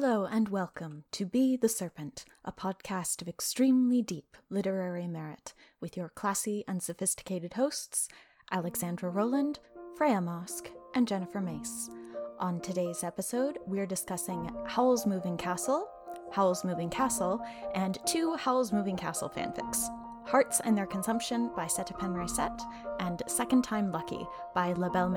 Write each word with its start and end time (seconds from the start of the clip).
Hello 0.00 0.26
and 0.26 0.48
welcome 0.48 1.02
to 1.10 1.26
Be 1.26 1.56
the 1.56 1.68
Serpent, 1.68 2.24
a 2.44 2.52
podcast 2.52 3.20
of 3.20 3.26
extremely 3.26 4.00
deep 4.00 4.36
literary 4.48 5.08
merit, 5.08 5.54
with 5.80 5.96
your 5.96 6.08
classy 6.08 6.62
and 6.68 6.80
sophisticated 6.80 7.54
hosts, 7.54 8.06
Alexandra 8.52 9.10
Rowland, 9.10 9.58
Freya 9.96 10.20
Marske, 10.20 10.70
and 10.94 11.08
Jennifer 11.08 11.40
Mace. 11.40 11.90
On 12.38 12.60
today's 12.60 13.02
episode, 13.02 13.58
we're 13.66 13.86
discussing 13.86 14.48
Howl's 14.66 15.04
Moving 15.04 15.36
Castle, 15.36 15.88
Howl's 16.30 16.64
Moving 16.64 16.90
Castle, 16.90 17.44
and 17.74 17.98
two 18.06 18.36
Howl's 18.36 18.72
Moving 18.72 18.96
Castle 18.96 19.28
fanfics 19.28 19.88
Hearts 20.28 20.60
and 20.60 20.78
Their 20.78 20.86
Consumption 20.86 21.50
by 21.56 21.66
Seta 21.66 21.94
Penrayset, 21.94 22.60
and 23.00 23.20
Second 23.26 23.64
Time 23.64 23.90
Lucky 23.90 24.24
by 24.54 24.74
La 24.74 24.90
Belle. 24.90 25.10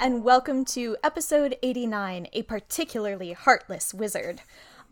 And 0.00 0.24
welcome 0.24 0.64
to 0.64 0.96
episode 1.04 1.58
89 1.62 2.26
A 2.32 2.42
Particularly 2.44 3.34
Heartless 3.34 3.92
Wizard. 3.92 4.40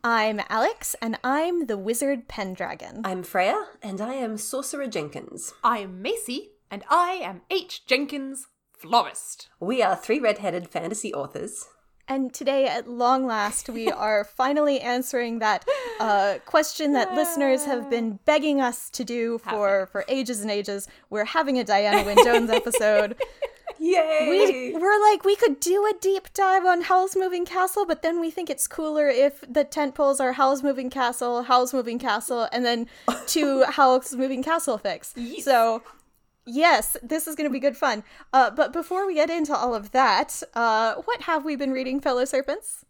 I'm 0.04 0.38
Alex, 0.50 0.94
and 1.00 1.18
I'm 1.24 1.64
the 1.64 1.78
Wizard 1.78 2.28
Pendragon. 2.28 3.00
I'm 3.04 3.22
Freya, 3.22 3.68
and 3.82 4.02
I 4.02 4.12
am 4.12 4.36
Sorcerer 4.36 4.86
Jenkins. 4.86 5.54
I'm 5.64 6.02
Macy, 6.02 6.50
and 6.70 6.84
I 6.90 7.12
am 7.22 7.40
H. 7.50 7.86
Jenkins, 7.86 8.48
florist. 8.70 9.48
We 9.58 9.82
are 9.82 9.96
three 9.96 10.20
red-headed 10.20 10.68
fantasy 10.68 11.14
authors. 11.14 11.64
And 12.06 12.34
today, 12.34 12.66
at 12.66 12.86
long 12.86 13.24
last, 13.26 13.70
we 13.70 13.90
are 13.90 14.24
finally 14.24 14.78
answering 14.78 15.38
that 15.38 15.66
uh, 16.00 16.34
question 16.45 16.92
that 16.92 17.14
listeners 17.14 17.64
have 17.64 17.88
been 17.88 18.18
begging 18.26 18.60
us 18.60 18.90
to 18.90 19.04
do 19.04 19.38
for, 19.38 19.88
for 19.90 20.04
ages 20.06 20.42
and 20.42 20.50
ages. 20.50 20.86
We're 21.09 21.24
having 21.24 21.59
a 21.59 21.64
Diana 21.64 22.04
Wynne 22.04 22.22
Jones 22.22 22.50
episode. 22.50 23.16
Yay! 23.79 24.73
We, 24.73 24.79
we're 24.79 25.01
like, 25.10 25.24
we 25.24 25.37
could 25.37 25.60
do 25.60 25.87
a 25.87 25.93
deep 26.01 26.32
dive 26.34 26.65
on 26.65 26.82
Howl's 26.82 27.15
Moving 27.16 27.45
Castle, 27.45 27.87
but 27.87 28.02
then 28.02 28.21
we 28.21 28.30
think 28.30 28.51
it's 28.51 28.66
cooler 28.66 29.09
if 29.09 29.45
the 29.48 29.65
tent 29.65 29.95
poles 29.95 30.21
are 30.21 30.32
Howl's 30.32 30.62
Moving 30.62 30.90
Castle, 30.90 31.45
Howl's 31.45 31.73
Moving 31.73 31.99
Castle, 31.99 32.49
and 32.52 32.65
then 32.65 32.88
two 33.26 33.65
Howl's 33.65 34.15
Moving 34.15 34.43
Castle 34.43 34.79
fix. 34.79 35.15
So, 35.43 35.82
yes, 36.45 36.96
this 37.02 37.29
is 37.29 37.37
going 37.37 37.49
to 37.49 37.52
be 37.52 37.60
good 37.60 37.76
fun. 37.76 38.02
Uh, 38.32 38.51
but 38.51 38.73
before 38.73 39.06
we 39.06 39.15
get 39.15 39.30
into 39.30 39.54
all 39.54 39.74
of 39.74 39.93
that, 39.93 40.43
uh, 40.54 40.95
what 41.04 41.23
have 41.23 41.45
we 41.45 41.54
been 41.54 41.73
reading, 41.73 42.01
fellow 42.01 42.24
serpents? 42.24 42.84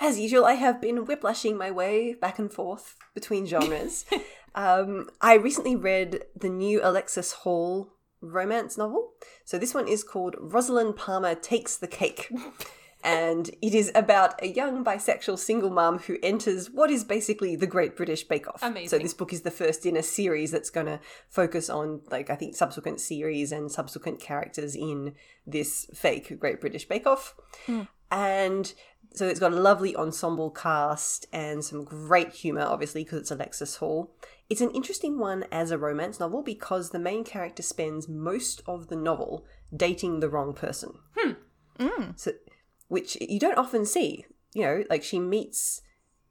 As 0.00 0.18
usual, 0.18 0.44
I 0.44 0.54
have 0.54 0.80
been 0.80 1.06
whiplashing 1.06 1.56
my 1.58 1.70
way 1.70 2.14
back 2.14 2.38
and 2.38 2.52
forth 2.52 2.96
between 3.14 3.46
genres. 3.46 4.06
um, 4.54 5.10
I 5.20 5.34
recently 5.34 5.74
read 5.74 6.22
the 6.36 6.48
new 6.48 6.80
Alexis 6.82 7.32
Hall 7.32 7.92
romance 8.20 8.76
novel. 8.76 9.12
So 9.44 9.58
this 9.58 9.74
one 9.74 9.88
is 9.88 10.04
called 10.04 10.36
Rosalind 10.38 10.96
Palmer 10.96 11.34
Takes 11.34 11.76
the 11.76 11.86
Cake. 11.86 12.30
and 13.04 13.50
it 13.62 13.74
is 13.74 13.92
about 13.94 14.42
a 14.42 14.48
young 14.48 14.84
bisexual 14.84 15.38
single 15.38 15.70
mom 15.70 16.00
who 16.00 16.18
enters 16.22 16.70
what 16.70 16.90
is 16.90 17.04
basically 17.04 17.54
the 17.54 17.66
Great 17.66 17.96
British 17.96 18.24
Bake 18.24 18.48
Off. 18.48 18.62
Amazing. 18.62 18.88
So 18.88 18.98
this 18.98 19.14
book 19.14 19.32
is 19.32 19.42
the 19.42 19.50
first 19.50 19.86
in 19.86 19.96
a 19.96 20.02
series 20.02 20.50
that's 20.50 20.70
going 20.70 20.86
to 20.86 21.00
focus 21.28 21.70
on 21.70 22.00
like 22.10 22.28
I 22.30 22.34
think 22.34 22.56
subsequent 22.56 23.00
series 23.00 23.52
and 23.52 23.70
subsequent 23.70 24.20
characters 24.20 24.74
in 24.74 25.14
this 25.46 25.86
fake 25.94 26.38
Great 26.40 26.60
British 26.60 26.86
Bake 26.86 27.06
Off. 27.06 27.34
Hmm. 27.66 27.82
And 28.10 28.72
so 29.14 29.26
it's 29.26 29.40
got 29.40 29.52
a 29.52 29.60
lovely 29.60 29.96
ensemble 29.96 30.50
cast 30.50 31.26
and 31.32 31.64
some 31.64 31.84
great 31.84 32.32
humor 32.32 32.62
obviously 32.62 33.04
because 33.04 33.20
it's 33.20 33.30
Alexis 33.30 33.76
Hall. 33.76 34.14
It's 34.48 34.60
an 34.60 34.70
interesting 34.70 35.18
one 35.18 35.44
as 35.52 35.70
a 35.70 35.78
romance 35.78 36.20
novel 36.20 36.42
because 36.42 36.90
the 36.90 36.98
main 36.98 37.24
character 37.24 37.62
spends 37.62 38.08
most 38.08 38.62
of 38.66 38.88
the 38.88 38.96
novel 38.96 39.44
dating 39.74 40.20
the 40.20 40.28
wrong 40.28 40.54
person. 40.54 40.98
Hmm. 41.16 41.32
So, 42.16 42.32
which 42.88 43.16
you 43.20 43.38
don't 43.38 43.58
often 43.58 43.84
see. 43.84 44.24
You 44.54 44.62
know, 44.62 44.84
like 44.88 45.02
she 45.02 45.20
meets 45.20 45.82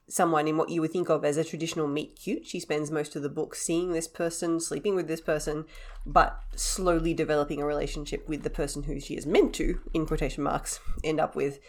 someone 0.10 0.48
in 0.48 0.58
what 0.58 0.70
you 0.70 0.82
would 0.82 0.92
think 0.92 1.10
of 1.10 1.26
as 1.26 1.38
a 1.38 1.44
traditional 1.44 1.88
meet 1.88 2.16
cute. 2.16 2.48
She 2.48 2.60
spends 2.60 2.90
most 2.90 3.16
of 3.16 3.24
the 3.24 3.30
book 3.30 3.56
seeing 3.56 3.92
this 3.92 4.08
person, 4.08 4.60
sleeping 4.60 4.96
with 4.96 5.08
this 5.08 5.22
person, 5.22 5.66
but 6.06 6.40
slowly 6.56 7.14
developing 7.14 7.62
a 7.62 7.66
relationship 7.66 8.28
with 8.28 8.44
the 8.44 8.50
person 8.50 8.84
who 8.84 9.00
she 9.00 9.16
is 9.16 9.26
meant 9.26 9.54
to, 9.56 9.80
in 9.94 10.06
quotation 10.06 10.44
marks, 10.44 10.80
end 11.04 11.20
up 11.20 11.36
with. 11.36 11.60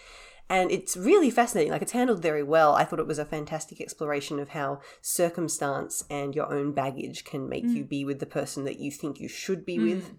And 0.50 0.70
it's 0.70 0.96
really 0.96 1.30
fascinating. 1.30 1.72
Like, 1.72 1.82
it's 1.82 1.92
handled 1.92 2.22
very 2.22 2.42
well. 2.42 2.74
I 2.74 2.84
thought 2.84 3.00
it 3.00 3.06
was 3.06 3.18
a 3.18 3.24
fantastic 3.24 3.80
exploration 3.80 4.38
of 4.38 4.50
how 4.50 4.80
circumstance 5.02 6.04
and 6.08 6.34
your 6.34 6.52
own 6.52 6.72
baggage 6.72 7.24
can 7.24 7.48
make 7.48 7.64
you 7.64 7.84
mm. 7.84 7.88
be 7.88 8.04
with 8.04 8.18
the 8.18 8.26
person 8.26 8.64
that 8.64 8.78
you 8.78 8.90
think 8.90 9.20
you 9.20 9.28
should 9.28 9.66
be 9.66 9.78
with 9.78 10.10
mm. 10.10 10.16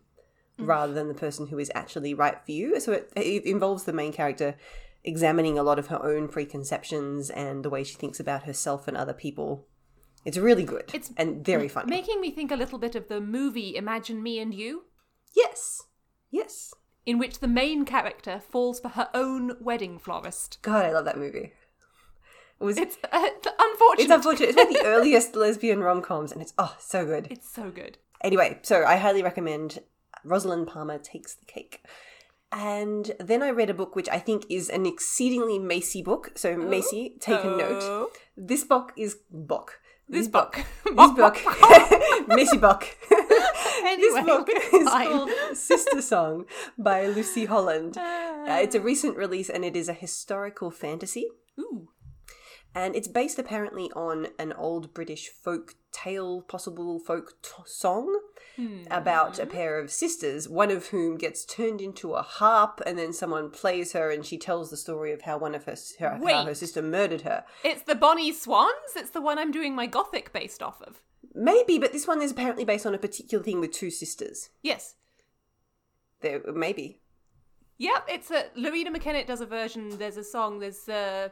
Mm. 0.60 0.68
rather 0.68 0.94
than 0.94 1.08
the 1.08 1.14
person 1.14 1.48
who 1.48 1.58
is 1.58 1.72
actually 1.74 2.14
right 2.14 2.38
for 2.46 2.52
you. 2.52 2.80
So 2.80 2.92
it, 2.92 3.12
it 3.16 3.46
involves 3.46 3.86
the 3.86 3.94
main 3.94 4.14
character 4.14 4.56
examining 5.04 5.58
a 5.58 5.64
lot 5.64 5.80
of 5.80 5.88
her 5.88 6.04
own 6.04 6.28
preconceptions 6.28 7.30
and 7.30 7.64
the 7.64 7.70
way 7.70 7.84
she 7.84 7.96
thinks 7.96 8.20
about 8.20 8.44
herself 8.44 8.88
and 8.88 8.98
other 8.98 9.14
people. 9.14 9.66
It's 10.26 10.38
really 10.38 10.64
good 10.64 10.92
It's 10.94 11.12
and 11.18 11.46
very 11.46 11.70
funny. 11.70 11.90
Making 11.90 12.20
me 12.20 12.32
think 12.32 12.52
a 12.52 12.56
little 12.56 12.78
bit 12.78 12.96
of 12.96 13.08
the 13.08 13.22
movie 13.22 13.76
Imagine 13.76 14.22
Me 14.22 14.40
and 14.40 14.54
You, 14.54 14.84
yes. 15.34 15.84
Yes. 16.30 16.74
In 17.10 17.18
which 17.18 17.40
the 17.40 17.48
main 17.48 17.86
character 17.86 18.40
falls 18.40 18.80
for 18.80 18.90
her 18.90 19.10
own 19.16 19.54
wedding 19.60 19.98
florist. 19.98 20.60
God, 20.62 20.86
I 20.86 20.92
love 20.92 21.06
that 21.06 21.18
movie. 21.18 21.54
It 22.60 22.64
was 22.64 22.78
It's 22.78 22.98
uh, 23.12 23.28
unfortunate. 23.60 24.04
it's 24.04 24.12
unfortunate. 24.12 24.50
It's 24.50 24.56
one 24.58 24.68
of 24.68 24.74
the 24.74 24.84
earliest 24.86 25.36
lesbian 25.36 25.80
rom 25.80 26.04
coms 26.04 26.32
and 26.32 26.40
it's 26.40 26.54
oh 26.60 26.76
so 26.80 27.08
good. 27.08 27.28
It's 27.32 27.50
so 27.50 27.72
good. 27.72 27.98
Anyway, 28.24 28.60
so 28.62 28.86
I 28.86 28.98
highly 28.98 29.24
recommend 29.24 29.80
Rosalind 30.24 30.68
Palmer 30.68 31.00
Takes 31.00 31.34
the 31.34 31.46
Cake. 31.46 31.84
And 32.52 33.12
then 33.20 33.42
I 33.42 33.50
read 33.50 33.72
a 33.72 33.74
book 33.74 33.96
which 33.96 34.10
I 34.10 34.20
think 34.20 34.46
is 34.48 34.70
an 34.70 34.86
exceedingly 34.86 35.58
Macy 35.58 36.04
book. 36.04 36.34
So 36.36 36.56
Macy, 36.58 37.16
take 37.20 37.44
a 37.44 37.48
note. 37.48 37.82
Oh. 37.82 38.12
This 38.38 38.64
book 38.64 38.94
is 38.96 39.18
book. 39.32 39.80
This 40.10 40.28
book. 40.28 40.60
This 40.90 41.12
book. 41.12 41.38
Macy 42.28 42.58
book. 42.58 42.98
Anyway, 43.84 43.98
this 44.02 44.26
book 44.26 44.50
is 44.74 44.90
called 44.90 45.30
Sister 45.54 46.02
Song 46.02 46.46
by 46.80 47.06
Lucy 47.06 47.46
Holland. 47.46 47.96
Uh, 47.96 48.60
it's 48.60 48.74
a 48.74 48.82
recent 48.82 49.16
release 49.16 49.50
and 49.50 49.64
it 49.64 49.76
is 49.76 49.88
a 49.88 49.94
historical 49.94 50.72
fantasy. 50.72 51.28
Ooh. 51.60 51.90
And 52.74 52.96
it's 52.96 53.08
based 53.08 53.38
apparently 53.38 53.92
on 53.96 54.28
an 54.40 54.52
old 54.54 54.94
British 54.96 55.30
folk 55.30 55.76
tale, 55.92 56.42
possible 56.42 57.00
folk 57.00 57.42
t- 57.42 57.52
song 57.66 58.20
about 58.92 59.40
a 59.40 59.46
pair 59.46 59.80
of 59.80 59.90
sisters, 59.90 60.50
one 60.50 60.70
of 60.70 60.88
whom 60.88 61.18
gets 61.18 61.46
turned 61.46 61.80
into 61.80 62.14
a 62.14 62.22
harp, 62.22 62.82
and 62.86 62.98
then 62.98 63.14
someone 63.14 63.50
plays 63.50 63.94
her, 63.94 64.12
and 64.12 64.26
she 64.26 64.38
tells 64.38 64.70
the 64.70 64.78
story 64.78 65.14
of 65.14 65.22
how 65.22 65.38
one 65.38 65.56
of 65.56 65.64
her, 65.64 65.76
her 66.00 66.18
how 66.18 66.46
her 66.46 66.54
sister 66.54 66.82
murdered 66.82 67.22
her. 67.22 67.46
It's 67.64 67.84
the 67.84 67.96
Bonnie 67.96 68.34
Swans. 68.34 68.96
It's 68.96 69.12
the 69.12 69.22
one 69.22 69.38
I'm 69.40 69.52
doing 69.52 69.76
my 69.76 69.86
gothic 69.86 70.34
based 70.34 70.62
off 70.62 70.82
of. 70.82 71.02
Maybe, 71.34 71.78
but 71.80 71.94
this 71.94 72.08
one 72.08 72.22
is 72.22 72.32
apparently 72.32 72.66
based 72.66 72.86
on 72.86 72.94
a 72.94 72.98
particular 72.98 73.44
thing 73.44 73.62
with 73.62 73.72
two 73.72 73.92
sisters. 73.92 74.50
Yes. 74.62 74.96
There, 76.22 76.42
maybe. 76.54 77.00
Yep, 77.78 78.06
it's 78.10 78.32
a 78.32 78.46
Loreena 78.58 78.90
McKennitt 78.90 79.28
does 79.28 79.40
a 79.40 79.46
version. 79.46 79.98
There's 79.98 80.18
a 80.18 80.24
song. 80.24 80.60
There's 80.60 80.90
uh 80.90 81.30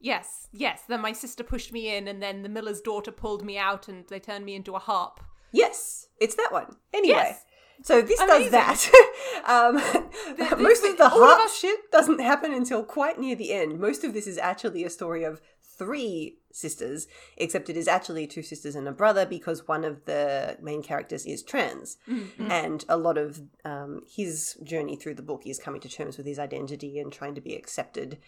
yes, 0.00 0.48
yes. 0.52 0.82
Then 0.88 1.00
my 1.00 1.12
sister 1.12 1.44
pushed 1.44 1.72
me 1.72 1.94
in, 1.96 2.08
and 2.08 2.22
then 2.22 2.42
the 2.42 2.48
miller's 2.48 2.80
daughter 2.80 3.12
pulled 3.12 3.44
me 3.44 3.58
out, 3.58 3.88
and 3.88 4.06
they 4.08 4.18
turned 4.20 4.44
me 4.44 4.54
into 4.54 4.74
a 4.74 4.78
harp. 4.78 5.20
Yes, 5.52 6.06
it's 6.20 6.34
that 6.36 6.52
one. 6.52 6.76
Anyway. 6.94 7.14
Yes. 7.16 7.44
So 7.82 8.02
this 8.02 8.20
Amazing. 8.20 8.50
does 8.52 8.90
that. 8.90 9.42
um, 9.46 9.74
most 10.62 10.84
of 10.84 10.98
the 10.98 11.04
all 11.10 11.22
of 11.22 11.28
harp 11.30 11.40
us- 11.46 11.58
shit 11.58 11.90
doesn't 11.90 12.20
happen 12.20 12.52
until 12.52 12.84
quite 12.84 13.18
near 13.18 13.34
the 13.34 13.52
end. 13.52 13.80
Most 13.80 14.04
of 14.04 14.12
this 14.12 14.26
is 14.26 14.36
actually 14.36 14.84
a 14.84 14.90
story 14.90 15.24
of 15.24 15.40
three 15.78 16.36
sisters, 16.52 17.06
except 17.38 17.70
it 17.70 17.76
is 17.78 17.88
actually 17.88 18.26
two 18.26 18.42
sisters 18.42 18.74
and 18.76 18.86
a 18.86 18.92
brother 18.92 19.24
because 19.24 19.66
one 19.66 19.82
of 19.84 20.04
the 20.04 20.58
main 20.60 20.82
characters 20.82 21.24
is 21.24 21.42
trans, 21.42 21.96
Mm-hmm. 22.06 22.50
and 22.50 22.84
a 22.86 22.98
lot 22.98 23.16
of 23.16 23.40
um, 23.64 24.02
his 24.14 24.58
journey 24.62 24.94
through 24.94 25.14
the 25.14 25.22
book 25.22 25.44
is 25.46 25.58
coming 25.58 25.80
to 25.80 25.88
terms 25.88 26.18
with 26.18 26.26
his 26.26 26.38
identity 26.38 26.98
and 26.98 27.10
trying 27.10 27.34
to 27.34 27.40
be 27.40 27.54
accepted 27.56 28.18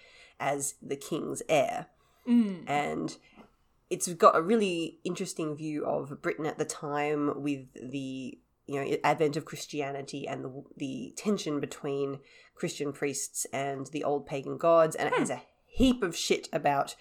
as 0.40 0.74
the 0.82 0.96
king's 0.96 1.42
heir, 1.48 1.86
Mm. 2.28 2.64
and 2.68 3.16
it's 3.90 4.08
got 4.14 4.36
a 4.36 4.40
really 4.42 5.00
interesting 5.04 5.54
view 5.56 5.84
of 5.84 6.22
Britain 6.22 6.46
at 6.46 6.56
the 6.58 6.64
time 6.64 7.42
with 7.42 7.66
the 7.74 8.38
you 8.66 8.74
know 8.84 8.96
advent 9.02 9.36
of 9.36 9.44
Christianity 9.44 10.26
and 10.26 10.44
the 10.44 10.62
the 10.76 11.14
tension 11.16 11.58
between 11.60 12.20
Christian 12.54 12.92
priests 12.92 13.44
and 13.52 13.88
the 13.88 14.04
old 14.04 14.24
pagan 14.26 14.56
gods, 14.56 14.94
and 14.96 15.08
it 15.08 15.18
has 15.18 15.30
a 15.30 15.42
heap 15.66 16.02
of 16.02 16.16
shit 16.16 16.48
about 16.52 16.94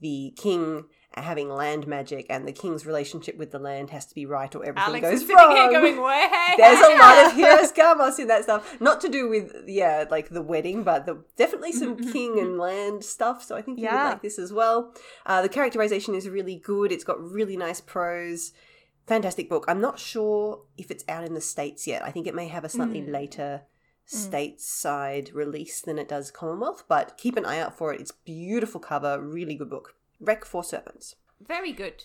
the 0.00 0.32
king 0.36 0.84
having 1.14 1.48
land 1.48 1.86
magic 1.86 2.26
and 2.30 2.46
the 2.46 2.52
king's 2.52 2.84
relationship 2.86 3.36
with 3.38 3.50
the 3.50 3.58
land 3.58 3.90
has 3.90 4.04
to 4.06 4.14
be 4.14 4.26
right 4.26 4.54
or 4.54 4.62
everything 4.64 4.88
Alex 4.88 5.02
goes 5.10 5.22
is 5.22 5.28
wrong. 5.28 5.56
here 5.56 5.70
going, 5.70 6.00
"Way, 6.00 6.28
There's 6.56 6.78
a 6.78 6.96
lot 6.96 7.26
of 7.26 7.32
Hieros 7.32 7.74
Gamos 7.74 8.18
in 8.18 8.28
that 8.28 8.44
stuff. 8.44 8.80
Not 8.80 9.00
to 9.00 9.08
do 9.08 9.28
with 9.28 9.52
yeah, 9.66 10.04
like 10.10 10.28
the 10.28 10.42
wedding, 10.42 10.82
but 10.84 11.06
the, 11.06 11.24
definitely 11.36 11.72
some 11.72 11.96
king 12.12 12.38
and 12.38 12.58
land 12.58 13.04
stuff. 13.04 13.42
So 13.42 13.56
I 13.56 13.62
think 13.62 13.78
you 13.78 13.84
Yeah. 13.84 14.04
would 14.04 14.10
like 14.10 14.22
this 14.22 14.38
as 14.38 14.52
well. 14.52 14.94
Uh, 15.26 15.42
the 15.42 15.48
characterization 15.48 16.14
is 16.14 16.28
really 16.28 16.56
good. 16.56 16.92
It's 16.92 17.04
got 17.04 17.20
really 17.20 17.56
nice 17.56 17.80
prose. 17.80 18.52
Fantastic 19.06 19.48
book. 19.48 19.64
I'm 19.66 19.80
not 19.80 19.98
sure 19.98 20.60
if 20.76 20.90
it's 20.90 21.04
out 21.08 21.24
in 21.24 21.32
the 21.32 21.40
states 21.40 21.86
yet. 21.86 22.04
I 22.04 22.10
think 22.10 22.26
it 22.26 22.34
may 22.34 22.48
have 22.48 22.64
a 22.64 22.68
slightly 22.68 23.04
later 23.04 23.62
stateside 24.06 25.34
release 25.34 25.80
than 25.80 25.98
it 25.98 26.08
does 26.08 26.30
Commonwealth, 26.30 26.84
but 26.88 27.16
keep 27.16 27.36
an 27.36 27.44
eye 27.46 27.58
out 27.58 27.76
for 27.76 27.92
it. 27.92 28.00
It's 28.00 28.12
beautiful 28.12 28.80
cover, 28.80 29.20
really 29.20 29.54
good 29.54 29.70
book. 29.70 29.94
Wreck 30.20 30.44
for 30.44 30.64
Serpents. 30.64 31.16
Very 31.40 31.72
good. 31.72 32.04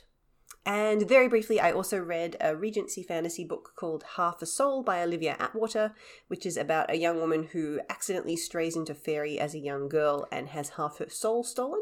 And 0.66 1.08
very 1.08 1.28
briefly, 1.28 1.60
I 1.60 1.72
also 1.72 2.00
read 2.00 2.38
a 2.40 2.56
Regency 2.56 3.04
fantasy 3.04 3.44
book 3.44 3.74
called 3.76 4.06
Half 4.16 4.42
a 4.42 4.46
Soul 4.46 4.82
by 4.82 5.02
Olivia 5.02 5.36
Atwater, 5.38 5.94
which 6.30 6.46
is 6.46 6.56
about 6.56 6.90
a 6.90 6.98
young 6.98 7.20
woman 7.20 7.50
who 7.52 7.82
accidentally 7.90 8.38
strays 8.38 8.78
into 8.78 8.94
fairy 8.94 9.38
as 9.38 9.54
a 9.54 9.60
young 9.60 9.90
girl 9.90 10.26
and 10.32 10.50
has 10.50 10.70
half 10.70 11.00
her 11.00 11.10
soul 11.10 11.44
stolen. 11.44 11.82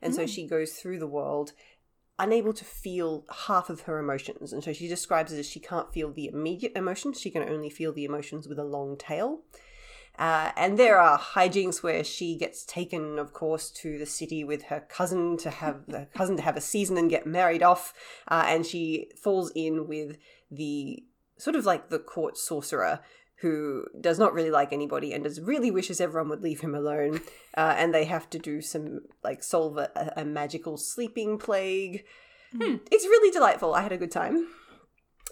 And 0.00 0.14
so 0.14 0.22
hmm. 0.22 0.28
she 0.28 0.46
goes 0.46 0.72
through 0.72 0.98
the 0.98 1.06
world 1.06 1.52
unable 2.18 2.52
to 2.52 2.64
feel 2.64 3.24
half 3.46 3.68
of 3.68 3.82
her 3.82 3.98
emotions. 3.98 4.52
And 4.52 4.62
so 4.62 4.72
she 4.72 4.88
describes 4.88 5.32
it 5.32 5.38
as 5.38 5.48
she 5.48 5.60
can't 5.60 5.92
feel 5.92 6.12
the 6.12 6.28
immediate 6.28 6.76
emotions, 6.76 7.20
she 7.20 7.30
can 7.30 7.42
only 7.42 7.68
feel 7.68 7.92
the 7.92 8.04
emotions 8.04 8.46
with 8.46 8.58
a 8.58 8.64
long 8.64 8.96
tail. 8.96 9.40
Uh, 10.18 10.52
and 10.56 10.78
there 10.78 10.98
are 10.98 11.18
hijinks 11.18 11.82
where 11.82 12.04
she 12.04 12.36
gets 12.36 12.64
taken, 12.64 13.18
of 13.18 13.32
course, 13.32 13.70
to 13.70 13.98
the 13.98 14.06
city 14.06 14.44
with 14.44 14.64
her 14.64 14.80
cousin 14.80 15.36
to 15.38 15.50
have 15.50 15.86
the 15.86 16.06
cousin 16.14 16.36
to 16.36 16.42
have 16.42 16.56
a 16.56 16.60
season 16.60 16.98
and 16.98 17.10
get 17.10 17.26
married 17.26 17.62
off, 17.62 17.94
uh, 18.28 18.44
and 18.46 18.66
she 18.66 19.10
falls 19.20 19.50
in 19.54 19.88
with 19.88 20.18
the 20.50 21.02
sort 21.38 21.56
of 21.56 21.64
like 21.64 21.88
the 21.88 21.98
court 21.98 22.36
sorcerer 22.36 23.00
who 23.40 23.84
does 24.00 24.20
not 24.20 24.32
really 24.32 24.50
like 24.50 24.72
anybody 24.72 25.12
and 25.12 25.24
does 25.24 25.40
really 25.40 25.70
wishes 25.70 26.00
everyone 26.00 26.28
would 26.28 26.42
leave 26.42 26.60
him 26.60 26.74
alone. 26.74 27.20
Uh, 27.54 27.74
and 27.76 27.92
they 27.92 28.06
have 28.06 28.30
to 28.30 28.38
do 28.38 28.62
some 28.62 29.00
like 29.22 29.42
solve 29.42 29.76
a, 29.76 30.10
a 30.16 30.24
magical 30.24 30.78
sleeping 30.78 31.36
plague. 31.36 32.02
It's 32.54 33.04
really 33.04 33.30
delightful. 33.30 33.74
I 33.74 33.82
had 33.82 33.92
a 33.92 33.98
good 33.98 34.10
time. 34.10 34.46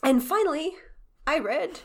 And 0.03 0.23
finally, 0.23 0.73
I 1.27 1.39
read 1.39 1.81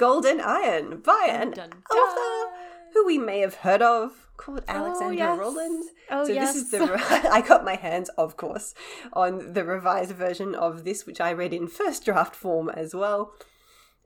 Gold 0.00 0.24
and 0.24 0.40
Iron 0.40 1.00
by 1.02 1.26
an 1.30 1.50
dun, 1.50 1.70
author 1.90 2.46
dun. 2.48 2.48
who 2.94 3.04
we 3.04 3.18
may 3.18 3.40
have 3.40 3.56
heard 3.56 3.82
of 3.82 4.30
called 4.38 4.64
oh, 4.66 4.72
Alexandra 4.72 5.14
yes. 5.14 5.38
Rowland. 5.38 5.84
Oh, 6.10 6.24
so 6.24 6.32
yes. 6.32 6.54
this 6.54 6.62
is 6.62 6.70
the 6.70 6.86
re- 6.86 6.96
I 7.30 7.42
got 7.46 7.66
my 7.66 7.76
hands, 7.76 8.08
of 8.16 8.38
course, 8.38 8.72
on 9.12 9.52
the 9.52 9.62
revised 9.62 10.12
version 10.12 10.54
of 10.54 10.84
this, 10.84 11.04
which 11.04 11.20
I 11.20 11.32
read 11.32 11.52
in 11.52 11.68
first 11.68 12.02
draft 12.02 12.34
form 12.34 12.70
as 12.70 12.94
well, 12.94 13.34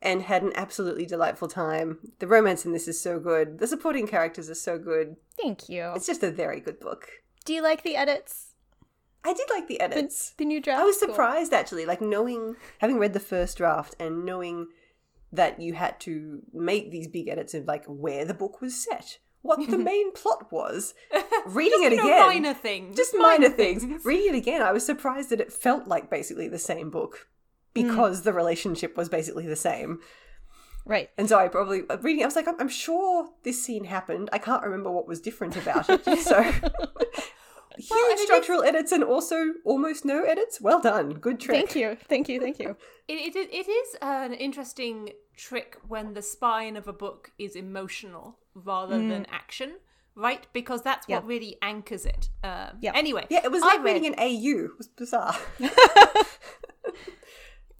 and 0.02 0.22
had 0.22 0.42
an 0.42 0.50
absolutely 0.56 1.06
delightful 1.06 1.46
time. 1.46 1.98
The 2.18 2.26
romance 2.26 2.66
in 2.66 2.72
this 2.72 2.88
is 2.88 3.00
so 3.00 3.20
good. 3.20 3.58
The 3.60 3.68
supporting 3.68 4.08
characters 4.08 4.50
are 4.50 4.56
so 4.56 4.78
good. 4.78 5.14
Thank 5.40 5.68
you. 5.68 5.92
It's 5.94 6.08
just 6.08 6.24
a 6.24 6.30
very 6.32 6.58
good 6.58 6.80
book. 6.80 7.08
Do 7.44 7.54
you 7.54 7.62
like 7.62 7.84
the 7.84 7.94
edits? 7.94 8.54
I 9.24 9.32
did 9.32 9.48
like 9.48 9.68
the 9.68 9.76
The, 9.78 9.84
edits. 9.84 10.34
the 10.38 10.44
new 10.44 10.60
draft? 10.60 10.80
I 10.80 10.84
was 10.84 10.98
Cool. 10.98 11.10
surprised 11.10 11.52
actually, 11.52 11.86
like 11.86 12.00
knowing, 12.00 12.56
having 12.78 12.98
read 12.98 13.12
the 13.12 13.20
first 13.20 13.56
draft 13.56 13.94
and 14.00 14.24
knowing 14.26 14.66
that 15.34 15.60
you 15.60 15.74
had 15.74 15.98
to 16.00 16.40
make 16.52 16.90
these 16.90 17.08
big 17.08 17.28
edits 17.28 17.54
of 17.54 17.66
like 17.66 17.84
where 17.86 18.24
the 18.24 18.34
book 18.34 18.60
was 18.60 18.74
set, 18.74 19.18
what 19.42 19.58
the 19.68 19.78
main 19.92 20.12
plot 20.12 20.50
was. 20.52 20.94
Reading 21.46 21.82
it 21.84 21.92
You 21.92 21.98
know, 21.98 22.04
again, 22.06 22.26
minor 22.26 22.54
things. 22.54 22.96
just 22.96 23.14
minor 23.16 23.50
things. 23.50 23.84
Reading 24.04 24.34
it 24.34 24.38
again, 24.38 24.62
I 24.62 24.72
was 24.72 24.86
surprised 24.86 25.30
that 25.30 25.40
it 25.40 25.52
felt 25.52 25.86
like 25.86 26.08
basically 26.10 26.48
the 26.48 26.58
same 26.58 26.90
book 26.90 27.28
because 27.74 28.22
the 28.22 28.32
relationship 28.32 28.96
was 28.96 29.08
basically 29.08 29.46
the 29.46 29.56
same. 29.56 30.00
Right. 30.86 31.08
And 31.18 31.28
so 31.28 31.38
I 31.38 31.48
probably 31.48 31.82
uh, 31.88 31.96
reading, 31.98 32.20
it, 32.20 32.24
I 32.24 32.26
was 32.26 32.36
like, 32.36 32.46
I'm, 32.46 32.60
I'm 32.60 32.68
sure 32.68 33.30
this 33.42 33.62
scene 33.64 33.84
happened. 33.84 34.28
I 34.32 34.38
can't 34.38 34.62
remember 34.62 34.90
what 34.90 35.08
was 35.08 35.20
different 35.20 35.56
about 35.56 35.88
it. 35.88 36.04
So 36.20 36.42
huge 37.76 38.18
is- 38.18 38.22
structural 38.22 38.62
edits 38.62 38.92
and 38.92 39.02
also 39.02 39.54
almost 39.64 40.04
no 40.04 40.22
edits. 40.24 40.60
Well 40.60 40.80
done, 40.80 41.14
good 41.14 41.40
trick. 41.40 41.56
Thank 41.56 41.74
you. 41.76 41.96
Thank 42.08 42.28
you. 42.28 42.40
Thank 42.40 42.58
you. 42.58 42.76
It, 43.08 43.34
it, 43.34 43.48
it 43.52 43.68
is 43.68 43.96
an 44.02 44.32
interesting 44.34 45.10
trick 45.36 45.76
when 45.86 46.14
the 46.14 46.22
spine 46.22 46.76
of 46.76 46.86
a 46.88 46.92
book 46.92 47.32
is 47.38 47.56
emotional 47.56 48.38
rather 48.54 48.96
than 48.98 49.26
action, 49.30 49.74
right? 50.14 50.46
Because 50.52 50.82
that's 50.82 51.08
what 51.08 51.22
Yeah. 51.24 51.28
really 51.28 51.56
anchors 51.62 52.06
it. 52.06 52.28
Um, 52.42 52.78
Yeah. 52.80 52.92
Anyway, 52.94 53.26
Yeah, 53.30 53.40
it 53.44 53.50
was 53.50 53.62
like 53.62 53.78
read- 53.82 53.94
reading 53.94 54.06
an 54.14 54.18
AU. 54.18 54.64
It 54.66 54.78
was 54.78 54.88
bizarre. 54.88 55.36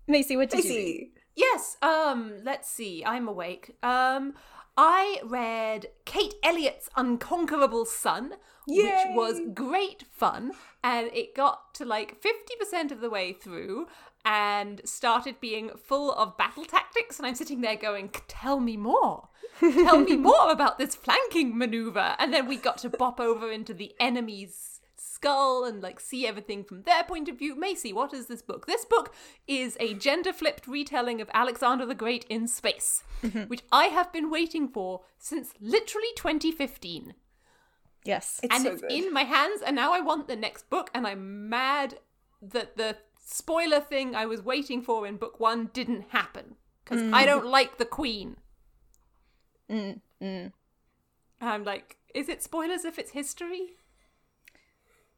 Macy, 0.07 0.37
what 0.37 0.51
did 0.51 0.65
you 0.65 0.71
read? 0.75 1.11
Yes, 1.37 1.77
um, 1.83 2.35
let's 2.45 2.69
see. 2.71 3.05
I'm 3.05 3.27
awake. 3.27 3.77
Um, 3.83 4.35
I 4.77 5.21
read 5.25 5.87
Kate 6.05 6.35
Elliott's 6.43 6.89
Unconquerable 6.97 7.87
Sun, 7.87 8.35
which 8.67 8.93
was 9.11 9.41
great 9.55 10.05
fun, 10.11 10.53
and 10.83 11.09
it 11.13 11.35
got 11.35 11.75
to 11.75 11.85
like 11.85 12.21
50% 12.21 12.91
of 12.93 13.01
the 13.01 13.09
way 13.11 13.33
through 13.33 13.87
and 14.25 14.81
started 14.85 15.41
being 15.41 15.71
full 15.77 16.13
of 16.13 16.37
battle 16.37 16.65
tactics, 16.65 17.19
and 17.19 17.27
I'm 17.27 17.35
sitting 17.35 17.61
there 17.61 17.77
going, 17.77 18.11
"Tell 18.29 18.61
me 18.61 18.77
more." 18.77 19.29
Tell 19.61 20.01
me 20.01 20.17
more 20.17 20.51
about 20.51 20.79
this 20.79 20.97
flanking 20.97 21.57
maneuver. 21.57 22.17
And 22.19 22.35
then 22.35 22.49
we 22.49 22.57
got 22.57 22.79
to 22.79 22.91
bop 22.91 23.21
over 23.21 23.53
into 23.53 23.73
the 23.73 23.95
enemy's 24.01 24.81
skull 24.97 25.65
and 25.65 25.83
like 25.83 26.01
see 26.01 26.27
everything 26.27 26.65
from 26.65 26.83
their 26.83 27.05
point 27.05 27.29
of 27.29 27.39
view. 27.39 27.55
Macy, 27.55 27.93
what 27.93 28.13
is 28.13 28.27
this 28.27 28.43
book? 28.43 28.67
This 28.67 28.85
book 28.85 29.15
is 29.47 29.77
a 29.81 29.95
gender 29.95 30.33
flipped 30.33 30.67
retelling 30.67 31.21
of 31.21 31.31
Alexander 31.33 31.87
the 31.87 31.95
Great 31.95 32.25
in 32.29 32.49
space, 32.49 33.03
mm-hmm. 33.23 33.43
which 33.43 33.63
I 33.71 33.85
have 33.87 34.13
been 34.13 34.31
waiting 34.31 34.69
for 34.69 35.03
since 35.19 35.53
literally 35.61 36.09
2015. 36.17 37.15
Yes. 38.05 38.41
It's 38.43 38.55
and 38.55 38.65
so 38.65 38.73
it's 38.73 38.83
good. 38.83 38.93
in 38.93 39.13
my 39.13 39.23
hands, 39.23 39.63
and 39.65 39.77
now 39.77 39.93
I 39.93 40.01
want 40.01 40.29
the 40.29 40.37
next 40.37 40.69
book, 40.69 40.91
and 40.95 41.07
I'm 41.07 41.49
mad 41.49 42.01
that 42.43 42.77
the 42.77 42.97
spoiler 43.25 43.81
thing 43.81 44.15
I 44.15 44.27
was 44.27 44.43
waiting 44.43 44.83
for 44.83 45.07
in 45.07 45.17
book 45.17 45.41
one 45.41 45.71
didn't 45.73 46.07
happen. 46.11 46.57
Because 46.85 47.03
I 47.15 47.25
don't 47.25 47.47
like 47.47 47.79
the 47.79 47.87
queen. 47.87 48.37
Mm, 49.71 50.01
mm. 50.23 50.53
I'm 51.41 51.65
like, 51.65 51.97
is 52.15 52.29
it 52.29 52.43
spoilers 52.43 52.85
if 52.85 52.99
it's 52.99 53.13
history? 53.13 53.77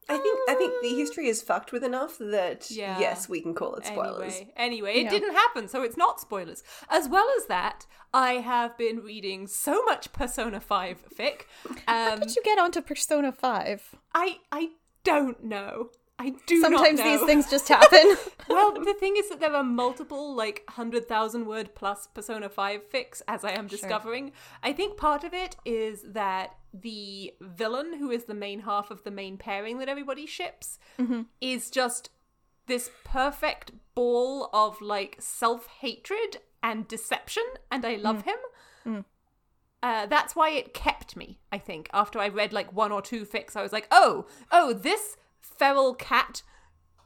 I 0.09 0.17
think 0.19 0.39
I 0.49 0.55
think 0.55 0.73
the 0.83 0.95
history 0.95 1.27
is 1.27 1.43
fucked 1.43 1.73
with 1.73 1.83
enough 1.83 2.17
that 2.19 2.71
Yeah. 2.71 3.01
yes, 3.01 3.29
we 3.29 3.41
can 3.41 3.55
call 3.55 3.75
it 3.75 3.85
spoilers. 3.87 4.35
Anyway, 4.35 4.53
anyway, 4.57 4.95
it 4.99 5.03
Yeah. 5.05 5.11
didn't 5.11 5.35
happen, 5.35 5.67
so 5.67 5.83
it's 5.83 5.97
not 5.97 6.21
spoilers. 6.21 6.63
As 6.89 7.09
well 7.09 7.29
as 7.37 7.47
that, 7.47 7.87
I 8.15 8.35
have 8.35 8.79
been 8.79 9.01
reading 9.01 9.49
so 9.49 9.83
much 9.83 10.13
Persona 10.13 10.61
5 10.61 11.03
fic. 11.13 11.43
How 11.89 12.13
Um, 12.13 12.21
did 12.21 12.37
you 12.37 12.43
get 12.45 12.57
onto 12.57 12.81
Persona 12.83 13.33
5? 13.33 13.97
I 14.15 14.39
I 14.53 14.71
don't 15.03 15.43
know. 15.43 15.91
I 16.19 16.33
do 16.47 16.61
Sometimes 16.61 17.03
these 17.03 17.23
things 17.25 17.51
just 17.51 17.69
happen. 17.69 18.17
well, 18.49 18.73
the 18.73 18.95
thing 18.95 19.17
is 19.19 19.29
that 19.29 19.39
there 19.39 19.55
are 19.55 19.63
multiple, 19.63 20.35
like, 20.35 20.63
100,000 20.69 21.47
word 21.47 21.75
plus 21.75 22.07
Persona 22.07 22.49
5 22.49 22.85
fix 22.85 23.23
as 23.29 23.45
I 23.45 23.51
am 23.51 23.67
discovering. 23.67 24.33
I 24.63 24.73
think 24.73 24.97
part 24.97 25.25
of 25.25 25.35
it 25.35 25.57
is 25.67 26.03
that 26.09 26.57
the 26.73 27.35
villain, 27.43 27.99
who 27.99 28.11
is 28.11 28.25
the 28.25 28.35
main 28.35 28.61
half 28.61 28.91
of 28.91 29.05
the 29.05 29.11
main 29.11 29.37
pairing 29.37 29.79
that 29.79 29.91
everybody 29.91 30.25
ships, 30.25 30.79
mm-hmm. 30.99 31.23
is 31.43 31.71
just 31.71 32.09
this 32.67 32.91
perfect 33.05 33.73
ball 33.95 34.49
of, 34.55 34.81
like, 34.81 35.17
self 35.21 35.67
hatred 35.81 36.39
and 36.63 36.89
deception, 36.89 37.45
and 37.71 37.85
I 37.85 37.97
love 37.97 38.23
mm. 38.23 38.25
him. 38.25 38.37
Mm. 38.87 39.05
Uh, 39.83 40.07
that's 40.07 40.35
why 40.35 40.51
it 40.51 40.73
kept 40.73 41.15
me, 41.15 41.39
I 41.53 41.59
think. 41.59 41.91
After 41.93 42.19
I 42.19 42.29
read 42.29 42.53
like 42.53 42.73
one 42.73 42.91
or 42.91 43.03
two 43.03 43.25
fix, 43.25 43.55
I 43.55 43.63
was 43.63 43.73
like, 43.73 43.87
oh, 43.91 44.27
oh, 44.51 44.73
this 44.73 45.17
feral 45.59 45.95
cat 45.95 46.43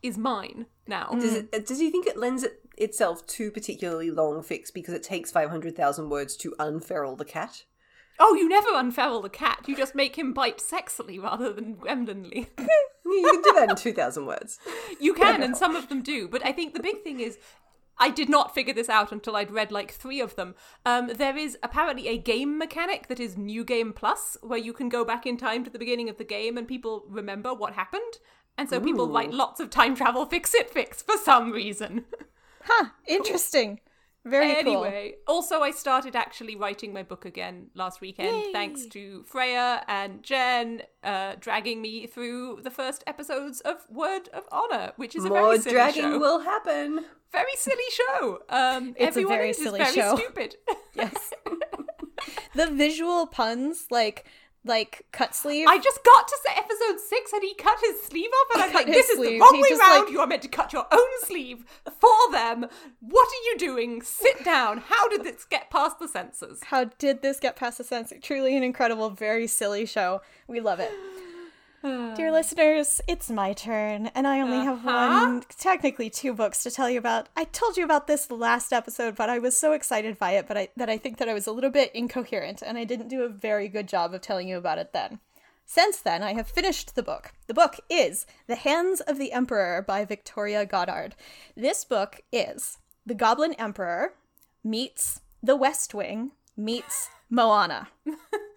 is 0.02 0.16
mine 0.16 0.66
now. 0.86 1.10
Does 1.12 1.34
it, 1.34 1.48
uh, 1.52 1.58
does 1.58 1.78
he 1.78 1.90
think 1.90 2.06
it 2.06 2.16
lends 2.16 2.42
it, 2.42 2.60
itself 2.76 3.26
to 3.26 3.50
particularly 3.50 4.10
long 4.10 4.42
fix 4.42 4.70
because 4.70 4.94
it 4.94 5.02
takes 5.02 5.30
five 5.30 5.50
hundred 5.50 5.76
thousand 5.76 6.08
words 6.10 6.36
to 6.38 6.54
unferal 6.58 7.16
the 7.16 7.24
cat? 7.24 7.64
Oh, 8.18 8.34
you 8.34 8.48
never 8.48 8.68
unferal 8.70 9.22
the 9.22 9.30
cat. 9.30 9.64
You 9.66 9.76
just 9.76 9.94
make 9.94 10.16
him 10.16 10.32
bite 10.34 10.58
sexily 10.58 11.22
rather 11.22 11.52
than 11.52 11.76
gremlinly. 11.76 12.48
You 13.02 13.28
can 13.28 13.42
do 13.42 13.52
that 13.56 13.70
in 13.70 13.76
two 13.76 13.92
thousand 13.92 14.26
words. 14.26 14.60
you 15.00 15.14
can, 15.14 15.42
and 15.42 15.56
some 15.56 15.74
of 15.74 15.88
them 15.88 16.00
do. 16.00 16.28
But 16.28 16.46
I 16.46 16.52
think 16.52 16.74
the 16.74 16.82
big 16.82 17.02
thing 17.02 17.18
is. 17.18 17.38
I 18.00 18.08
did 18.08 18.30
not 18.30 18.54
figure 18.54 18.72
this 18.72 18.88
out 18.88 19.12
until 19.12 19.36
I'd 19.36 19.50
read 19.50 19.70
like 19.70 19.92
three 19.92 20.20
of 20.20 20.34
them. 20.34 20.54
Um, 20.86 21.08
there 21.08 21.36
is 21.36 21.58
apparently 21.62 22.08
a 22.08 22.16
game 22.16 22.56
mechanic 22.56 23.08
that 23.08 23.20
is 23.20 23.36
New 23.36 23.62
Game 23.62 23.92
Plus, 23.92 24.38
where 24.42 24.58
you 24.58 24.72
can 24.72 24.88
go 24.88 25.04
back 25.04 25.26
in 25.26 25.36
time 25.36 25.64
to 25.64 25.70
the 25.70 25.78
beginning 25.78 26.08
of 26.08 26.16
the 26.16 26.24
game 26.24 26.56
and 26.56 26.66
people 26.66 27.04
remember 27.08 27.52
what 27.52 27.74
happened. 27.74 28.18
And 28.56 28.68
so 28.68 28.80
people 28.80 29.08
write 29.08 29.32
lots 29.32 29.60
of 29.60 29.70
time 29.70 29.94
travel 29.94 30.26
fix 30.26 30.54
it 30.54 30.68
fix 30.68 31.02
for 31.02 31.16
some 31.16 31.52
reason. 31.52 32.04
huh. 32.64 32.86
Interesting. 33.06 33.80
Very 34.24 34.54
anyway, 34.54 35.14
also 35.26 35.60
I 35.62 35.70
started 35.70 36.14
actually 36.14 36.54
writing 36.54 36.92
my 36.92 37.02
book 37.02 37.24
again 37.24 37.68
last 37.74 38.02
weekend, 38.02 38.36
Yay. 38.36 38.52
thanks 38.52 38.84
to 38.86 39.22
Freya 39.24 39.82
and 39.88 40.22
Jen 40.22 40.82
uh, 41.02 41.36
dragging 41.40 41.80
me 41.80 42.06
through 42.06 42.60
the 42.62 42.70
first 42.70 43.02
episodes 43.06 43.60
of 43.62 43.76
Word 43.88 44.28
of 44.34 44.44
Honor, 44.52 44.92
which 44.96 45.16
is 45.16 45.24
a 45.24 45.28
More 45.30 45.38
very 45.42 45.58
silly 45.58 45.62
show. 45.62 45.70
Oh, 45.70 45.72
dragging 45.72 46.02
show. 46.02 46.18
will 46.18 46.40
happen. 46.40 47.04
Very 47.32 47.56
silly 47.56 47.90
show. 47.92 48.40
Um, 48.50 48.90
It's 48.90 49.00
a 49.00 49.02
everyone 49.06 49.36
very 49.38 49.50
is 49.50 49.56
silly 49.56 49.78
very 49.78 49.92
show. 49.94 50.16
stupid. 50.16 50.56
Yes. 50.94 51.32
the 52.54 52.66
visual 52.66 53.26
puns, 53.26 53.86
like 53.90 54.26
like 54.64 55.06
cut 55.12 55.34
sleeve. 55.34 55.66
I 55.68 55.78
just 55.78 56.04
got 56.04 56.28
to 56.28 56.36
say 56.46 56.52
episode 56.56 57.00
six 57.00 57.32
and 57.32 57.42
he 57.42 57.54
cut 57.54 57.78
his 57.82 58.02
sleeve 58.02 58.28
off, 58.30 58.54
and 58.54 58.62
I'm 58.64 58.72
like, 58.74 58.86
this 58.86 59.08
his 59.08 59.18
is 59.18 59.26
the 59.26 59.40
wrong 59.40 59.54
He 59.54 59.62
way 59.62 59.68
round. 59.78 60.04
like- 60.04 60.12
You 60.12 60.20
are 60.20 60.26
meant 60.26 60.42
to 60.42 60.48
cut 60.48 60.72
your 60.72 60.86
own 60.92 61.08
sleeve 61.22 61.64
for 61.98 62.32
them. 62.32 62.66
What 63.00 63.28
are 63.28 63.42
you 63.50 63.56
doing? 63.58 64.02
Sit 64.02 64.44
down. 64.44 64.78
How 64.86 65.08
did 65.08 65.24
this 65.24 65.44
get 65.44 65.70
past 65.70 65.98
the 65.98 66.08
censors? 66.08 66.60
How 66.64 66.84
did 66.84 67.22
this 67.22 67.40
get 67.40 67.56
past 67.56 67.78
the 67.78 67.84
censor? 67.84 68.18
Truly 68.20 68.56
an 68.56 68.62
incredible, 68.62 69.10
very 69.10 69.46
silly 69.46 69.86
show. 69.86 70.20
We 70.46 70.60
love 70.60 70.78
it. 70.80 70.90
Dear 71.82 72.30
listeners, 72.30 73.00
it's 73.08 73.30
my 73.30 73.54
turn, 73.54 74.08
and 74.08 74.26
I 74.26 74.40
only 74.42 74.58
have 74.58 74.86
Uh-huh. 74.86 75.24
one, 75.26 75.42
technically 75.58 76.10
two 76.10 76.34
books 76.34 76.62
to 76.64 76.70
tell 76.70 76.90
you 76.90 76.98
about. 76.98 77.28
I 77.36 77.44
told 77.44 77.78
you 77.78 77.84
about 77.84 78.06
this 78.06 78.30
last 78.30 78.72
episode, 78.72 79.16
but 79.16 79.30
I 79.30 79.38
was 79.38 79.56
so 79.56 79.72
excited 79.72 80.18
by 80.18 80.32
it, 80.32 80.46
but 80.46 80.58
I, 80.58 80.68
that 80.76 80.90
I 80.90 80.98
think 80.98 81.16
that 81.18 81.28
I 81.28 81.34
was 81.34 81.46
a 81.46 81.52
little 81.52 81.70
bit 81.70 81.90
incoherent, 81.94 82.60
and 82.62 82.76
I 82.76 82.84
didn't 82.84 83.08
do 83.08 83.22
a 83.22 83.28
very 83.30 83.66
good 83.68 83.88
job 83.88 84.12
of 84.12 84.20
telling 84.20 84.46
you 84.46 84.58
about 84.58 84.76
it 84.78 84.92
then. 84.92 85.20
Since 85.64 85.98
then, 85.98 86.22
I 86.22 86.34
have 86.34 86.48
finished 86.48 86.96
the 86.96 87.02
book. 87.02 87.32
The 87.46 87.54
book 87.54 87.76
is 87.88 88.26
The 88.46 88.56
Hands 88.56 89.00
of 89.00 89.18
the 89.18 89.32
Emperor 89.32 89.80
by 89.86 90.04
Victoria 90.04 90.66
Goddard. 90.66 91.14
This 91.56 91.84
book 91.84 92.20
is 92.30 92.76
The 93.06 93.14
Goblin 93.14 93.54
Emperor 93.54 94.12
meets 94.62 95.20
The 95.42 95.56
West 95.56 95.94
Wing 95.94 96.32
meets 96.56 97.08
Moana. 97.30 97.88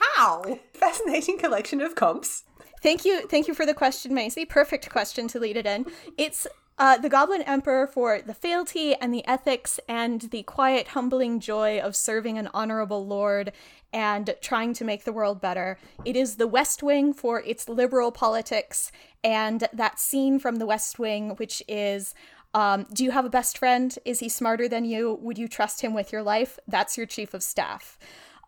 How? 0.00 0.58
Fascinating 0.74 1.38
collection 1.38 1.80
of 1.80 1.94
comps. 1.94 2.44
Thank 2.82 3.04
you, 3.04 3.26
thank 3.26 3.48
you 3.48 3.54
for 3.54 3.66
the 3.66 3.74
question, 3.74 4.14
Macy. 4.14 4.44
Perfect 4.44 4.88
question 4.90 5.26
to 5.28 5.40
lead 5.40 5.56
it 5.56 5.66
in. 5.66 5.86
It's 6.16 6.46
uh, 6.78 6.96
the 6.96 7.08
Goblin 7.08 7.42
Emperor 7.42 7.88
for 7.88 8.22
the 8.22 8.34
fealty 8.34 8.94
and 8.94 9.12
the 9.12 9.26
ethics 9.26 9.80
and 9.88 10.22
the 10.22 10.44
quiet, 10.44 10.88
humbling 10.88 11.40
joy 11.40 11.80
of 11.80 11.96
serving 11.96 12.38
an 12.38 12.48
honorable 12.54 13.04
lord 13.04 13.52
and 13.92 14.36
trying 14.40 14.74
to 14.74 14.84
make 14.84 15.02
the 15.02 15.12
world 15.12 15.40
better. 15.40 15.76
It 16.04 16.14
is 16.14 16.36
the 16.36 16.46
West 16.46 16.82
Wing 16.82 17.12
for 17.12 17.42
its 17.42 17.68
liberal 17.68 18.12
politics 18.12 18.92
and 19.24 19.66
that 19.72 19.98
scene 19.98 20.38
from 20.38 20.56
the 20.56 20.66
West 20.66 20.98
Wing, 20.98 21.30
which 21.30 21.62
is. 21.66 22.14
Um, 22.54 22.86
do 22.94 23.04
you 23.04 23.10
have 23.10 23.26
a 23.26 23.30
best 23.30 23.58
friend? 23.58 23.96
Is 24.06 24.20
he 24.20 24.30
smarter 24.30 24.68
than 24.68 24.86
you? 24.86 25.18
Would 25.20 25.36
you 25.36 25.48
trust 25.48 25.82
him 25.82 25.92
with 25.92 26.12
your 26.12 26.22
life? 26.22 26.58
That's 26.66 26.96
your 26.96 27.04
chief 27.04 27.34
of 27.34 27.42
staff. 27.42 27.98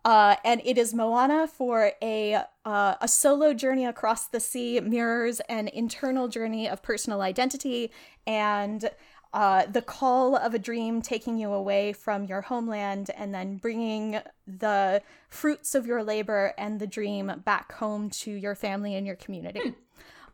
Uh, 0.03 0.35
and 0.43 0.61
it 0.65 0.77
is 0.77 0.93
Moana 0.93 1.47
for 1.47 1.91
a 2.01 2.43
uh, 2.65 2.95
a 2.99 3.07
solo 3.07 3.53
journey 3.53 3.85
across 3.85 4.27
the 4.27 4.39
sea 4.39 4.79
mirrors 4.79 5.39
an 5.41 5.67
internal 5.67 6.27
journey 6.27 6.67
of 6.67 6.81
personal 6.81 7.21
identity 7.21 7.91
and 8.25 8.89
uh, 9.33 9.65
the 9.65 9.81
call 9.81 10.35
of 10.35 10.53
a 10.53 10.59
dream 10.59 11.01
taking 11.01 11.37
you 11.37 11.53
away 11.53 11.93
from 11.93 12.25
your 12.25 12.41
homeland 12.41 13.09
and 13.15 13.33
then 13.33 13.57
bringing 13.57 14.19
the 14.45 15.01
fruits 15.29 15.73
of 15.73 15.85
your 15.85 16.03
labor 16.03 16.53
and 16.57 16.79
the 16.79 16.87
dream 16.87 17.31
back 17.45 17.71
home 17.73 18.09
to 18.09 18.31
your 18.31 18.55
family 18.55 18.95
and 18.95 19.05
your 19.07 19.15
community. 19.15 19.73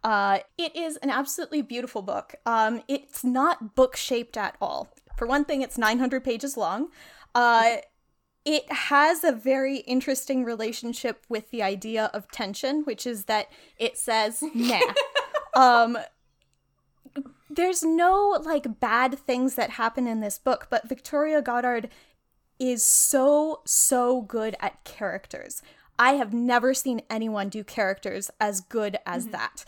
Uh, 0.04 0.40
it 0.60 0.76
is 0.76 0.96
an 0.98 1.10
absolutely 1.10 1.62
beautiful 1.62 2.02
book. 2.02 2.36
Um, 2.46 2.84
it's 2.88 3.24
not 3.24 3.76
book 3.76 3.96
shaped 3.96 4.38
at 4.38 4.56
all. 4.62 4.88
For 5.18 5.26
one 5.26 5.44
thing, 5.44 5.64
it's 5.64 5.78
900 5.78 6.24
pages 6.24 6.56
long. 6.56 6.90
Uh, 7.34 7.78
it 8.48 8.72
has 8.72 9.25
a 9.25 9.34
very 9.34 9.80
interesting 9.80 10.46
relationship 10.46 11.25
with 11.27 11.51
the 11.51 11.62
idea 11.62 12.10
of 12.13 12.32
tension, 12.32 12.84
which 12.86 13.06
is 13.06 13.25
that 13.25 13.50
it 13.77 13.98
says, 13.98 14.42
nah. 14.56 14.80
um, 15.54 15.98
there's 17.50 17.84
no 17.84 18.42
like 18.46 18.80
bad 18.80 19.20
things 19.20 19.56
that 19.56 19.72
happen 19.72 20.08
in 20.08 20.22
this 20.22 20.38
book, 20.38 20.68
but 20.70 20.88
Victoria 20.88 21.42
Goddard 21.42 21.89
is 22.58 22.86
so, 22.86 23.63
so 23.66 24.22
good 24.22 24.56
at 24.62 24.82
characters. 24.86 25.62
I 26.00 26.13
have 26.13 26.34
never 26.34 26.74
seen 26.74 27.01
anyone 27.10 27.50
do 27.50 27.66
characters 27.66 28.32
as 28.39 28.62
good 28.62 28.98
as 29.06 29.27
that. 29.27 29.66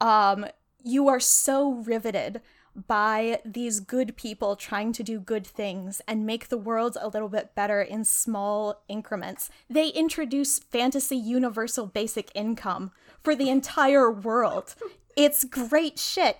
Um, 0.00 0.46
you 0.84 1.08
are 1.08 1.20
so 1.20 1.72
riveted 1.72 2.42
by 2.74 3.40
these 3.44 3.80
good 3.80 4.16
people 4.16 4.56
trying 4.56 4.92
to 4.92 5.02
do 5.02 5.20
good 5.20 5.46
things 5.46 6.00
and 6.06 6.26
make 6.26 6.48
the 6.48 6.58
world 6.58 6.96
a 7.00 7.08
little 7.08 7.28
bit 7.28 7.54
better 7.54 7.82
in 7.82 8.04
small 8.04 8.82
increments. 8.88 9.50
They 9.68 9.88
introduce 9.88 10.58
fantasy 10.58 11.16
universal 11.16 11.86
basic 11.86 12.30
income 12.34 12.92
for 13.22 13.34
the 13.34 13.50
entire 13.50 14.10
world. 14.10 14.74
It's 15.16 15.44
great 15.44 15.98
shit 15.98 16.38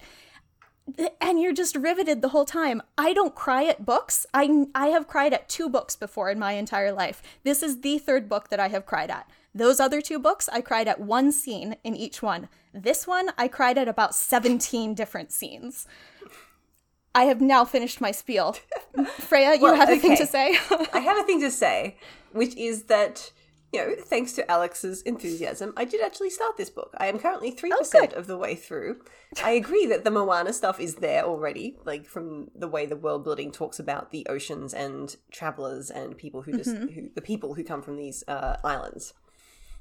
and 1.21 1.41
you're 1.41 1.53
just 1.53 1.77
riveted 1.77 2.23
the 2.23 2.29
whole 2.29 2.45
time. 2.45 2.83
I 2.97 3.13
don't 3.13 3.35
cry 3.35 3.65
at 3.65 3.85
books. 3.85 4.27
I 4.35 4.67
I 4.75 4.89
have 4.89 5.09
cried 5.09 5.33
at 5.33 5.49
two 5.49 5.69
books 5.69 5.97
before 5.97 6.31
in 6.31 6.39
my 6.39 6.53
entire 6.53 6.93
life. 6.93 7.23
This 7.45 7.63
is 7.63 7.81
the 7.81 7.99
third 7.99 8.29
book 8.29 8.49
that 8.49 8.61
I 8.61 8.69
have 8.69 8.87
cried 8.87 9.11
at. 9.11 9.29
Those 9.55 9.81
other 9.81 10.01
two 10.01 10.19
books, 10.19 10.49
I 10.53 10.61
cried 10.61 10.89
at 10.89 11.01
one 11.01 11.33
scene 11.33 11.77
in 11.83 11.97
each 11.97 12.23
one. 12.23 12.49
This 12.73 13.07
one, 13.07 13.31
I 13.37 13.49
cried 13.49 13.79
at 13.79 13.89
about 13.89 14.15
17 14.15 14.95
different 14.95 15.33
scenes. 15.33 15.87
I 17.15 17.25
have 17.25 17.41
now 17.41 17.65
finished 17.65 18.01
my 18.01 18.13
spiel. 18.13 18.57
Freya, 19.19 19.55
you 19.55 19.63
Well, 19.63 19.75
have 19.75 19.91
a 19.91 19.97
thing 19.97 20.17
to 20.17 20.27
say? 20.27 20.57
I 20.93 21.01
have 21.01 21.19
a 21.19 21.23
thing 21.25 21.41
to 21.41 21.51
say, 21.51 21.97
which 22.33 22.57
is 22.57 22.85
that, 22.85 23.33
you 23.73 23.81
know, 23.81 23.95
thanks 23.99 24.33
to 24.35 24.49
Alex's 24.51 25.03
enthusiasm, 25.03 25.73
I 25.77 25.85
did 25.85 26.01
actually 26.03 26.31
start 26.31 26.57
this 26.57 26.71
book. 26.71 26.95
I 26.99 27.07
am 27.07 27.19
currently 27.19 27.53
3% 27.53 27.93
good. 27.93 28.13
of 28.13 28.27
the 28.27 28.37
way 28.39 28.55
through. 28.55 29.01
I 29.43 29.53
agree 29.53 29.87
that 29.87 30.05
the 30.05 30.11
Moana 30.11 30.53
stuff 30.53 30.79
is 30.81 30.97
there 30.97 31.25
already, 31.25 31.77
like 31.85 32.07
from 32.07 32.49
the 32.55 32.69
way 32.69 32.87
the 32.87 32.97
world 32.97 33.25
building 33.25 33.51
talks 33.53 33.79
about 33.79 34.11
the 34.13 34.27
oceans 34.29 34.73
and 34.75 35.17
travelers 35.33 35.91
and 35.91 36.17
people 36.17 36.43
who 36.43 36.57
just, 36.57 36.77
who, 36.77 37.11
the 37.15 37.23
people 37.23 37.55
who 37.55 37.65
come 37.65 37.83
from 37.83 37.97
these 37.97 38.23
uh, 38.29 38.57
islands. 38.65 39.15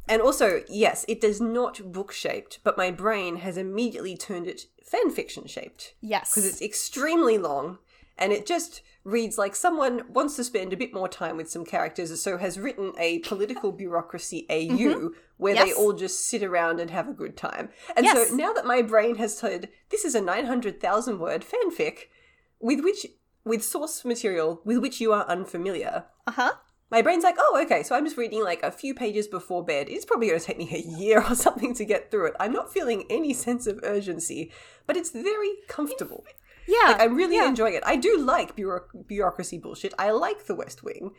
And 0.09 0.21
also, 0.21 0.63
yes, 0.67 1.05
it 1.07 1.21
does 1.21 1.39
not 1.39 1.91
book 1.93 2.11
shaped, 2.11 2.59
but 2.63 2.77
my 2.77 2.89
brain 2.89 3.37
has 3.37 3.57
immediately 3.57 4.17
turned 4.17 4.47
it 4.47 4.65
fan 4.83 5.11
fiction 5.11 5.45
shaped 5.45 5.93
yes. 6.01 6.31
because 6.31 6.45
it's 6.45 6.61
extremely 6.63 7.37
long 7.37 7.77
and 8.17 8.33
it 8.33 8.45
just 8.45 8.81
reads 9.03 9.37
like 9.37 9.55
someone 9.55 10.01
wants 10.11 10.35
to 10.35 10.43
spend 10.43 10.73
a 10.73 10.77
bit 10.77 10.93
more 10.93 11.07
time 11.07 11.37
with 11.37 11.49
some 11.49 11.63
characters 11.63 12.19
so 12.19 12.37
has 12.37 12.59
written 12.59 12.91
a 12.97 13.19
political 13.19 13.71
bureaucracy 13.71 14.45
au 14.49 15.11
where 15.37 15.53
they 15.55 15.71
all 15.73 15.93
just 15.93 16.27
sit 16.27 16.43
around 16.43 16.79
and 16.79 16.89
have 16.89 17.07
a 17.07 17.13
good 17.13 17.37
time 17.37 17.69
and 17.95 18.03
Yes. 18.05 18.29
so 18.29 18.35
now 18.35 18.51
that 18.53 18.65
my 18.65 18.81
brain 18.81 19.15
has 19.17 19.37
said 19.37 19.69
this 19.89 20.03
is 20.03 20.15
a 20.15 20.21
900000 20.21 21.19
word 21.19 21.45
fanfic 21.45 22.07
with 22.59 22.83
which 22.83 23.05
with 23.45 23.63
source 23.63 24.03
material 24.03 24.59
with 24.65 24.79
which 24.79 24.99
you 24.99 25.13
are 25.13 25.25
unfamiliar 25.27 26.05
Uh 26.27 26.31
huh. 26.31 26.51
My 26.91 27.01
brain's 27.01 27.24
like, 27.24 27.36
oh, 27.38 27.62
okay, 27.63 27.84
so 27.84 27.96
I'm 27.96 28.05
just 28.05 28.17
reading 28.17 28.43
like 28.43 28.63
a 28.63 28.72
few 28.72 28.93
pages 28.93 29.27
before 29.27 29.63
bed. 29.63 29.88
It's 29.89 30.05
probably 30.05 30.27
going 30.27 30.39
to 30.39 30.46
take 30.46 30.58
me 30.58 30.69
a 30.74 30.98
year 31.00 31.24
or 31.24 31.36
something 31.36 31.74
to 31.75 31.86
get 31.86 32.10
through 32.10 32.27
it. 32.27 32.36
I'm 32.39 32.53
not 32.53 32.74
feeling 32.74 33.05
any 33.10 33.34
sense 33.34 33.67
of 33.67 33.79
urgency, 33.84 34.51
but 34.88 34.98
it's 34.98 35.12
very 35.12 35.51
comfortable. 35.67 36.25
Yeah. 36.67 36.91
Like, 36.91 37.01
I'm 37.01 37.15
really 37.15 37.36
yeah. 37.36 37.48
enjoying 37.48 37.75
it. 37.75 37.84
I 37.86 37.96
do 37.96 38.17
like 38.17 38.55
bureau- 38.55 38.88
bureaucracy 39.08 39.58
bullshit. 39.58 39.93
I 40.00 40.12
like 40.12 40.46
the 40.46 40.55
West 40.55 40.84
Wing. 40.84 41.12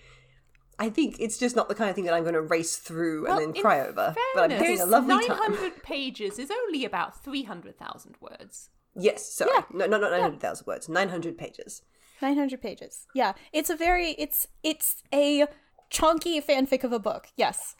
I 0.78 0.88
think 0.88 1.16
it's 1.20 1.38
just 1.38 1.54
not 1.54 1.68
the 1.68 1.74
kind 1.74 1.90
of 1.90 1.94
thing 1.94 2.04
that 2.04 2.14
I'm 2.14 2.22
going 2.22 2.34
to 2.34 2.40
race 2.40 2.76
through 2.78 3.24
Well, 3.24 3.38
and 3.38 3.54
then 3.54 3.62
cry 3.62 3.80
over. 3.80 4.14
But 4.34 4.44
I'm 4.44 4.50
having 4.50 4.80
a 4.80 4.86
lovely 4.86 5.26
time. 5.26 5.52
900 5.52 5.82
pages 5.82 6.38
is 6.38 6.50
only 6.50 6.84
about 6.84 7.22
300,000 7.22 8.16
words. 8.20 8.70
Yes, 8.96 9.30
sorry. 9.30 9.50
Yeah. 9.54 9.62
No, 9.72 9.86
no, 9.86 9.98
not 9.98 10.10
900,000 10.10 10.66
words. 10.66 10.88
900 10.88 11.36
pages. 11.36 11.82
900 12.22 12.60
pages. 12.60 13.06
Yeah. 13.14 13.32
It's 13.52 13.70
a 13.70 13.76
very 13.76 14.10
it's 14.18 14.46
it's 14.62 15.02
a 15.12 15.46
chunky 15.90 16.40
fanfic 16.40 16.84
of 16.84 16.92
a 16.92 16.98
book. 16.98 17.28
Yes. 17.36 17.76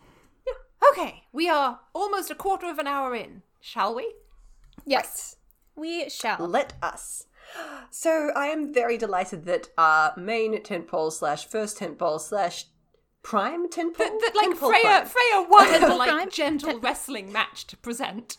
Yeah. 0.47 0.91
Okay, 0.91 1.23
we 1.33 1.49
are 1.49 1.81
almost 1.95 2.31
a 2.31 2.35
quarter 2.35 2.69
of 2.69 2.79
an 2.79 2.87
hour 2.87 3.15
in, 3.15 3.43
shall 3.61 3.95
we? 3.95 4.15
Yes. 4.85 5.37
We 5.77 6.09
shall. 6.09 6.39
Let 6.47 6.75
us. 6.83 7.27
So 7.93 8.31
I 8.37 8.47
am 8.47 8.73
very 8.73 8.97
delighted 8.97 9.45
that 9.47 9.71
our 9.77 10.13
main 10.17 10.57
tentpole 10.63 11.13
slash 11.13 11.49
first 11.49 11.79
tentpole 11.81 12.21
slash 12.21 12.67
prime 13.25 13.69
tentpole. 13.69 13.99
That, 13.99 14.21
that 14.21 14.37
like 14.37 14.57
Freya, 14.57 14.83
prime. 14.83 15.07
Freya 15.15 15.47
won 15.49 15.81
the 15.81 15.95
like 15.97 16.31
gentle 16.31 16.79
wrestling 16.79 17.33
match 17.33 17.67
to 17.67 17.77
present. 17.77 18.39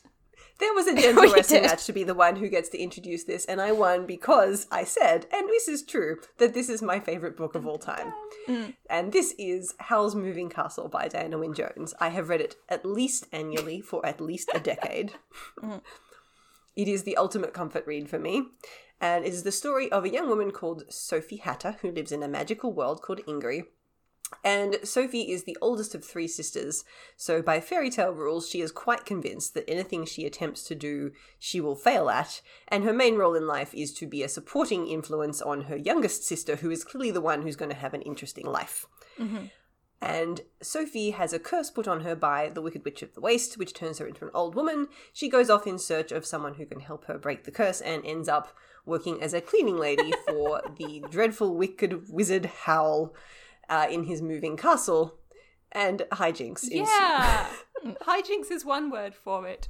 There 0.61 0.73
was 0.73 0.87
a 0.87 0.95
gentle 1.01 1.33
wrestling 1.33 1.63
match 1.63 1.85
to 1.85 1.93
be 1.93 2.03
the 2.03 2.13
one 2.13 2.35
who 2.35 2.47
gets 2.47 2.69
to 2.69 2.79
introduce 2.79 3.23
this, 3.23 3.45
and 3.45 3.59
I 3.59 3.71
won 3.71 4.05
because 4.05 4.67
I 4.71 4.83
said, 4.83 5.25
and 5.33 5.49
this 5.49 5.67
is 5.67 5.83
true, 5.83 6.17
that 6.37 6.53
this 6.53 6.69
is 6.69 6.83
my 6.83 6.99
favorite 6.99 7.35
book 7.35 7.55
of 7.55 7.65
all 7.65 7.79
time. 7.79 8.13
Mm. 8.47 8.75
And 8.89 9.11
this 9.11 9.33
is 9.39 9.73
Howl's 9.79 10.15
Moving 10.15 10.49
Castle 10.49 10.87
by 10.87 11.07
Diana 11.07 11.39
Wynne 11.39 11.55
Jones. 11.55 11.95
I 11.99 12.09
have 12.09 12.29
read 12.29 12.41
it 12.41 12.55
at 12.69 12.85
least 12.85 13.25
annually 13.33 13.81
for 13.81 14.05
at 14.05 14.21
least 14.21 14.49
a 14.53 14.59
decade. 14.59 15.13
Mm. 15.61 15.81
It 16.75 16.87
is 16.87 17.03
the 17.03 17.17
ultimate 17.17 17.53
comfort 17.53 17.85
read 17.85 18.09
for 18.09 18.17
me. 18.17 18.43
And 19.01 19.25
it 19.25 19.33
is 19.33 19.43
the 19.43 19.51
story 19.51 19.91
of 19.91 20.05
a 20.05 20.09
young 20.09 20.29
woman 20.29 20.51
called 20.51 20.83
Sophie 20.89 21.37
Hatter 21.37 21.77
who 21.81 21.91
lives 21.91 22.11
in 22.11 22.23
a 22.23 22.27
magical 22.27 22.71
world 22.71 23.01
called 23.01 23.19
Ingary. 23.27 23.65
And 24.43 24.77
Sophie 24.83 25.31
is 25.31 25.43
the 25.43 25.57
oldest 25.61 25.93
of 25.93 26.03
three 26.03 26.27
sisters, 26.27 26.83
so 27.15 27.41
by 27.41 27.59
fairy 27.59 27.89
tale 27.89 28.13
rules, 28.13 28.49
she 28.49 28.61
is 28.61 28.71
quite 28.71 29.05
convinced 29.05 29.53
that 29.53 29.69
anything 29.69 30.05
she 30.05 30.25
attempts 30.25 30.63
to 30.63 30.75
do, 30.75 31.11
she 31.37 31.61
will 31.61 31.75
fail 31.75 32.09
at, 32.09 32.41
and 32.67 32.83
her 32.83 32.93
main 32.93 33.15
role 33.15 33.35
in 33.35 33.45
life 33.45 33.73
is 33.73 33.93
to 33.95 34.07
be 34.07 34.23
a 34.23 34.29
supporting 34.29 34.87
influence 34.87 35.41
on 35.41 35.63
her 35.63 35.75
youngest 35.75 36.23
sister, 36.23 36.55
who 36.55 36.71
is 36.71 36.83
clearly 36.83 37.11
the 37.11 37.21
one 37.21 37.41
who's 37.41 37.55
going 37.55 37.71
to 37.71 37.77
have 37.77 37.93
an 37.93 38.01
interesting 38.01 38.45
life. 38.45 38.85
Mm-hmm. 39.19 39.45
And 40.01 40.41
Sophie 40.61 41.11
has 41.11 41.31
a 41.31 41.39
curse 41.39 41.69
put 41.69 41.87
on 41.87 42.01
her 42.01 42.15
by 42.15 42.49
the 42.49 42.61
Wicked 42.61 42.83
Witch 42.83 43.03
of 43.03 43.13
the 43.13 43.21
Waste, 43.21 43.59
which 43.59 43.73
turns 43.73 43.99
her 43.99 44.07
into 44.07 44.25
an 44.25 44.31
old 44.33 44.55
woman. 44.55 44.87
She 45.13 45.29
goes 45.29 45.49
off 45.49 45.67
in 45.67 45.77
search 45.77 46.11
of 46.11 46.25
someone 46.25 46.55
who 46.55 46.65
can 46.65 46.79
help 46.79 47.05
her 47.05 47.19
break 47.19 47.43
the 47.43 47.51
curse 47.51 47.81
and 47.81 48.03
ends 48.03 48.27
up 48.27 48.55
working 48.83 49.21
as 49.21 49.35
a 49.35 49.41
cleaning 49.41 49.77
lady 49.77 50.11
for 50.27 50.63
the 50.77 51.03
dreadful 51.11 51.55
wicked 51.55 52.09
wizard 52.09 52.45
Howl 52.45 53.13
uh, 53.71 53.87
in 53.89 54.03
his 54.03 54.21
moving 54.21 54.55
castle. 54.57 55.17
And 55.71 56.03
hijinks 56.11 56.63
ensue. 56.63 56.83
Yeah. 56.85 57.47
Hijinks 58.05 58.51
is 58.51 58.63
one 58.65 58.91
word 58.91 59.15
for 59.15 59.47
it. 59.47 59.69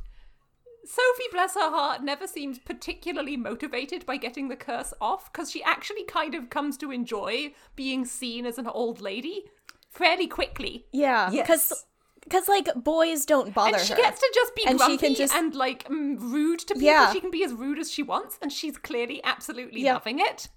Sophie, 0.83 1.29
bless 1.31 1.53
her 1.53 1.69
heart, 1.69 2.01
never 2.03 2.25
seems 2.27 2.57
particularly 2.57 3.37
motivated 3.37 4.03
by 4.07 4.17
getting 4.17 4.47
the 4.49 4.55
curse 4.55 4.95
off 4.99 5.31
because 5.31 5.51
she 5.51 5.61
actually 5.63 6.03
kind 6.05 6.33
of 6.33 6.49
comes 6.49 6.75
to 6.77 6.91
enjoy 6.91 7.53
being 7.75 8.03
seen 8.03 8.47
as 8.47 8.57
an 8.57 8.65
old 8.67 8.99
lady 8.99 9.43
fairly 9.91 10.25
quickly. 10.25 10.87
Yeah, 10.91 11.29
because 11.29 11.69
Yes. 11.69 11.85
because 12.23 12.47
like 12.49 12.67
boys 12.75 13.25
don't 13.25 13.53
bother 13.53 13.77
And 13.77 13.85
she 13.85 13.93
her. 13.93 13.97
gets 14.01 14.19
to 14.21 14.31
just 14.33 14.55
be 14.55 14.63
And 14.65 14.79
she 14.79 14.85
grumpy 14.87 15.05
can 15.07 15.15
just- 15.15 15.35
and 15.35 15.53
like 15.53 15.83
mm, 15.87 16.19
rude 16.19 16.59
to 16.61 16.73
people. 16.73 16.81
Yeah. 16.87 17.13
She 17.13 17.19
can 17.19 17.29
be 17.29 17.43
as 17.43 17.53
rude 17.53 17.77
as 17.77 17.91
she 17.91 18.01
wants, 18.01 18.39
and 18.41 18.51
she's 18.51 18.77
clearly 18.79 19.21
absolutely 19.23 19.81
Yeah. 19.81 19.93
loving 19.93 20.17
it. 20.19 20.47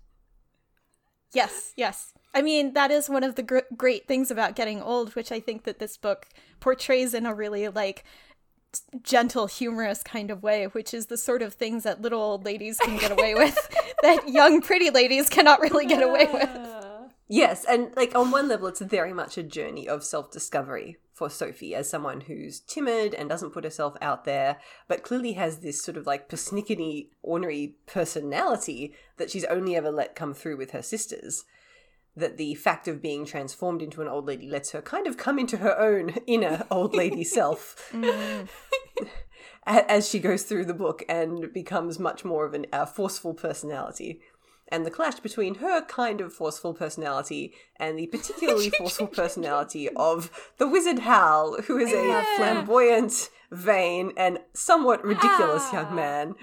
Yes, 1.35 1.73
yes. 1.77 2.15
I 2.35 2.43
mean, 2.43 2.75
that 2.75 2.91
is 2.91 3.09
one 3.09 3.23
of 3.23 3.37
the 3.37 3.43
gr- 3.43 3.59
great 3.77 4.09
things 4.09 4.31
about 4.31 4.57
getting 4.57 4.83
old, 4.83 5.15
which 5.15 5.31
I 5.31 5.41
think 5.41 5.65
that 5.65 5.79
this 5.79 5.97
book 5.97 6.29
portrays 6.61 7.15
in 7.15 7.27
a 7.27 7.35
really 7.35 7.69
like 7.69 8.05
gentle, 9.03 9.47
humorous 9.47 10.03
kind 10.03 10.31
of 10.31 10.43
way, 10.43 10.65
which 10.67 10.93
is 10.93 11.07
the 11.07 11.17
sort 11.17 11.43
of 11.43 11.55
things 11.55 11.85
that 11.85 12.03
little 12.03 12.21
old 12.21 12.45
ladies 12.45 12.79
can 12.79 12.99
get 12.99 13.13
away 13.13 13.35
with 13.35 13.57
that 14.03 14.29
young 14.29 14.61
pretty 14.61 14.91
ladies 14.91 15.29
cannot 15.29 15.61
really 15.61 15.87
get 15.87 16.03
away 16.03 16.29
with. 16.33 16.51
Yes, 17.27 17.65
and 17.65 17.91
like 17.97 18.15
on 18.15 18.31
one 18.31 18.49
level, 18.49 18.69
it's 18.69 18.83
very 18.83 19.15
much 19.15 19.39
a 19.39 19.43
journey 19.43 19.89
of 19.89 20.05
self 20.05 20.31
discovery 20.31 20.99
for 21.15 21.31
Sophie 21.31 21.75
as 21.75 21.89
someone 21.89 22.21
who's 22.21 22.61
timid 22.61 23.15
and 23.15 23.31
doesn't 23.31 23.53
put 23.53 23.65
herself 23.65 23.97
out 24.03 24.25
there, 24.25 24.59
but 24.89 25.03
clearly 25.03 25.33
has 25.33 25.59
this 25.59 25.83
sort 25.83 25.97
of 25.97 26.07
like 26.07 26.29
persnickety, 26.29 27.09
ornery 27.23 27.77
personality 27.87 28.93
that 29.17 29.31
she's 29.31 29.47
only 29.47 29.75
ever 29.75 29.91
let 29.91 30.15
come 30.15 30.35
through 30.35 30.59
with 30.59 30.73
her 30.73 30.83
sisters. 30.83 31.45
That 32.17 32.37
the 32.37 32.55
fact 32.55 32.87
of 32.87 33.03
being 33.03 33.25
transformed 33.27 33.83
into 33.83 34.01
an 34.01 34.07
old 34.09 34.27
lady 34.27 34.49
lets 34.49 34.71
her 34.71 34.81
kind 34.81 35.09
of 35.09 35.17
come 35.17 35.37
into 35.39 35.57
her 35.57 35.77
own 35.79 36.11
inner 36.29 36.65
old 36.71 36.95
lady 36.95 37.25
self 37.39 37.93
a- 39.67 39.91
as 39.91 40.09
she 40.09 40.19
goes 40.19 40.43
through 40.45 40.65
the 40.67 40.75
book 40.75 41.03
and 41.09 41.53
becomes 41.53 41.99
much 41.99 42.25
more 42.25 42.45
of 42.45 42.55
an, 42.55 42.67
a 42.73 42.87
forceful 42.87 43.35
personality. 43.35 44.21
And 44.69 44.87
the 44.87 44.91
clash 44.91 45.21
between 45.21 45.57
her 45.57 45.83
kind 45.83 46.21
of 46.21 46.33
forceful 46.33 46.73
personality 46.73 47.53
and 47.77 47.99
the 47.99 48.07
particularly 48.07 48.71
forceful 48.79 49.07
personality 49.09 49.89
of 49.91 50.31
the 50.59 50.67
wizard 50.69 51.01
Howl, 51.01 51.61
who 51.63 51.77
is 51.79 51.93
a 51.93 51.97
Yeah. 52.07 52.25
flamboyant, 52.37 53.29
vain, 53.51 54.13
and 54.17 54.39
somewhat 54.55 55.05
ridiculous 55.05 55.65
Ah. 55.67 55.73
young 55.83 55.95
man, 55.95 56.35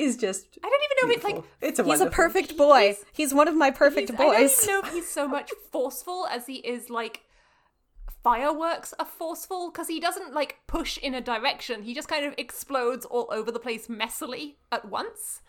is 0.00 0.16
just. 0.16 0.58
I 0.64 0.68
don't 0.68 0.80
even 0.84 0.96
know 1.02 1.10
if 1.10 1.16
it's 1.16 1.24
like. 1.24 1.44
It's 1.60 1.78
a 1.78 1.84
He's 1.84 2.00
a 2.00 2.10
perfect 2.10 2.56
boy. 2.56 2.80
He's- 2.88 3.04
He's 3.12 3.34
one 3.34 3.48
of 3.48 3.54
my 3.54 3.70
perfect 3.70 4.10
He's- 4.10 4.20
I 4.20 4.24
don't 4.24 4.34
boys. 4.40 4.62
even 4.64 4.74
know 4.74 4.80
if 4.88 4.92
he's 4.94 5.08
so 5.08 5.28
much 5.28 5.50
forceful 5.72 6.26
as 6.30 6.46
he 6.46 6.56
is 6.56 6.90
like 6.90 7.20
fireworks 8.22 8.92
are 8.98 9.06
forceful 9.06 9.70
because 9.70 9.88
he 9.88 9.98
doesn't 10.00 10.34
like 10.34 10.58
push 10.66 10.98
in 10.98 11.14
a 11.14 11.20
direction. 11.20 11.82
He 11.82 11.94
just 11.94 12.08
kind 12.08 12.24
of 12.26 12.34
explodes 12.36 13.04
all 13.06 13.28
over 13.32 13.50
the 13.50 13.58
place 13.60 13.86
messily 13.88 14.56
at 14.70 14.84
once. 14.86 15.40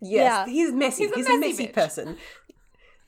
Yes, 0.00 0.46
Yeah. 0.48 0.52
he's 0.52 0.72
messy. 0.72 1.04
He's 1.06 1.14
He's 1.14 1.28
a 1.28 1.32
a, 1.32 1.38
messy 1.38 1.72
messy 1.74 2.16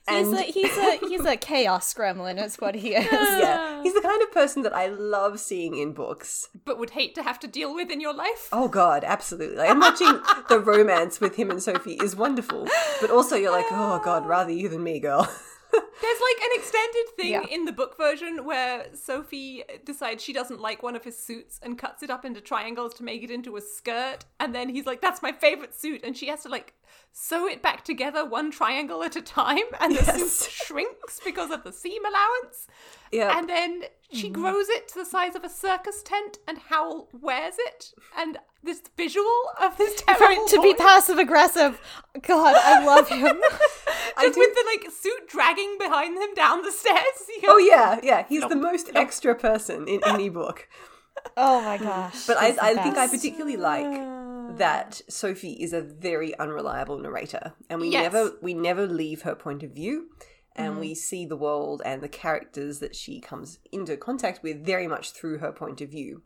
bitch. 0.07 0.31
person. 0.31 0.33
He's 0.33 0.33
a 0.33 0.41
he's 0.41 0.77
a 0.77 1.07
he's 1.07 1.25
a 1.25 1.37
chaos 1.37 1.93
gremlin, 1.93 2.43
is 2.43 2.55
what 2.57 2.75
he 2.75 2.95
is. 2.95 3.05
yeah, 3.11 3.81
he's 3.83 3.93
the 3.93 4.01
kind 4.01 4.21
of 4.21 4.31
person 4.31 4.63
that 4.63 4.75
I 4.75 4.87
love 4.87 5.39
seeing 5.39 5.77
in 5.77 5.93
books. 5.93 6.49
But 6.65 6.79
would 6.79 6.91
hate 6.91 7.15
to 7.15 7.23
have 7.23 7.39
to 7.41 7.47
deal 7.47 7.73
with 7.73 7.89
in 7.89 8.01
your 8.01 8.13
life. 8.13 8.49
Oh 8.51 8.67
God, 8.67 9.03
absolutely. 9.03 9.57
Like, 9.57 9.69
and 9.69 9.79
watching 9.79 10.19
the 10.49 10.59
romance 10.59 11.19
with 11.19 11.35
him 11.35 11.51
and 11.51 11.61
Sophie 11.61 11.99
is 12.01 12.15
wonderful. 12.15 12.67
But 13.01 13.11
also, 13.11 13.35
you're 13.35 13.51
like, 13.51 13.65
oh 13.71 14.01
God, 14.03 14.25
rather 14.25 14.51
you 14.51 14.69
than 14.69 14.83
me, 14.83 14.99
girl. 14.99 15.29
There's 16.01 16.19
like 16.19 16.43
an 16.43 16.49
extended 16.59 17.05
thing 17.15 17.31
Yeah. 17.31 17.45
in 17.49 17.65
the 17.65 17.71
book 17.71 17.97
version 17.97 18.45
where 18.45 18.87
Sophie 18.93 19.63
decides 19.85 20.23
she 20.23 20.33
doesn't 20.33 20.61
like 20.61 20.83
one 20.83 20.95
of 20.95 21.03
his 21.03 21.17
suits 21.17 21.59
and 21.63 21.77
cuts 21.77 22.03
it 22.03 22.09
up 22.09 22.23
into 22.25 22.39
triangles 22.41 22.93
to 22.95 23.03
make 23.03 23.23
it 23.23 23.31
into 23.31 23.55
a 23.57 23.61
skirt. 23.61 24.25
And 24.39 24.53
then 24.53 24.69
he's 24.69 24.85
like, 24.85 25.01
that's 25.01 25.21
my 25.21 25.31
favorite 25.31 25.73
suit. 25.73 26.01
And 26.03 26.15
she 26.15 26.27
has 26.27 26.43
to 26.43 26.49
like 26.49 26.73
sew 27.11 27.47
it 27.47 27.61
back 27.63 27.83
together 27.83 28.23
one 28.25 28.51
triangle 28.51 29.03
at 29.03 29.15
a 29.15 29.21
time. 29.21 29.65
And 29.79 29.95
the 29.95 30.03
Yes. 30.05 30.31
suit 30.33 30.51
shrinks 30.67 31.19
because 31.23 31.51
of 31.51 31.63
the 31.63 31.71
seam 31.73 32.03
allowance. 32.05 32.67
Yeah. 33.11 33.37
And 33.37 33.49
then 33.49 33.83
she 34.11 34.29
mm-hmm. 34.29 34.41
grows 34.41 34.69
it 34.69 34.87
to 34.89 34.95
the 34.99 35.05
size 35.05 35.35
of 35.35 35.43
a 35.43 35.49
circus 35.49 36.03
tent 36.03 36.37
and 36.47 36.57
Howl 36.57 37.09
wears 37.13 37.55
it. 37.57 37.93
And 38.17 38.37
this 38.63 38.81
visual 38.95 39.31
of 39.61 39.77
this 39.77 40.01
For 40.01 40.13
terrible 40.13 40.45
to 40.47 40.61
be 40.61 40.73
passive 40.73 41.17
aggressive. 41.17 41.79
God, 42.21 42.55
I 42.57 42.85
love 42.85 43.07
him. 43.09 43.37
just 44.21 44.33
do- 44.33 44.39
with 44.39 44.53
the 44.55 44.63
like 44.65 44.91
suit 44.91 45.27
dragging 45.27 45.77
behind 45.87 46.17
him 46.17 46.33
down 46.35 46.61
the 46.61 46.71
stairs. 46.71 46.97
Oh 47.43 47.57
yeah, 47.57 47.99
yeah. 48.03 48.25
He's 48.27 48.47
the 48.47 48.55
most 48.55 48.89
extra 48.95 49.35
person 49.35 49.87
in 49.87 50.01
any 50.05 50.29
book. 50.29 50.67
Oh 51.35 51.61
my 51.61 51.77
gosh. 51.77 52.25
But 52.27 52.37
I, 52.37 52.55
I 52.61 52.75
think 52.75 52.95
I 52.95 53.07
particularly 53.07 53.57
like 53.57 54.57
that 54.57 55.01
Sophie 55.09 55.53
is 55.53 55.73
a 55.73 55.81
very 55.81 56.37
unreliable 56.37 56.99
narrator, 56.99 57.53
and 57.69 57.81
we 57.81 57.89
Yes. 57.89 58.03
never 58.03 58.33
we 58.41 58.53
never 58.53 58.85
leave 58.85 59.23
her 59.23 59.35
point 59.35 59.63
of 59.63 59.71
view, 59.71 60.09
and 60.55 60.79
we 60.79 60.91
mm-hmm. 60.91 60.95
see 60.95 61.25
the 61.25 61.35
world 61.35 61.81
and 61.83 62.01
the 62.01 62.07
characters 62.07 62.79
that 62.79 62.95
she 62.95 63.19
comes 63.19 63.59
into 63.71 63.97
contact 63.97 64.43
with 64.43 64.63
very 64.63 64.87
much 64.87 65.11
through 65.11 65.39
her 65.39 65.51
point 65.51 65.81
of 65.81 65.89
view, 65.89 66.21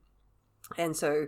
and 0.77 0.95
so 0.95 1.27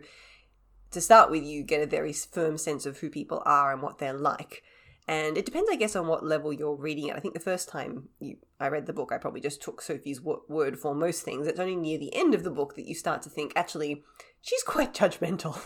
to 0.92 1.02
start 1.02 1.32
with, 1.32 1.44
you 1.44 1.64
get 1.64 1.82
a 1.82 1.88
very 1.88 2.14
firm 2.14 2.58
sense 2.58 2.86
of 2.86 3.00
who 3.00 3.10
people 3.10 3.42
are 3.46 3.72
and 3.72 3.82
what 3.82 3.98
they're 3.98 4.14
like. 4.14 4.64
And 5.08 5.38
it 5.38 5.46
depends, 5.46 5.70
I 5.70 5.76
guess, 5.76 5.96
on 5.96 6.08
what 6.08 6.26
level 6.26 6.54
you're 6.54 6.76
reading 6.76 7.08
it. 7.08 7.16
I 7.16 7.20
think 7.20 7.34
the 7.34 7.40
first 7.40 7.68
time 7.68 8.10
you, 8.20 8.38
I 8.60 8.70
read 8.70 8.86
the 8.86 8.94
book, 8.94 9.12
I 9.12 9.18
probably 9.18 9.42
just 9.42 9.62
took 9.62 9.82
Sophie's 9.82 10.22
wo- 10.22 10.44
word 10.48 10.80
for 10.80 10.96
most 10.96 11.24
things. 11.24 11.46
It's 11.46 11.60
only 11.60 11.76
near 11.76 11.98
the 11.98 12.16
end 12.16 12.34
of 12.34 12.44
the 12.44 12.50
book 12.52 12.76
that 12.76 12.88
you 12.88 12.96
start 12.96 13.22
to 13.24 13.30
think, 13.30 13.52
actually, 13.56 14.04
she's 14.42 14.64
quite 14.64 14.94
judgmental. 15.02 15.60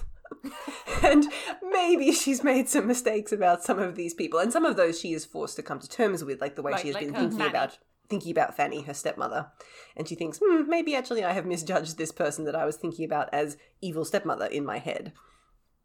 and 1.04 1.26
maybe 1.72 2.12
she's 2.12 2.44
made 2.44 2.68
some 2.68 2.88
mistakes 2.88 3.32
about 3.32 3.64
some 3.64 3.80
of 3.80 3.96
these 3.96 4.14
people. 4.14 4.40
And 4.40 4.52
some 4.52 4.66
of 4.66 4.76
those 4.76 5.00
she 5.00 5.14
is 5.14 5.26
forced 5.26 5.56
to 5.58 5.64
come 5.64 5.80
to 5.80 5.88
terms 5.88 6.24
with, 6.24 6.42
like 6.42 6.56
the 6.56 6.64
way 6.64 6.72
Right, 6.74 6.82
she 6.82 6.88
has 6.88 6.96
like 6.96 7.06
been 7.06 7.14
thinking 7.14 7.38
Fanny. 7.38 7.50
about 7.50 7.78
thinking 8.10 8.32
about 8.32 8.56
Fanny, 8.56 8.82
her 8.84 8.94
stepmother. 8.94 9.48
And 9.96 10.08
she 10.08 10.16
thinks, 10.16 10.40
hmm, 10.44 10.68
maybe 10.68 10.96
actually 10.96 11.24
I 11.24 11.34
have 11.34 11.46
misjudged 11.46 11.98
this 11.98 12.12
person 12.12 12.46
that 12.46 12.56
I 12.56 12.66
was 12.66 12.78
thinking 12.78 13.06
about 13.06 13.30
as 13.34 13.58
evil 13.82 14.06
stepmother 14.06 14.46
in 14.46 14.66
my 14.66 14.80
head. 14.80 15.14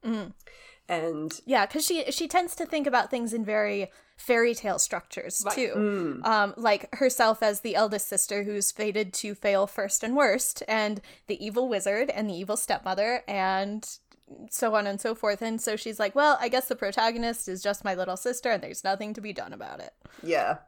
Mm. 0.05 0.33
And 0.89 1.41
Yeah, 1.47 1.67
because 1.67 1.87
she 1.87 2.11
she 2.11 2.29
tends 2.29 2.55
to 2.57 2.67
think 2.67 2.87
about 2.87 3.11
things 3.11 3.33
in 3.33 3.45
very 3.45 3.91
fairy 4.17 4.55
tale 4.55 4.79
structures 4.79 5.43
Right. 5.45 5.55
too. 5.55 5.73
mm, 5.75 6.27
Um, 6.27 6.55
like 6.57 6.95
herself 6.97 7.43
as 7.43 7.61
the 7.61 7.75
eldest 7.75 8.09
sister 8.09 8.43
who's 8.45 8.71
fated 8.71 9.13
to 9.15 9.35
fail 9.35 9.67
first 9.67 10.03
and 10.05 10.17
worst, 10.17 10.63
and 10.69 11.01
the 11.27 11.45
evil 11.45 11.69
wizard 11.69 12.11
and 12.11 12.29
the 12.29 12.35
evil 12.35 12.57
stepmother, 12.57 13.23
and 13.27 13.89
so 14.51 14.75
on 14.75 14.87
and 14.87 15.01
so 15.01 15.15
forth. 15.15 15.43
And 15.43 15.61
so 15.61 15.77
she's 15.77 15.99
like, 15.99 16.15
"Well, 16.15 16.37
I 16.41 16.49
guess 16.49 16.67
the 16.69 16.77
protagonist 16.77 17.49
is 17.49 17.63
just 17.63 17.85
my 17.85 17.95
little 17.95 18.17
sister, 18.17 18.51
and 18.51 18.63
there's 18.63 18.85
nothing 18.85 19.15
to 19.15 19.21
be 19.21 19.33
done 19.33 19.53
about 19.53 19.81
it." 19.81 19.93
Yeah. 20.23 20.59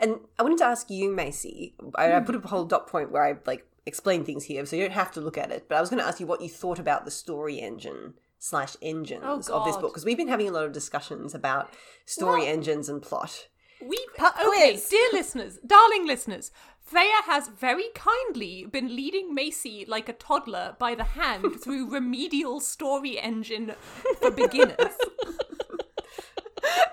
And 0.00 0.20
I 0.38 0.42
wanted 0.42 0.58
to 0.58 0.64
ask 0.66 0.90
you, 0.90 1.10
Macy. 1.10 1.74
I, 1.96 2.12
I 2.14 2.20
put 2.20 2.34
a 2.36 2.40
whole 2.40 2.64
dot 2.64 2.86
point 2.88 3.10
where 3.10 3.24
I 3.24 3.36
like 3.46 3.66
explain 3.84 4.24
things 4.24 4.44
here, 4.44 4.64
so 4.66 4.74
you 4.76 4.82
don't 4.82 4.92
have 4.92 5.12
to 5.12 5.20
look 5.20 5.38
at 5.38 5.50
it. 5.50 5.66
But 5.68 5.76
I 5.76 5.80
was 5.80 5.90
going 5.90 6.00
to 6.02 6.06
ask 6.08 6.18
you 6.20 6.26
what 6.26 6.40
you 6.40 6.48
thought 6.48 6.78
about 6.78 7.04
the 7.04 7.10
story 7.10 7.60
engine 7.60 8.14
slash 8.38 8.76
engines 8.82 9.48
Oh, 9.50 9.58
of 9.60 9.64
this 9.64 9.76
book 9.76 9.92
because 9.92 10.04
we've 10.04 10.16
been 10.16 10.28
having 10.28 10.48
a 10.48 10.52
lot 10.52 10.64
of 10.64 10.72
discussions 10.72 11.34
about 11.34 11.72
story 12.04 12.46
engines 12.46 12.88
and 12.88 13.02
plot. 13.02 13.48
We 13.80 13.98
Pop 14.16 14.34
okay, 14.36 14.72
quiz. 14.72 14.88
dear 14.90 15.08
listeners, 15.12 15.58
darling 15.66 16.06
listeners. 16.06 16.50
Freya 16.80 17.22
has 17.26 17.48
very 17.48 17.86
kindly 17.96 18.64
been 18.64 18.94
leading 18.94 19.34
Macy 19.34 19.84
like 19.88 20.08
a 20.08 20.12
toddler 20.12 20.76
by 20.78 20.94
the 20.94 21.02
hand 21.04 21.56
through 21.62 21.90
remedial 21.90 22.60
story 22.60 23.18
engine 23.18 23.72
for 24.20 24.30
beginners. 24.30 24.76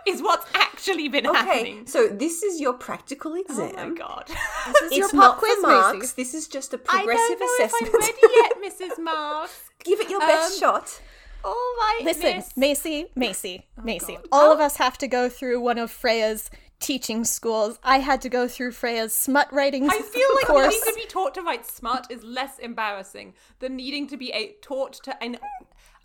is 0.07 0.21
what's 0.21 0.45
actually 0.55 1.07
been 1.07 1.25
Okay, 1.27 1.37
happening. 1.37 1.87
so 1.87 2.07
this 2.07 2.43
is 2.43 2.59
your 2.59 2.73
practical 2.73 3.35
exam. 3.35 3.73
Oh 3.77 3.89
my 3.89 3.95
god. 3.95 4.27
This 4.67 4.81
is 4.91 4.97
your 4.97 5.05
It's 5.05 5.13
pop 5.13 5.21
not 5.21 5.37
quiz, 5.37 5.55
for 5.55 5.67
marks. 5.67 5.97
Macy. 5.99 6.13
This 6.17 6.33
is 6.33 6.47
just 6.47 6.73
a 6.73 6.77
progressive 6.77 7.15
I 7.15 7.35
don't 7.39 7.39
know 7.39 7.65
assessment. 7.65 7.93
if 7.93 8.15
I'm 8.15 8.29
ready 8.31 8.79
yet, 8.81 8.97
Mrs. 8.97 9.03
Marske. 9.03 9.83
Give 9.83 9.99
it 10.01 10.09
your 10.09 10.19
best 10.19 10.55
Um, 10.55 10.59
shot. 10.59 11.01
All 11.43 11.51
right, 11.53 12.01
Listen, 12.03 12.37
miss. 12.37 12.55
Macy, 12.57 13.07
Macy, 13.15 13.67
Macy. 13.83 14.15
God. 14.15 14.27
All 14.31 14.51
of 14.51 14.59
Oh. 14.59 14.63
us 14.63 14.77
have 14.77 14.97
to 14.99 15.07
go 15.07 15.29
through 15.29 15.59
one 15.61 15.77
of 15.77 15.91
Freya's 15.91 16.49
teaching 16.79 17.23
schools. 17.23 17.79
I 17.83 17.99
had 17.99 18.21
to 18.21 18.29
go 18.29 18.47
through 18.47 18.71
Freya's 18.73 19.13
smut 19.13 19.51
writing 19.53 19.89
I 19.89 19.99
feel 20.01 20.27
like 20.35 20.45
course. 20.47 20.73
needing 20.73 20.93
to 20.93 20.99
be 20.99 21.05
taught 21.05 21.33
to 21.35 21.41
write 21.41 21.65
smart 21.65 22.07
is 22.09 22.23
less 22.23 22.59
embarrassing 22.59 23.33
than 23.59 23.75
needing 23.75 24.07
to 24.07 24.17
be 24.17 24.31
a- 24.31 24.53
taught 24.61 24.93
to 25.03 25.23
and 25.23 25.39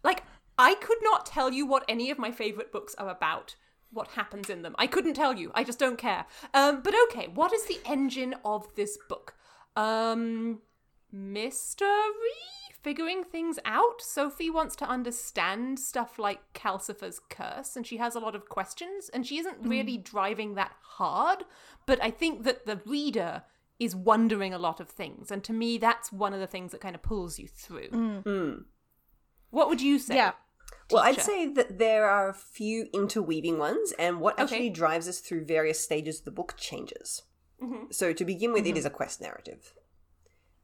like 0.05 0.23
I 0.59 0.75
could 0.75 0.99
not 1.03 1.27
tell 1.27 1.53
you 1.53 1.67
what 1.67 1.85
any 1.89 2.11
of 2.11 2.19
my 2.19 2.31
favorite 2.33 2.71
books 2.73 2.95
are 2.97 3.09
about. 3.09 3.55
What 3.91 4.09
happens 4.09 4.51
in 4.51 4.63
them? 4.63 4.75
I 4.79 4.87
couldn't 4.87 5.15
tell 5.15 5.35
you. 5.35 5.51
I 5.55 5.65
just 5.65 5.79
don't 5.79 5.97
care. 5.99 6.27
Um, 6.53 6.83
but 6.83 6.95
okay, 7.09 7.29
what 7.29 7.53
is 7.53 7.65
the 7.65 7.79
engine 7.87 8.35
of 8.45 8.67
this 8.75 8.99
book? 9.09 9.35
Um, 9.77 10.61
mystery, 11.11 11.89
figuring 12.89 13.23
things 13.23 13.59
out. 13.67 14.01
Sophie 14.01 14.49
wants 14.49 14.75
to 14.75 14.89
understand 14.89 15.79
stuff 15.79 16.19
like 16.19 16.41
Calcifer's 16.55 17.21
curse, 17.29 17.77
and 17.77 17.87
she 17.87 17.99
has 17.99 18.15
a 18.15 18.19
lot 18.19 18.35
of 18.35 18.49
questions, 18.49 19.11
and 19.13 19.27
she 19.27 19.37
isn't 19.37 19.59
hmm. 19.59 19.69
really 19.69 19.99
driving 19.99 20.55
that 20.55 20.73
hard. 20.81 21.45
But 21.85 22.03
I 22.03 22.11
think 22.11 22.45
that 22.45 22.65
the 22.65 22.81
reader 22.87 23.43
is 23.79 23.95
wondering 23.95 24.55
a 24.55 24.59
lot 24.59 24.81
of 24.81 24.89
things, 24.89 25.31
and 25.31 25.45
to 25.45 25.53
me, 25.53 25.77
that's 25.77 26.11
one 26.11 26.33
of 26.33 26.41
the 26.41 26.47
things 26.47 26.73
that 26.73 26.81
kind 26.81 26.95
of 26.95 27.03
pulls 27.03 27.39
you 27.39 27.47
through. 27.47 27.89
Hmm. 27.89 28.19
Hmm. 28.21 28.53
What 29.51 29.69
would 29.69 29.83
you 29.83 29.99
say? 29.99 30.17
Yeah. 30.17 30.33
Well, 30.91 31.03
I'd 31.03 31.21
say 31.21 31.47
that 31.47 31.79
there 31.79 32.09
are 32.09 32.31
a 32.31 32.35
few 32.35 32.87
interweaving 32.95 33.59
ones, 33.59 33.93
and 33.99 34.19
what 34.19 34.41
actually 34.41 34.71
Okay. 34.71 34.71
drives 34.71 35.09
us 35.09 35.21
through 35.21 35.45
various 35.45 35.79
stages 35.79 36.21
of 36.21 36.25
the 36.25 36.31
book 36.31 36.55
changes. 36.57 37.25
Mm-hmm. 37.63 37.91
So, 37.91 38.15
to 38.15 38.25
begin 38.25 38.55
with, 38.55 38.65
it 38.65 38.71
mm-hmm. 38.71 38.79
is 38.79 38.87
a 38.87 38.91
quest 38.91 39.21
narrative. 39.21 39.75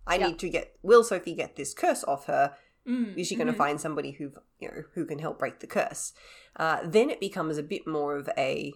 I 0.06 0.16
Yeah. 0.16 0.28
need 0.28 0.38
to 0.40 0.48
get. 0.48 0.76
Will 0.82 1.04
Sophie 1.04 1.34
get 1.34 1.56
this 1.56 1.74
curse 1.74 2.04
off 2.04 2.26
her? 2.26 2.56
Mm, 2.86 3.16
Is 3.16 3.26
she 3.28 3.36
going 3.36 3.46
to 3.46 3.52
find 3.54 3.80
somebody 3.80 4.10
who 4.12 4.32
you 4.60 4.68
know 4.68 4.82
who 4.94 5.06
can 5.06 5.18
help 5.18 5.38
break 5.38 5.60
the 5.60 5.66
curse? 5.66 6.12
Uh, 6.56 6.80
then 6.84 7.08
it 7.10 7.20
becomes 7.20 7.56
a 7.58 7.62
bit 7.62 7.86
more 7.86 8.16
of 8.16 8.28
a 8.36 8.74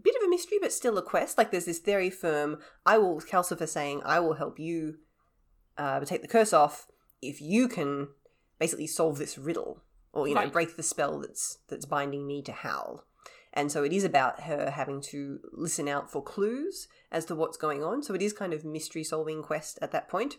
bit 0.00 0.16
of 0.16 0.22
a 0.22 0.28
mystery, 0.28 0.58
but 0.60 0.72
still 0.72 0.96
a 0.98 1.02
quest. 1.02 1.36
Like 1.38 1.50
there's 1.50 1.66
this 1.66 1.78
very 1.78 2.10
firm. 2.10 2.58
I 2.84 2.98
will 2.98 3.20
Calcifer 3.20 3.68
saying, 3.68 4.02
"I 4.04 4.20
will 4.20 4.34
help 4.34 4.58
you 4.58 4.98
uh, 5.78 6.00
take 6.00 6.22
the 6.22 6.28
curse 6.28 6.52
off 6.52 6.86
if 7.20 7.40
you 7.40 7.68
can 7.68 8.08
basically 8.58 8.86
solve 8.86 9.18
this 9.18 9.36
riddle, 9.38 9.82
or 10.12 10.26
you 10.26 10.34
know 10.34 10.48
break 10.48 10.76
the 10.76 10.82
spell 10.82 11.20
that's 11.20 11.58
that's 11.68 11.84
binding 11.86 12.26
me 12.26 12.40
to 12.42 12.52
Howl." 12.52 13.05
And 13.56 13.72
so 13.72 13.82
it 13.82 13.92
is 13.92 14.04
about 14.04 14.42
her 14.42 14.70
having 14.70 15.00
to 15.12 15.40
listen 15.52 15.88
out 15.88 16.10
for 16.12 16.22
clues 16.22 16.86
as 17.10 17.24
to 17.24 17.34
what's 17.34 17.56
going 17.56 17.82
on. 17.82 18.02
So 18.02 18.14
it 18.14 18.20
is 18.20 18.32
kind 18.34 18.52
of 18.52 18.64
mystery 18.64 19.02
solving 19.02 19.42
quest 19.42 19.78
at 19.80 19.92
that 19.92 20.08
point. 20.08 20.36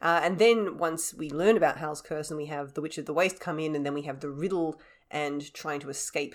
Uh, 0.00 0.20
and 0.22 0.38
then 0.38 0.78
once 0.78 1.12
we 1.12 1.30
learn 1.30 1.56
about 1.56 1.76
Howl's 1.78 2.00
curse 2.00 2.30
and 2.30 2.38
we 2.38 2.46
have 2.46 2.72
the 2.72 2.80
Witch 2.80 2.98
of 2.98 3.04
the 3.06 3.12
Waste 3.12 3.38
come 3.38 3.58
in, 3.58 3.76
and 3.76 3.84
then 3.84 3.94
we 3.94 4.02
have 4.02 4.20
the 4.20 4.30
riddle 4.30 4.80
and 5.10 5.52
trying 5.52 5.80
to 5.80 5.90
escape 5.90 6.34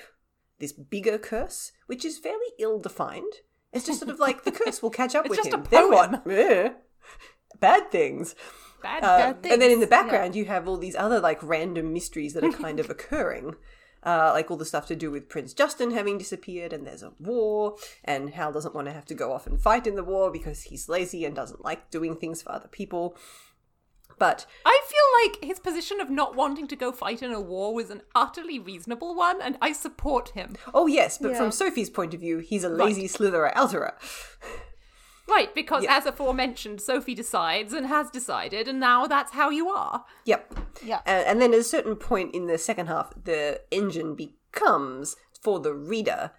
this 0.59 0.71
bigger 0.71 1.17
curse, 1.17 1.71
which 1.87 2.05
is 2.05 2.19
fairly 2.19 2.47
ill 2.59 2.79
defined. 2.79 3.33
It's 3.71 3.85
just 3.85 3.99
sort 3.99 4.11
of 4.11 4.19
like 4.19 4.43
the 4.43 4.51
curse 4.59 4.81
will 4.83 4.89
catch 4.91 5.15
up 5.15 5.25
It's 5.25 5.31
with 5.31 5.39
just 5.39 5.53
a 5.53 5.57
him. 5.57 5.63
Then 5.69 5.91
what? 5.91 6.23
Bad 7.59 7.91
things. 7.91 8.35
Bad, 8.81 9.03
Uh, 9.03 9.33
bad 9.33 9.51
and 9.53 9.61
then 9.61 9.71
in 9.71 9.79
the 9.79 9.87
things, 9.87 9.89
background, 9.89 10.35
you 10.35 10.45
have 10.45 10.67
all 10.67 10.77
these 10.77 10.95
other 10.95 11.19
like 11.19 11.41
random 11.41 11.93
mysteries 11.93 12.33
that 12.33 12.43
are 12.43 12.51
kind 12.51 12.79
of 12.79 12.89
occurring. 12.95 13.55
Uh, 14.05 14.31
like 14.33 14.51
all 14.51 14.57
the 14.57 14.65
stuff 14.65 14.85
to 14.87 14.95
do 14.95 15.09
with 15.09 15.29
Prince 15.29 15.53
Justin 15.53 15.91
having 15.91 16.17
disappeared, 16.17 16.73
and 16.73 16.85
there's 16.85 17.03
a 17.03 17.13
war, 17.19 17.75
and 18.03 18.33
Howl 18.33 18.51
doesn't 18.51 18.75
want 18.75 18.87
to 18.87 18.93
have 18.93 19.05
to 19.05 19.13
go 19.13 19.31
off 19.31 19.47
and 19.47 19.61
fight 19.61 19.87
in 19.87 19.95
the 19.95 20.03
war 20.03 20.29
because 20.29 20.63
he's 20.63 20.89
lazy 20.89 21.23
and 21.25 21.33
doesn't 21.35 21.63
like 21.63 21.89
doing 21.89 22.15
things 22.17 22.41
for 22.41 22.51
other 22.51 22.67
people. 22.67 23.15
But 24.19 24.45
I 24.65 24.79
feel 24.87 25.31
like 25.41 25.43
his 25.49 25.59
position 25.59 25.99
of 25.99 26.09
not 26.09 26.35
wanting 26.35 26.67
to 26.67 26.75
go 26.75 26.91
fight 26.91 27.23
in 27.23 27.31
a 27.31 27.41
war 27.41 27.73
was 27.73 27.89
an 27.89 28.01
utterly 28.13 28.59
reasonable 28.59 29.15
one, 29.15 29.41
and 29.41 29.57
I 29.61 29.71
support 29.71 30.29
him. 30.29 30.55
oh 30.73 30.85
yes, 30.87 31.17
but 31.17 31.31
Yeah. 31.31 31.37
from 31.37 31.51
Sophie's 31.51 31.89
point 31.89 32.13
of 32.13 32.19
view, 32.19 32.39
he's 32.39 32.63
a 32.63 32.69
lazy 32.69 33.07
slitherer 33.07 33.53
outerer. 33.55 33.93
Right, 35.27 35.53
because 35.55 35.83
Yeah. 35.83 35.97
as 35.97 36.05
aforementioned, 36.05 36.81
Sophie 36.81 37.15
decides 37.15 37.71
and 37.73 37.85
has 37.87 38.09
decided, 38.09 38.67
and 38.67 38.79
now 38.79 39.07
that's 39.07 39.31
how 39.31 39.49
you 39.49 39.69
are. 39.69 40.05
Yep. 40.25 40.53
Yeah. 40.83 40.97
Uh, 41.05 41.09
and 41.25 41.41
then 41.41 41.53
at 41.53 41.59
a 41.59 41.63
certain 41.63 41.95
point 41.95 42.35
in 42.35 42.47
the 42.47 42.57
second 42.57 42.87
half, 42.87 43.13
the 43.23 43.61
engine 43.71 44.15
becomes 44.15 45.15
for 45.41 45.59
the 45.59 45.73
reader, 45.73 46.31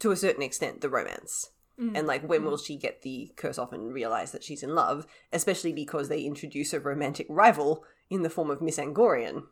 to 0.00 0.10
a 0.10 0.16
certain 0.16 0.42
extent, 0.42 0.80
the 0.80 0.88
romance. 0.88 1.50
And 1.94 2.08
like, 2.08 2.28
when 2.28 2.44
will 2.44 2.56
she 2.58 2.76
get 2.76 3.02
the 3.02 3.30
curse 3.36 3.56
off 3.56 3.72
and 3.72 3.94
realize 3.94 4.32
that 4.32 4.42
she's 4.42 4.64
in 4.64 4.74
love? 4.74 5.06
Especially 5.32 5.72
because 5.72 6.08
they 6.08 6.22
introduce 6.22 6.72
a 6.72 6.80
romantic 6.80 7.24
rival 7.30 7.84
in 8.10 8.22
the 8.22 8.30
form 8.30 8.50
of 8.50 8.60
Miss 8.60 8.78
Angorian. 8.78 9.44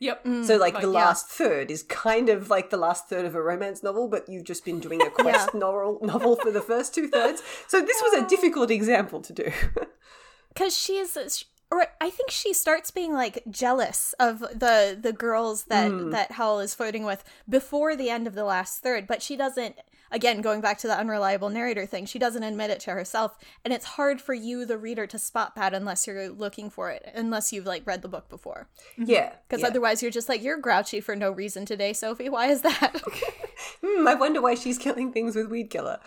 Yep. 0.00 0.26
So, 0.44 0.56
like, 0.56 0.74
the 0.74 0.82
yeah. 0.82 1.06
last 1.06 1.28
third 1.28 1.70
is 1.72 1.82
kind 1.82 2.28
of 2.28 2.50
like 2.50 2.70
the 2.70 2.76
last 2.76 3.08
third 3.08 3.24
of 3.24 3.34
a 3.34 3.42
romance 3.42 3.82
novel, 3.82 4.06
but 4.08 4.28
you've 4.28 4.44
just 4.44 4.64
been 4.64 4.78
doing 4.78 5.02
a 5.02 5.10
quest 5.10 5.54
novel 5.54 5.98
novel 6.02 6.36
for 6.36 6.52
the 6.52 6.60
first 6.60 6.94
two 6.94 7.08
thirds. 7.08 7.42
So, 7.66 7.80
this 7.80 8.00
was 8.02 8.22
a 8.22 8.28
difficult 8.28 8.70
example 8.70 9.20
to 9.22 9.32
do. 9.32 9.50
because 10.54 10.76
she's 10.76 11.16
or 11.70 11.86
I 12.00 12.08
think 12.10 12.30
she 12.30 12.52
starts 12.54 12.90
being 12.90 13.12
like 13.12 13.42
jealous 13.50 14.14
of 14.18 14.40
the 14.40 14.98
the 15.00 15.12
girls 15.12 15.64
that 15.64 15.90
Hmm. 15.90 16.10
that 16.10 16.32
Howl 16.32 16.60
is 16.60 16.74
flirting 16.74 17.04
with 17.04 17.24
before 17.48 17.94
the 17.96 18.10
end 18.10 18.26
of 18.26 18.34
the 18.34 18.44
last 18.44 18.82
third, 18.82 19.06
but 19.06 19.22
she 19.22 19.36
doesn't. 19.36 19.76
Again, 20.10 20.40
going 20.40 20.62
back 20.62 20.78
to 20.78 20.86
the 20.86 20.96
unreliable 20.98 21.50
narrator 21.50 21.84
thing, 21.84 22.06
she 22.06 22.18
doesn't 22.18 22.42
admit 22.42 22.70
it 22.70 22.80
to 22.80 22.92
herself, 22.92 23.36
and 23.62 23.74
it's 23.74 23.84
hard 23.84 24.22
for 24.22 24.32
you, 24.32 24.64
the 24.64 24.78
reader, 24.78 25.06
to 25.06 25.18
spot 25.18 25.54
that 25.56 25.74
unless 25.74 26.06
you're 26.06 26.30
looking 26.30 26.70
for 26.70 26.90
it, 26.90 27.06
unless 27.14 27.52
you've 27.52 27.66
like 27.66 27.86
read 27.86 28.00
the 28.00 28.08
book 28.08 28.30
before. 28.30 28.68
yeah. 28.96 29.34
Because 29.46 29.60
yeah. 29.60 29.68
otherwise, 29.68 30.00
you're 30.00 30.10
just 30.10 30.30
like 30.30 30.42
you're 30.42 30.56
grouchy 30.56 31.02
for 31.02 31.14
no 31.14 31.30
reason 31.30 31.66
today, 31.66 31.92
Sophie. 31.92 32.30
Why 32.30 32.46
is 32.46 32.62
that? 32.62 33.02
Hmm, 33.84 34.06
I 34.08 34.14
wonder 34.14 34.40
why 34.40 34.54
she's 34.54 34.78
killing 34.78 35.12
things 35.12 35.34
with 35.36 35.48
Weed 35.48 35.68
Killer. 35.68 35.98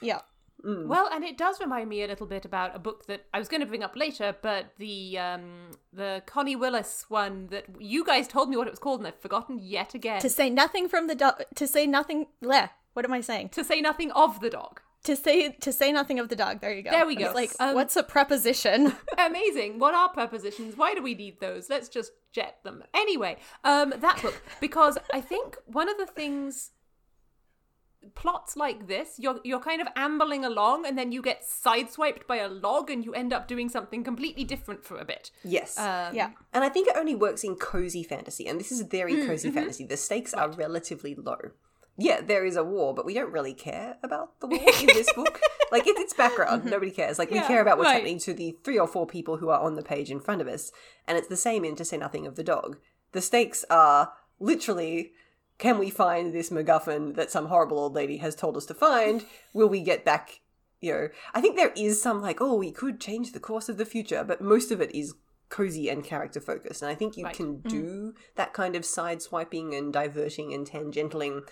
yeah. 0.00 0.20
Well, 0.64 1.08
and 1.12 1.24
it 1.24 1.36
does 1.36 1.60
remind 1.60 1.88
me 1.88 2.02
a 2.02 2.06
little 2.06 2.26
bit 2.26 2.44
about 2.44 2.74
a 2.74 2.78
book 2.78 3.06
that 3.06 3.26
I 3.34 3.38
was 3.38 3.48
going 3.48 3.60
to 3.60 3.66
bring 3.66 3.82
up 3.82 3.96
later, 3.96 4.34
but 4.40 4.72
the 4.78 5.18
um, 5.18 5.70
the 5.92 6.22
Connie 6.26 6.56
Willis 6.56 7.04
one 7.08 7.48
that 7.48 7.66
you 7.78 8.04
guys 8.04 8.26
told 8.28 8.48
me 8.48 8.56
what 8.56 8.66
it 8.66 8.70
was 8.70 8.78
called, 8.78 9.00
and 9.00 9.06
I've 9.06 9.20
forgotten 9.20 9.58
yet 9.60 9.94
again. 9.94 10.20
To 10.22 10.30
say 10.30 10.48
nothing 10.50 10.88
from 10.88 11.06
the 11.06 11.14
dog. 11.14 11.42
To 11.54 11.66
say 11.66 11.86
nothing. 11.86 12.26
Bleh. 12.42 12.70
What 12.94 13.04
am 13.04 13.12
I 13.12 13.20
saying? 13.20 13.50
to 13.50 13.64
say 13.64 13.80
nothing 13.80 14.10
of 14.12 14.40
the 14.40 14.50
dog. 14.50 14.80
To 15.02 15.16
say 15.16 15.50
to 15.50 15.72
say 15.72 15.92
nothing 15.92 16.18
of 16.18 16.28
the 16.30 16.36
dog. 16.36 16.60
There 16.60 16.72
you 16.72 16.82
go. 16.82 16.90
There 16.90 17.06
we 17.06 17.14
go. 17.16 17.32
Like 17.34 17.50
Um, 17.60 17.74
what's 17.74 17.96
a 17.96 18.02
preposition? 18.02 18.94
Amazing. 19.18 19.78
What 19.78 19.94
are 19.94 20.08
prepositions? 20.08 20.76
Why 20.78 20.94
do 20.94 21.02
we 21.02 21.14
need 21.14 21.40
those? 21.40 21.68
Let's 21.68 21.90
just 21.90 22.12
jet 22.32 22.58
them. 22.64 22.82
Anyway, 22.94 23.36
um, 23.64 23.92
that 23.98 24.22
book 24.22 24.40
because 24.60 24.96
I 25.12 25.20
think 25.20 25.58
one 25.66 25.90
of 25.90 25.98
the 25.98 26.06
things 26.06 26.70
plots 28.14 28.56
like 28.56 28.86
this, 28.86 29.18
you're 29.18 29.40
you're 29.44 29.60
kind 29.60 29.80
of 29.80 29.88
ambling 29.96 30.44
along 30.44 30.86
and 30.86 30.96
then 30.98 31.12
you 31.12 31.22
get 31.22 31.42
sideswiped 31.42 32.26
by 32.26 32.36
a 32.36 32.48
log 32.48 32.90
and 32.90 33.04
you 33.04 33.12
end 33.14 33.32
up 33.32 33.48
doing 33.48 33.68
something 33.68 34.04
completely 34.04 34.44
different 34.44 34.84
for 34.84 34.98
a 34.98 35.04
bit. 35.04 35.30
Yes. 35.42 35.78
Um, 35.78 36.14
yeah. 36.14 36.30
And 36.52 36.64
I 36.64 36.68
think 36.68 36.88
it 36.88 36.96
only 36.96 37.14
works 37.14 37.44
in 37.44 37.56
cozy 37.56 38.02
fantasy, 38.02 38.46
and 38.46 38.58
this 38.60 38.70
is 38.72 38.80
very 38.82 39.14
Mm, 39.14 39.26
cozy 39.26 39.48
mm-hmm. 39.48 39.58
fantasy. 39.58 39.84
The 39.86 39.96
stakes 39.96 40.34
are 40.34 40.50
relatively 40.50 41.14
low. 41.14 41.38
Yeah, 41.96 42.20
there 42.20 42.44
is 42.44 42.56
a 42.56 42.64
war, 42.64 42.92
but 42.92 43.06
we 43.06 43.14
don't 43.14 43.30
really 43.30 43.54
care 43.54 43.98
about 44.02 44.40
the 44.40 44.48
war 44.48 44.58
in 44.80 44.86
this 44.86 45.12
book. 45.12 45.40
Like, 45.70 45.86
it's 45.86 46.00
its 46.00 46.12
background. 46.12 46.64
Nobody 46.64 46.90
cares. 46.90 47.20
Like, 47.20 47.30
we 47.30 47.38
Mm-hmm. 47.38 47.46
Care 47.46 47.62
about 47.62 47.78
what's 47.78 47.86
right. 47.86 47.94
happening 47.94 48.18
to 48.20 48.34
the 48.34 48.56
three 48.64 48.78
or 48.80 48.88
four 48.88 49.06
people 49.06 49.36
who 49.36 49.48
are 49.48 49.60
on 49.60 49.76
the 49.76 49.82
page 49.82 50.10
in 50.10 50.18
front 50.18 50.40
of 50.40 50.48
us. 50.48 50.72
And 51.06 51.16
it's 51.16 51.28
the 51.28 51.36
same 51.36 51.64
in 51.64 51.76
To 51.76 51.84
Say 51.84 51.96
Nothing 51.96 52.26
of 52.26 52.34
the 52.34 52.42
Dog. 52.42 52.78
The 53.12 53.20
stakes 53.20 53.64
are 53.70 54.12
literally 54.40 55.12
can 55.58 55.78
we 55.78 55.90
find 55.90 56.32
this 56.32 56.50
MacGuffin 56.50 57.14
that 57.16 57.30
some 57.30 57.46
horrible 57.46 57.78
old 57.78 57.94
lady 57.94 58.18
has 58.18 58.34
told 58.34 58.56
us 58.56 58.66
to 58.66 58.74
find? 58.74 59.24
Will 59.52 59.68
we 59.68 59.80
get 59.80 60.04
back? 60.04 60.40
You 60.80 60.92
know, 60.92 61.08
I 61.32 61.40
think 61.40 61.56
there 61.56 61.72
is 61.76 62.02
some 62.02 62.20
like, 62.20 62.40
oh, 62.40 62.56
we 62.56 62.70
could 62.70 63.00
change 63.00 63.32
the 63.32 63.40
course 63.40 63.68
of 63.68 63.78
the 63.78 63.86
future, 63.86 64.24
but 64.24 64.40
most 64.40 64.70
of 64.70 64.80
it 64.80 64.94
is 64.94 65.14
cozy 65.48 65.88
and 65.88 66.04
character 66.04 66.40
focused. 66.40 66.82
And 66.82 66.90
I 66.90 66.94
think 66.94 67.16
you 67.16 67.24
Right. 67.24 67.34
can 67.34 67.58
mm. 67.58 67.68
do 67.68 68.14
that 68.34 68.52
kind 68.52 68.74
of 68.76 68.84
side 68.84 69.22
swiping 69.22 69.74
and 69.74 69.92
diverting 69.92 70.52
and 70.52 70.68
tangentialing 70.68 71.48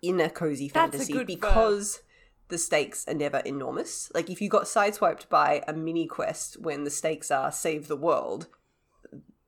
in 0.00 0.20
a 0.20 0.30
cozy 0.30 0.68
That's 0.68 0.94
a 0.94 0.98
fantasy 0.98 1.12
verb. 1.12 1.26
because 1.26 2.02
the 2.48 2.58
stakes 2.58 3.06
are 3.08 3.14
never 3.14 3.38
enormous. 3.38 4.10
Like 4.14 4.30
if 4.30 4.40
you 4.40 4.48
got 4.48 4.64
sideswiped 4.64 5.28
by 5.28 5.62
a 5.66 5.72
mini 5.72 6.06
quest 6.06 6.60
when 6.60 6.84
the 6.84 6.90
stakes 6.90 7.30
are 7.30 7.52
save 7.52 7.88
the 7.88 7.96
world, 7.96 8.46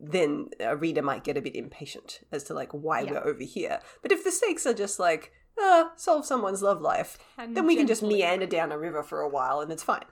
then 0.00 0.48
a 0.60 0.76
reader 0.76 1.02
might 1.02 1.24
get 1.24 1.36
a 1.36 1.42
bit 1.42 1.54
impatient 1.54 2.20
as 2.32 2.42
to 2.44 2.54
like 2.54 2.72
why 2.72 3.04
we're 3.04 3.22
over 3.24 3.42
here. 3.44 3.80
But 4.02 4.12
if 4.12 4.24
the 4.24 4.32
stakes 4.32 4.66
are 4.66 4.72
just 4.74 4.98
like, 4.98 5.32
ah, 5.58 5.92
solve 5.96 6.24
someone's 6.24 6.62
love 6.62 6.80
life, 6.80 7.18
then 7.36 7.66
we 7.66 7.76
can 7.76 7.86
just 7.86 8.02
meander 8.02 8.46
down 8.46 8.72
a 8.72 8.78
river 8.78 9.02
for 9.02 9.20
a 9.20 9.28
while 9.28 9.60
and 9.60 9.70
it's 9.70 9.82
fine. 9.82 10.04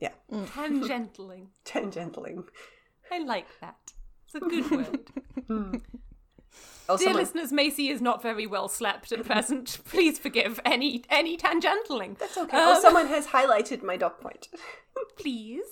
Yeah. 0.00 0.12
Mm. 0.32 0.46
Tangentialing. 0.46 1.46
Tangentialing. 1.64 2.44
I 3.12 3.18
like 3.18 3.48
that. 3.60 3.92
It's 4.26 4.34
a 4.34 4.40
good 4.40 4.70
word. 4.70 5.82
Oh, 6.90 6.96
Dear 6.96 7.08
someone- 7.08 7.22
listeners, 7.22 7.52
Macy 7.52 7.90
is 7.90 8.00
not 8.00 8.22
very 8.22 8.46
well 8.46 8.66
slept 8.66 9.12
at 9.12 9.22
present. 9.24 9.78
Please 9.84 10.18
forgive 10.18 10.58
any 10.64 11.04
any 11.10 11.36
tangentialing. 11.36 12.16
That's 12.18 12.38
okay. 12.38 12.56
oh, 12.58 12.80
someone 12.80 13.08
has 13.08 13.26
highlighted 13.26 13.82
my 13.82 13.98
dot 13.98 14.20
point. 14.22 14.48
Please. 15.18 15.66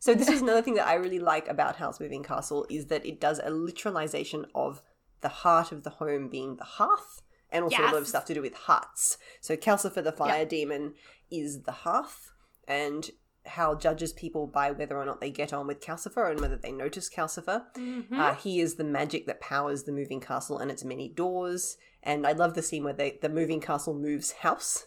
So 0.00 0.14
this 0.14 0.28
is 0.28 0.40
another 0.40 0.62
thing 0.62 0.74
that 0.74 0.88
I 0.88 0.94
really 0.94 1.18
like 1.18 1.46
about 1.46 1.76
Howl's 1.76 2.00
Moving 2.00 2.22
Castle 2.22 2.66
is 2.70 2.86
that 2.86 3.04
it 3.04 3.20
does 3.20 3.38
a 3.38 3.50
literalization 3.50 4.46
of 4.54 4.82
the 5.20 5.28
heart 5.28 5.72
of 5.72 5.82
the 5.82 5.90
home 5.90 6.28
being 6.28 6.56
the 6.56 6.64
hearth, 6.64 7.20
and 7.50 7.62
also 7.64 7.82
a 7.82 7.84
lot 7.84 7.96
of 7.96 8.08
stuff 8.08 8.24
to 8.24 8.34
do 8.34 8.40
with 8.40 8.54
hearts. 8.54 9.18
So 9.40 9.56
Calcifer, 9.56 10.02
the 10.02 10.10
fire 10.12 10.38
Yeah. 10.38 10.44
demon, 10.44 10.94
is 11.30 11.62
the 11.62 11.72
hearth, 11.72 12.32
and 12.66 13.10
Howl 13.46 13.76
judges 13.76 14.12
people 14.12 14.46
by 14.46 14.70
whether 14.70 14.96
or 14.96 15.04
not 15.04 15.20
they 15.20 15.30
get 15.30 15.52
on 15.52 15.66
with 15.66 15.80
Calcifer 15.80 16.30
and 16.30 16.40
whether 16.40 16.56
they 16.56 16.72
notice 16.72 17.08
Calcifer. 17.08 17.64
Mm-hmm. 17.74 18.18
Uh, 18.18 18.34
he 18.34 18.60
is 18.60 18.74
the 18.74 18.84
magic 18.84 19.26
that 19.26 19.40
powers 19.40 19.84
the 19.84 19.92
moving 19.92 20.20
castle 20.20 20.58
and 20.58 20.70
its 20.70 20.84
many 20.84 21.08
doors. 21.08 21.76
And 22.02 22.26
I 22.26 22.32
love 22.32 22.54
the 22.54 22.62
scene 22.62 22.84
where 22.84 22.92
they, 22.92 23.18
the 23.20 23.28
moving 23.28 23.60
castle 23.60 23.94
moves 23.94 24.32
house. 24.32 24.86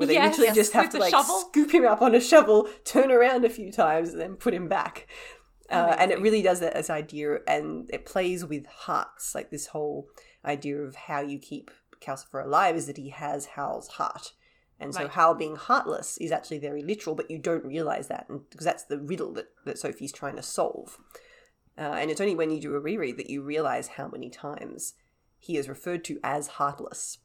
Where 0.00 0.06
they 0.06 0.14
Yes, 0.14 0.38
literally 0.38 0.54
just 0.54 0.72
have 0.72 0.88
to 0.90 0.98
like 0.98 1.10
shovel. 1.10 1.40
scoop 1.40 1.72
him 1.72 1.84
up 1.84 2.00
on 2.00 2.14
a 2.14 2.20
shovel, 2.20 2.68
turn 2.84 3.10
around 3.12 3.44
a 3.44 3.50
few 3.50 3.70
times, 3.70 4.10
and 4.10 4.20
then 4.20 4.36
put 4.36 4.54
him 4.54 4.66
back. 4.66 5.06
Uh, 5.70 5.94
and 5.98 6.10
it 6.10 6.20
really 6.20 6.42
does 6.42 6.58
that 6.60 6.72
as 6.72 6.90
idea, 6.90 7.38
and 7.46 7.88
it 7.92 8.04
plays 8.06 8.44
with 8.44 8.66
hearts. 8.66 9.34
Like 9.34 9.50
this 9.50 9.66
whole 9.68 10.08
idea 10.44 10.78
of 10.78 10.96
how 10.96 11.20
you 11.20 11.38
keep 11.38 11.70
Calcifer 12.00 12.44
alive 12.44 12.76
is 12.76 12.86
that 12.86 12.96
he 12.96 13.10
has 13.10 13.44
Howl's 13.46 13.88
heart. 13.88 14.32
And 14.80 14.94
so 14.94 15.02
Right. 15.02 15.10
Howl 15.10 15.34
being 15.34 15.56
heartless 15.56 16.16
is 16.16 16.32
actually 16.32 16.58
very 16.58 16.82
literal, 16.82 17.14
but 17.14 17.30
you 17.30 17.38
don't 17.38 17.64
realize 17.66 18.08
that 18.08 18.26
and, 18.30 18.48
because 18.48 18.64
that's 18.64 18.84
the 18.84 18.98
riddle 18.98 19.34
that, 19.34 19.48
that 19.66 19.78
Sophie's 19.78 20.12
trying 20.12 20.36
to 20.36 20.42
solve. 20.42 20.98
Uh, 21.76 21.82
and 21.82 22.10
it's 22.10 22.20
only 22.20 22.34
when 22.34 22.50
you 22.50 22.60
do 22.60 22.74
a 22.74 22.80
reread 22.80 23.18
that 23.18 23.28
you 23.28 23.42
realize 23.42 23.88
how 23.88 24.08
many 24.08 24.30
times 24.30 24.94
he 25.38 25.58
is 25.58 25.68
referred 25.68 26.04
to 26.04 26.18
as 26.24 26.48
heartless 26.48 27.18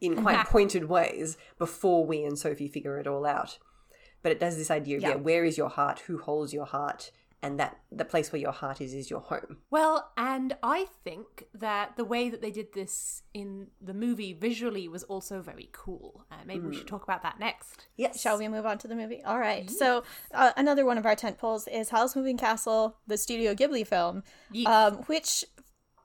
in 0.00 0.22
quite 0.22 0.46
pointed 0.46 0.84
ways 0.88 1.36
before 1.58 2.06
we 2.06 2.24
and 2.24 2.38
Sophie 2.38 2.68
figure 2.68 2.98
it 2.98 3.06
all 3.06 3.26
out. 3.26 3.58
But 4.22 4.32
it 4.32 4.40
does 4.40 4.56
this 4.56 4.70
idea 4.70 4.96
of, 4.98 5.02
yeah. 5.02 5.08
Yeah. 5.10 5.14
where 5.16 5.44
is 5.44 5.56
your 5.56 5.70
heart? 5.70 6.00
Who 6.00 6.18
holds 6.18 6.52
your 6.52 6.66
heart? 6.66 7.10
And 7.42 7.58
that 7.58 7.78
the 7.90 8.04
place 8.04 8.32
where 8.32 8.40
your 8.40 8.52
heart 8.52 8.82
is 8.82 8.92
is 8.92 9.08
your 9.08 9.20
home. 9.20 9.58
Well, 9.70 10.12
and 10.18 10.58
I 10.62 10.84
think 11.04 11.46
that 11.54 11.96
the 11.96 12.04
way 12.04 12.28
that 12.28 12.42
they 12.42 12.50
did 12.50 12.74
this 12.74 13.22
in 13.32 13.68
the 13.80 13.94
movie 13.94 14.34
visually 14.34 14.88
was 14.88 15.04
also 15.04 15.40
very 15.40 15.70
cool. 15.72 16.26
Uh, 16.30 16.34
maybe 16.44 16.66
we 16.66 16.76
should 16.76 16.86
talk 16.86 17.02
about 17.02 17.22
that 17.22 17.38
next. 17.40 17.86
Yes. 17.96 18.20
Shall 18.20 18.36
we 18.36 18.46
move 18.48 18.66
on 18.66 18.76
to 18.76 18.88
the 18.88 18.94
movie? 18.94 19.22
All 19.24 19.38
right. 19.38 19.70
So 19.70 20.02
uh, 20.34 20.52
another 20.58 20.84
one 20.84 20.98
of 20.98 21.06
our 21.06 21.16
tent 21.16 21.38
poles 21.38 21.66
is 21.66 21.88
Howl's 21.88 22.14
Moving 22.14 22.36
Castle, 22.36 22.98
the 23.06 23.16
Studio 23.16 23.54
Ghibli 23.54 23.86
film, 23.86 24.22
Yes. 24.52 24.66
um, 24.68 24.98
which, 25.04 25.42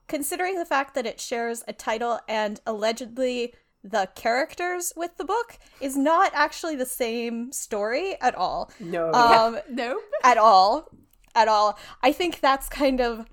considering 0.08 0.56
the 0.58 0.64
fact 0.64 0.94
that 0.94 1.04
it 1.04 1.20
shares 1.20 1.62
a 1.68 1.74
title 1.74 2.18
and 2.28 2.60
allegedly 2.64 3.52
the 3.90 4.08
characters 4.14 4.92
with 4.96 5.16
the 5.16 5.24
book, 5.24 5.58
is 5.80 5.96
not 5.96 6.32
actually 6.34 6.76
the 6.76 6.86
same 6.86 7.52
story 7.52 8.20
at 8.20 8.34
all. 8.34 8.70
No. 8.80 9.12
Um, 9.12 9.58
Nope. 9.70 10.02
at 10.24 10.38
all. 10.38 10.88
At 11.34 11.48
all. 11.48 11.78
I 12.02 12.12
think 12.12 12.40
that's 12.40 12.68
kind 12.68 13.00
of. 13.00 13.26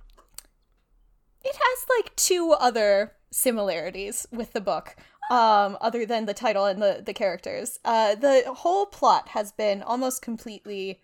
It 1.45 1.55
has 1.55 1.85
like 1.97 2.15
two 2.15 2.51
other 2.51 3.13
similarities 3.31 4.25
with 4.31 4.53
the 4.53 4.61
book, 4.61 4.95
um, 5.29 5.77
other 5.81 6.05
than 6.05 6.25
the 6.25 6.33
title 6.33 6.65
and 6.65 6.81
the, 6.81 7.01
the 7.05 7.13
characters. 7.13 7.79
Uh, 7.83 8.15
the 8.15 8.43
whole 8.57 8.85
plot 8.85 9.29
has 9.29 9.51
been 9.51 9.81
almost 9.83 10.21
completely 10.21 11.01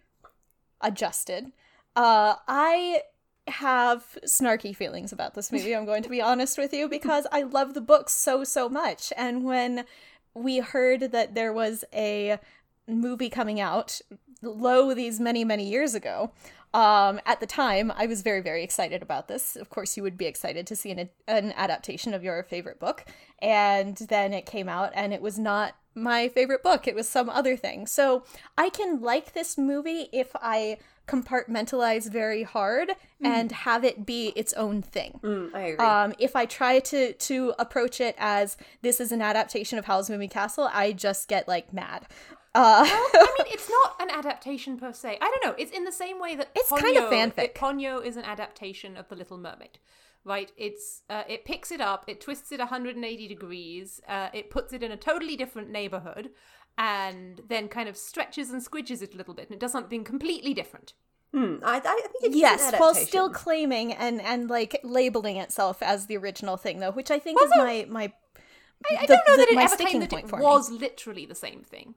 adjusted. 0.82 1.52
Uh, 1.96 2.36
I 2.48 3.02
have 3.50 4.18
snarky 4.26 4.76
feelings 4.76 5.12
about 5.12 5.34
this 5.34 5.52
movie, 5.52 5.76
I'm 5.76 5.86
going 5.86 6.04
to 6.04 6.10
be 6.10 6.22
honest 6.22 6.58
with 6.58 6.74
you, 6.74 6.88
because 6.88 7.28
I 7.32 7.44
love 7.44 7.74
the 7.74 7.82
book 7.82 8.10
so, 8.10 8.44
so 8.44 8.70
much. 8.70 9.12
And 9.18 9.44
when 9.44 9.86
we 10.34 10.60
heard 10.60 11.12
that 11.12 11.36
there 11.36 11.52
was 11.52 11.84
a 11.94 12.40
movie 12.88 13.30
coming 13.30 13.60
out, 13.60 14.02
lo, 14.42 14.94
these 14.94 15.20
many, 15.20 15.44
many 15.44 15.70
years 15.70 15.94
ago, 15.96 16.32
um, 16.74 17.20
at 17.26 17.40
the 17.40 17.46
time, 17.46 17.92
I 17.96 18.06
was 18.06 18.22
very, 18.22 18.42
very 18.42 18.64
excited 18.64 19.02
about 19.02 19.28
this. 19.28 19.56
Of 19.56 19.70
course, 19.70 19.98
you 19.98 20.04
would 20.04 20.18
be 20.18 20.26
excited 20.26 20.68
to 20.68 20.76
see 20.76 20.92
an, 20.92 21.10
an 21.28 21.54
adaptation 21.56 22.14
of 22.14 22.24
your 22.24 22.44
favorite 22.44 22.80
book. 22.80 23.06
And 23.42 23.98
then 23.98 24.34
it 24.34 24.46
came 24.46 24.70
out, 24.70 24.92
and 24.94 25.14
it 25.14 25.22
was 25.22 25.40
not 25.40 25.76
my 25.96 26.28
favorite 26.30 26.64
book. 26.64 26.88
It 26.88 26.96
was 26.96 27.10
some 27.10 27.30
other 27.30 27.58
thing. 27.58 27.88
So 27.88 28.24
I 28.58 28.70
can 28.70 29.02
like 29.02 29.34
this 29.34 29.58
movie 29.58 30.10
if 30.12 30.32
I 30.36 30.78
compartmentalize 31.08 32.12
very 32.12 32.44
hard 32.44 32.92
and 33.22 33.52
have 33.52 33.84
it 33.84 34.06
be 34.06 34.28
its 34.36 34.54
own 34.54 34.82
thing. 34.82 35.20
Mm, 35.24 35.56
I 35.56 35.60
agree. 35.62 35.86
Um, 35.86 36.14
if 36.20 36.36
I 36.36 36.46
try 36.46 36.80
to 36.80 37.14
to 37.14 37.54
approach 37.58 38.00
it 38.00 38.16
as 38.20 38.58
this 38.84 39.00
is 39.00 39.12
an 39.12 39.22
adaptation 39.22 39.80
of 39.80 39.86
Howl's 39.86 40.10
Moving 40.10 40.30
Castle, 40.30 40.70
I 40.72 40.92
just 40.92 41.28
get 41.28 41.48
like 41.48 41.74
mad. 41.74 42.06
Uh, 42.56 42.84
I 42.86 43.36
mean, 43.44 43.48
it's 43.54 43.70
not 43.70 43.96
an 44.02 44.10
adaptation 44.10 44.78
per 44.78 44.92
se. 44.92 45.18
I 45.22 45.30
don't 45.30 45.46
know. 45.46 45.56
It's 45.58 45.72
in 45.72 45.84
the 45.84 45.92
same 45.92 46.20
way 46.20 46.36
that 46.36 46.50
It's 46.56 46.70
kind 46.70 46.98
of 46.98 47.04
Ponyo- 47.06 47.12
fanfic. 47.12 47.36
that 47.36 47.56
Ponyo 47.56 48.04
is 48.04 48.18
an 48.18 48.26
adaptation 48.26 48.98
of 48.98 49.08
The 49.10 49.16
Little 49.16 49.38
Mermaid, 49.38 49.78
right? 50.24 50.52
It's 50.58 51.04
uh, 51.10 51.24
it 51.28 51.46
picks 51.46 51.72
it 51.72 51.80
up, 51.82 52.06
it 52.08 52.22
twists 52.22 52.52
it 52.52 52.60
180 52.60 53.28
degrees, 53.28 54.02
uh, 54.08 54.30
it 54.34 54.50
puts 54.50 54.74
it 54.74 54.82
in 54.84 54.92
a 54.92 54.98
totally 54.98 55.36
different 55.36 55.70
neighborhood, 55.70 56.32
and 56.78 57.42
then 57.48 57.68
kind 57.68 57.88
of 57.88 57.96
stretches 57.98 58.50
and 58.50 58.62
squidges 58.66 59.02
it 59.02 59.14
a 59.14 59.18
little 59.18 59.34
bit, 59.34 59.46
and 59.48 59.54
it 59.56 59.60
does 59.60 59.72
something 59.72 60.04
completely 60.04 60.54
different. 60.54 60.94
Hmm, 61.34 61.58
I, 61.64 61.76
I 61.78 61.80
think 61.82 62.24
it's 62.24 62.36
yes, 62.36 62.74
an 62.74 62.80
while 62.80 62.96
still 62.96 63.30
claiming 63.30 63.94
and 63.94 64.20
and 64.22 64.50
like 64.50 64.80
labeling 64.84 65.38
itself 65.38 65.84
as 65.84 66.08
the 66.08 66.18
original 66.18 66.58
thing, 66.58 66.80
though, 66.80 66.92
which 66.92 67.12
I 67.12 67.20
think 67.20 67.40
is 67.44 67.52
my 67.52 67.86
my. 67.88 68.12
I, 68.90 68.96
I 68.98 69.06
the- 69.06 69.08
don't 69.08 69.28
know 69.28 69.36
the- 69.38 69.38
that 69.46 69.50
it 69.52 69.58
ever 69.60 69.76
claimed 69.76 70.02
that 70.02 70.14
it 70.14 70.28
for 70.30 70.38
me. 70.38 70.44
was 70.44 70.72
literally 70.72 71.28
the 71.28 71.36
same 71.36 71.62
thing. 71.62 71.94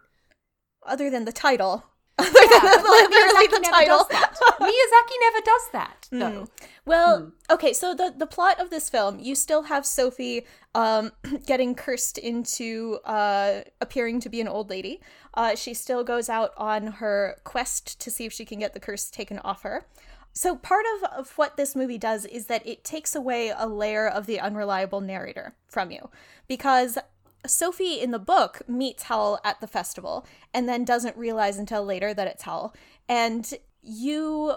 Other 0.87 1.11
than 1.11 1.25
the 1.25 1.33
title. 1.33 1.85
Yeah, 2.21 2.61
but 2.77 2.85
Literally 2.85 3.49
Miyazaki 3.49 3.51
the 3.51 3.59
never 3.61 3.75
title. 3.77 3.99
does 3.99 4.09
that. 4.09 4.39
Miyazaki 4.61 5.17
never 5.21 5.41
does 5.45 5.69
that, 5.73 6.09
though. 6.11 6.49
Well, 6.85 7.33
okay, 7.51 7.73
so 7.73 7.95
the 7.95 8.15
the 8.17 8.27
plot 8.27 8.61
of 8.61 8.69
this 8.71 8.91
film, 8.91 9.19
you 9.19 9.35
still 9.35 9.63
have 9.65 9.87
Sophie 9.87 10.47
um 10.75 11.13
getting 11.47 11.75
cursed 11.75 12.19
into 12.19 12.99
uh 13.05 13.63
appearing 13.81 14.21
to 14.21 14.29
be 14.29 14.41
an 14.41 14.47
old 14.49 14.69
lady. 14.71 15.01
Uh 15.35 15.55
she 15.57 15.73
still 15.75 16.05
goes 16.05 16.29
out 16.29 16.53
on 16.57 16.87
her 17.01 17.39
quest 17.45 17.99
to 18.01 18.11
see 18.11 18.27
if 18.27 18.33
she 18.33 18.45
can 18.45 18.59
get 18.61 18.75
the 18.75 18.81
curse 18.81 19.11
taken 19.11 19.39
off 19.41 19.63
her. 19.63 19.87
So 20.35 20.57
part 20.57 20.85
of, 20.97 21.11
of 21.13 21.33
what 21.37 21.57
this 21.57 21.75
movie 21.77 21.99
does 21.99 22.25
is 22.27 22.47
that 22.47 22.67
it 22.67 22.85
takes 22.85 23.15
away 23.15 23.53
a 23.57 23.67
layer 23.67 24.07
of 24.09 24.27
the 24.27 24.41
unreliable 24.41 25.01
narrator 25.01 25.55
from 25.67 25.91
you. 25.91 26.09
Because 26.49 26.99
Sophie 27.47 28.01
in 28.01 28.11
the 28.13 28.19
book 28.19 28.63
meets 28.69 29.05
Howl 29.05 29.41
at 29.45 29.61
the 29.61 29.67
festival 29.67 30.27
and 30.55 30.69
then 30.69 30.85
doesn't 30.85 31.17
realize 31.17 31.59
until 31.59 31.85
later 31.85 32.15
that 32.15 32.29
it's 32.29 32.43
Howl. 32.43 32.75
And 33.09 33.53
you 33.83 34.55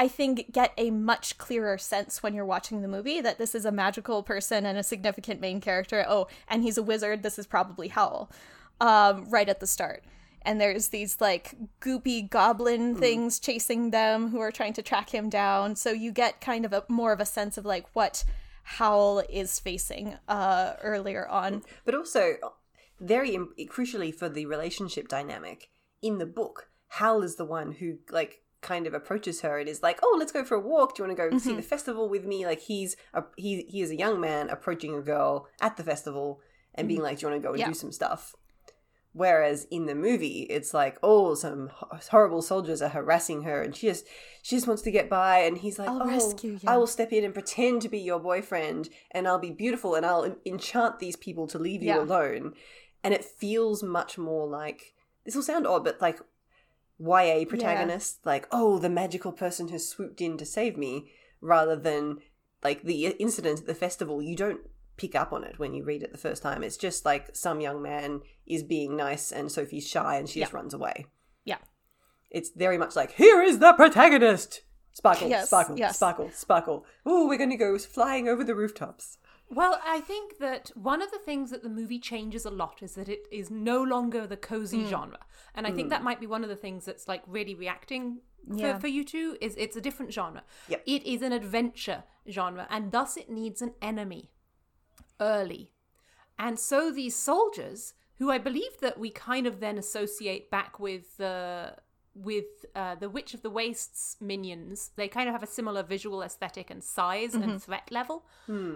I 0.00 0.08
think, 0.08 0.50
get 0.50 0.72
a 0.78 0.90
much 0.90 1.36
clearer 1.36 1.76
sense 1.76 2.22
when 2.22 2.32
you're 2.32 2.46
watching 2.46 2.80
the 2.80 2.88
movie 2.88 3.20
that 3.20 3.36
this 3.36 3.54
is 3.54 3.66
a 3.66 3.70
magical 3.70 4.22
person 4.22 4.64
and 4.64 4.78
a 4.78 4.82
significant 4.82 5.42
main 5.42 5.60
character. 5.60 6.06
Oh, 6.08 6.26
and 6.48 6.62
he's 6.62 6.78
a 6.78 6.82
wizard. 6.82 7.22
This 7.22 7.38
is 7.38 7.46
probably 7.46 7.88
Howl, 7.88 8.30
um, 8.80 9.28
right 9.28 9.46
at 9.46 9.60
the 9.60 9.66
start. 9.66 10.02
And 10.40 10.58
there's 10.58 10.88
these 10.88 11.20
like 11.20 11.54
goopy 11.82 12.30
goblin 12.30 12.94
things 12.94 13.38
chasing 13.38 13.90
them 13.90 14.30
who 14.30 14.40
are 14.40 14.50
trying 14.50 14.72
to 14.72 14.82
track 14.82 15.10
him 15.10 15.28
down. 15.28 15.76
So 15.76 15.90
you 15.90 16.12
get 16.12 16.40
kind 16.40 16.64
of 16.64 16.72
a 16.72 16.84
more 16.88 17.12
of 17.12 17.20
a 17.20 17.26
sense 17.26 17.58
of 17.58 17.66
like 17.66 17.84
what 17.92 18.24
Howl 18.78 19.22
is 19.28 19.58
facing 19.58 20.16
uh, 20.28 20.74
earlier 20.82 21.26
on. 21.26 21.62
But 21.84 21.94
also, 21.96 22.34
very 23.00 23.34
im- 23.34 23.54
crucially 23.68 24.14
for 24.14 24.28
the 24.28 24.46
relationship 24.46 25.08
dynamic 25.08 25.70
in 26.02 26.18
the 26.18 26.26
book, 26.26 26.70
Howl 26.88 27.22
is 27.22 27.34
the 27.36 27.44
one 27.44 27.72
who 27.72 27.98
like 28.10 28.42
kind 28.60 28.86
of 28.86 28.94
approaches 28.94 29.40
her 29.40 29.58
and 29.58 29.68
is 29.68 29.82
like, 29.82 29.98
"Oh, 30.02 30.16
let's 30.18 30.32
go 30.32 30.44
for 30.44 30.54
a 30.56 30.60
walk. 30.60 30.94
Do 30.94 31.02
you 31.02 31.08
want 31.08 31.18
to 31.18 31.30
go 31.30 31.38
see 31.38 31.54
the 31.56 31.62
festival 31.62 32.08
with 32.08 32.24
me?" 32.24 32.46
Like 32.46 32.60
he's 32.60 32.96
a, 33.12 33.24
he 33.36 33.62
he 33.68 33.80
is 33.82 33.90
a 33.90 33.96
young 33.96 34.20
man 34.20 34.48
approaching 34.50 34.94
a 34.94 35.02
girl 35.02 35.48
at 35.60 35.76
the 35.76 35.82
festival 35.82 36.40
and 36.74 36.86
being 36.86 37.02
like, 37.02 37.18
"Do 37.18 37.26
you 37.26 37.30
want 37.32 37.42
to 37.42 37.46
go 37.48 37.52
and 37.52 37.58
Yeah. 37.60 37.68
do 37.68 37.74
some 37.74 37.90
stuff?" 37.92 38.36
Whereas 39.12 39.66
in 39.72 39.86
the 39.86 39.94
movie, 39.94 40.42
it's 40.42 40.72
like, 40.72 40.96
oh, 41.02 41.34
some 41.34 41.70
horrible 42.10 42.42
soldiers 42.42 42.80
are 42.80 42.90
harassing 42.90 43.42
her, 43.42 43.60
and 43.60 43.74
she 43.74 43.88
just 43.88 44.06
she 44.42 44.54
just 44.56 44.68
wants 44.68 44.82
to 44.82 44.90
get 44.92 45.10
by. 45.10 45.38
And 45.40 45.58
he's 45.58 45.78
like, 45.80 45.88
I'll 45.88 46.02
oh, 46.02 46.06
rescue 46.06 46.52
you." 46.52 46.60
I 46.66 46.76
will 46.76 46.86
step 46.86 47.12
in 47.12 47.24
and 47.24 47.34
pretend 47.34 47.82
to 47.82 47.88
be 47.88 47.98
your 47.98 48.20
boyfriend, 48.20 48.88
and 49.10 49.26
I'll 49.26 49.38
be 49.38 49.50
beautiful, 49.50 49.94
and 49.96 50.06
I'll 50.06 50.36
enchant 50.46 51.00
these 51.00 51.16
people 51.16 51.48
to 51.48 51.58
leave 51.58 51.82
you 51.82 51.88
Yeah. 51.88 52.02
alone. 52.02 52.54
And 53.02 53.12
it 53.12 53.24
feels 53.24 53.82
much 53.82 54.16
more 54.16 54.46
like 54.46 54.94
this 55.24 55.34
will 55.34 55.42
sound 55.42 55.66
odd, 55.66 55.84
but 55.84 56.00
like 56.00 56.20
YA 57.00 57.44
protagonist, 57.46 58.24
like, 58.24 58.46
oh, 58.52 58.78
the 58.78 58.90
magical 58.90 59.32
person 59.32 59.68
has 59.68 59.88
swooped 59.88 60.20
in 60.20 60.36
to 60.36 60.46
save 60.46 60.76
me, 60.76 61.10
rather 61.40 61.74
than 61.74 62.18
like 62.62 62.82
the 62.82 63.06
incident 63.06 63.60
at 63.60 63.66
the 63.66 63.74
festival. 63.74 64.22
You 64.22 64.36
don't 64.36 64.60
pick 65.00 65.14
up 65.14 65.32
on 65.32 65.44
it 65.44 65.58
when 65.58 65.72
you 65.72 65.82
read 65.82 66.02
it 66.02 66.12
the 66.12 66.18
first 66.18 66.42
time. 66.42 66.62
It's 66.62 66.76
just 66.76 67.06
like 67.06 67.34
some 67.34 67.60
young 67.60 67.80
man 67.80 68.20
is 68.46 68.62
being 68.62 68.96
nice 68.96 69.32
and 69.32 69.50
Sophie's 69.50 69.88
shy 69.88 70.16
and 70.16 70.28
she 70.28 70.40
just 70.40 70.52
runs 70.52 70.74
away. 70.74 71.06
Yeah. 71.44 71.56
It's 72.30 72.50
very 72.54 72.76
much 72.76 72.94
like, 72.96 73.12
here 73.12 73.40
is 73.42 73.58
the 73.58 73.72
protagonist! 73.72 74.62
Sparkle, 74.92 75.28
Yes, 75.28 75.46
sparkle, 75.46 75.78
yes. 75.78 75.96
sparkle, 75.96 76.30
sparkle. 76.34 76.84
Oh, 77.06 77.26
we're 77.26 77.38
going 77.38 77.50
to 77.50 77.56
go 77.56 77.78
flying 77.78 78.28
over 78.28 78.44
the 78.44 78.56
rooftops. 78.56 79.18
Well, 79.48 79.80
I 79.84 80.00
think 80.00 80.38
that 80.38 80.70
one 80.74 81.00
of 81.00 81.10
the 81.10 81.18
things 81.18 81.50
that 81.50 81.62
the 81.62 81.68
movie 81.68 81.98
changes 81.98 82.44
a 82.44 82.50
lot 82.50 82.82
is 82.82 82.96
that 82.96 83.08
it 83.08 83.26
is 83.32 83.50
no 83.50 83.82
longer 83.82 84.26
the 84.26 84.36
cozy 84.36 84.82
hmm. 84.82 84.88
genre. 84.88 85.18
And 85.54 85.66
I 85.66 85.70
think 85.70 85.86
hmm. 85.86 85.90
that 85.90 86.02
might 86.02 86.20
be 86.20 86.26
one 86.26 86.42
of 86.42 86.50
the 86.50 86.56
things 86.56 86.84
that's 86.84 87.08
like 87.08 87.22
really 87.26 87.54
reacting 87.54 88.18
Yeah. 88.52 88.74
for, 88.74 88.80
for 88.80 88.88
you 88.88 89.04
two 89.04 89.38
is 89.40 89.54
it's 89.56 89.76
a 89.76 89.80
different 89.80 90.12
genre. 90.12 90.42
Yep. 90.68 90.82
It 90.86 91.06
is 91.06 91.22
an 91.22 91.32
adventure 91.32 92.04
genre, 92.28 92.66
and 92.68 92.92
thus 92.92 93.16
it 93.16 93.30
needs 93.30 93.62
an 93.62 93.74
enemy 93.80 94.30
early. 95.20 95.70
And 96.38 96.58
so 96.58 96.90
these 96.90 97.14
soldiers, 97.14 97.94
who 98.18 98.30
I 98.30 98.38
believe 98.38 98.80
that 98.80 98.98
we 98.98 99.10
kind 99.10 99.46
of 99.46 99.60
then 99.60 99.78
associate 99.78 100.50
back 100.50 100.80
with 100.80 101.16
the 101.18 101.76
with 102.14 102.66
uh, 102.74 102.96
the 102.96 103.08
Witch 103.08 103.34
of 103.34 103.42
the 103.42 103.50
Wastes 103.50 104.16
minions, 104.20 104.90
they 104.96 105.06
kind 105.06 105.28
of 105.28 105.32
have 105.32 105.44
a 105.44 105.46
similar 105.46 105.82
visual 105.82 106.22
aesthetic 106.22 106.68
and 106.68 106.82
size 106.82 107.34
and 107.34 107.62
threat 107.62 107.88
level. 107.92 108.24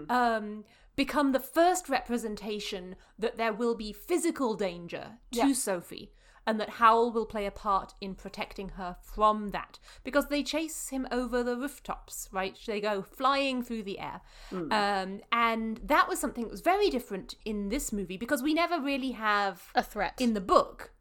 Um, 0.09 0.63
become 0.95 1.33
the 1.33 1.39
first 1.41 1.89
representation 1.89 2.95
that 3.19 3.35
there 3.35 3.51
will 3.51 3.75
be 3.75 3.91
physical 3.91 4.55
danger 4.55 5.17
to 5.31 5.37
Yeah. 5.39 5.53
Sophie, 5.53 6.11
and 6.47 6.59
that 6.59 6.69
Howl 6.71 7.11
will 7.11 7.25
play 7.25 7.45
a 7.45 7.51
part 7.51 7.93
in 8.01 8.13
protecting 8.15 8.69
her 8.69 8.95
from 9.01 9.49
that 9.51 9.79
because 10.03 10.27
they 10.27 10.43
chase 10.43 10.89
him 10.89 11.07
over 11.11 11.41
the 11.43 11.55
rooftops, 11.57 12.29
right? 12.31 12.57
They 12.67 12.79
go 12.81 13.01
flying 13.01 13.63
through 13.63 13.83
the 13.83 13.99
air. 13.99 14.21
Um, 14.51 15.21
and 15.31 15.79
that 15.83 16.07
was 16.07 16.19
something 16.19 16.43
that 16.43 16.51
was 16.51 16.61
very 16.61 16.89
different 16.89 17.35
in 17.45 17.69
this 17.69 17.91
movie 17.91 18.17
because 18.17 18.43
we 18.43 18.53
never 18.53 18.79
really 18.79 19.11
have 19.11 19.63
A 19.75 19.81
threat. 19.83 20.13
in 20.19 20.33
the 20.33 20.41
book. 20.41 20.91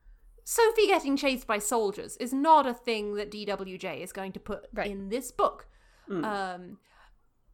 Sophie 0.46 0.86
getting 0.86 1.16
chased 1.16 1.46
by 1.46 1.58
soldiers 1.58 2.16
is 2.18 2.32
not 2.32 2.66
a 2.66 2.74
thing 2.74 3.14
that 3.14 3.30
DWJ 3.30 4.00
is 4.02 4.12
going 4.12 4.32
to 4.32 4.40
put 4.40 4.66
Right. 4.74 4.90
in 4.90 5.08
this 5.08 5.30
book. 5.30 5.66
Um, 6.10 6.78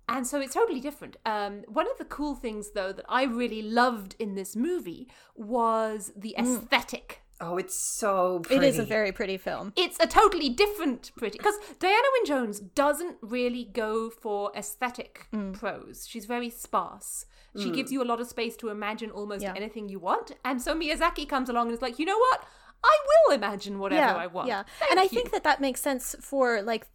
and 0.09 0.27
so 0.27 0.41
it's 0.41 0.55
totally 0.55 0.81
different. 0.81 1.17
Um, 1.25 1.63
one 1.69 1.89
of 1.89 1.97
the 1.99 2.05
cool 2.05 2.35
things, 2.35 2.73
though, 2.73 2.93
that 2.93 3.05
I 3.09 3.23
really 3.23 3.63
loved 3.63 4.17
in 4.19 4.35
this 4.35 4.57
movie 4.57 5.09
was 5.37 6.13
the 6.17 6.35
aesthetic. 6.37 7.23
Oh, 7.41 7.57
it's 7.57 7.75
so 7.75 8.37
it 8.37 8.47
pretty. 8.49 8.67
is 8.67 8.79
a 8.79 8.85
very 8.85 9.13
pretty 9.13 9.39
film. 9.39 9.73
It's 9.75 9.97
a 9.99 10.07
totally 10.07 10.51
different 10.51 11.11
pretty 11.17 11.39
because 11.39 11.55
Diana 11.79 12.07
Wynne 12.13 12.27
Jones 12.27 12.61
doesn't 12.61 13.17
really 13.23 13.65
go 13.65 14.11
for 14.11 14.53
aesthetic 14.55 15.27
mm. 15.33 15.55
prose. 15.55 16.07
She's 16.07 16.27
very 16.27 16.51
sparse. 16.51 17.25
She 17.57 17.71
mm. 17.71 17.75
gives 17.75 17.91
you 17.91 18.03
a 18.03 18.05
lot 18.05 18.21
of 18.21 18.29
space 18.29 18.57
to 18.59 18.69
imagine 18.69 19.11
almost 19.11 19.43
Yeah. 19.43 19.55
anything 19.57 19.89
you 19.89 19.99
want. 19.99 20.33
And 20.45 20.61
so 20.63 20.75
Miyazaki 20.75 21.29
comes 21.29 21.49
along 21.49 21.69
and 21.69 21.75
is 21.75 21.83
like, 21.83 21.99
you 21.99 22.07
know 22.07 22.19
what? 22.19 22.45
I 22.85 22.99
will 23.27 23.35
imagine 23.35 23.79
whatever 23.79 24.01
yeah, 24.01 24.17
I 24.17 24.27
want. 24.27 24.49
Yeah, 24.49 24.63
Thank 24.79 24.91
and 24.91 25.01
I 25.01 25.05
you." 25.05 25.09
think 25.09 25.33
that 25.33 25.45
that 25.45 25.61
makes 25.61 25.81
sense 25.81 26.15
for 26.21 26.63
like 26.63 26.87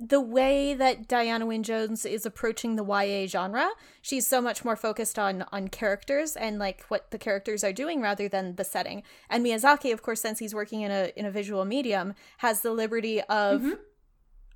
the 0.00 0.20
way 0.20 0.74
that 0.74 1.08
Diana 1.08 1.44
Wynne 1.44 1.64
Jones 1.64 2.06
is 2.06 2.24
approaching 2.24 2.76
the 2.76 2.84
YA 2.84 3.26
genre. 3.26 3.68
She's 4.00 4.26
so 4.28 4.40
much 4.40 4.64
more 4.64 4.76
focused 4.76 5.18
on 5.18 5.44
on 5.50 5.68
characters 5.68 6.36
and 6.36 6.58
like 6.58 6.84
what 6.88 7.10
the 7.10 7.18
characters 7.18 7.64
are 7.64 7.72
doing 7.72 8.00
rather 8.00 8.28
than 8.28 8.54
the 8.54 8.64
setting. 8.64 9.02
And 9.28 9.44
Miyazaki, 9.44 9.92
of 9.92 10.02
course, 10.02 10.20
since 10.20 10.38
he's 10.38 10.54
working 10.54 10.82
in 10.82 10.90
a 10.92 11.10
in 11.16 11.26
a 11.26 11.30
visual 11.30 11.64
medium, 11.64 12.14
has 12.38 12.60
the 12.60 12.70
liberty 12.72 13.20
of 13.22 13.60
Mm-hmm. 13.62 13.72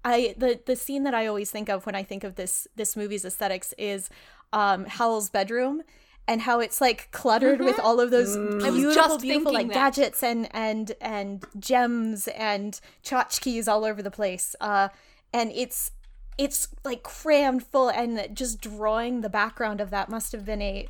I 0.04 0.34
the 0.36 0.60
the 0.66 0.76
scene 0.76 1.04
that 1.04 1.14
I 1.14 1.26
always 1.26 1.50
think 1.50 1.68
of 1.68 1.86
when 1.86 1.94
I 1.94 2.02
think 2.02 2.24
of 2.24 2.34
this 2.36 2.66
this 2.76 2.96
movie's 2.96 3.24
aesthetics 3.24 3.72
is 3.78 4.10
um 4.52 4.84
Howl's 4.86 5.30
bedroom 5.30 5.82
and 6.28 6.40
how 6.42 6.60
it's 6.60 6.80
like 6.80 7.08
cluttered 7.12 7.60
with 7.60 7.78
all 7.80 8.00
of 8.00 8.10
those 8.10 8.36
Mm-hmm. 8.36 8.58
was 8.64 8.74
beautiful 8.74 8.94
just 8.94 9.22
beautiful 9.22 9.52
like 9.52 9.68
that. 9.68 9.74
gadgets 9.74 10.22
and 10.22 10.48
and 10.54 10.92
and 11.00 11.44
gems 11.58 12.26
and 12.28 12.80
tchotchkes 13.04 13.68
all 13.68 13.84
over 13.84 14.02
the 14.02 14.10
place 14.10 14.54
uh 14.60 14.88
and 15.32 15.50
it's 15.54 15.90
it's 16.38 16.68
like 16.84 17.02
crammed 17.02 17.62
full 17.64 17.88
and 17.90 18.28
just 18.34 18.60
drawing 18.60 19.20
the 19.20 19.28
background 19.28 19.80
of 19.80 19.90
that 19.90 20.08
must 20.08 20.32
have 20.32 20.44
been 20.44 20.62
a 20.62 20.88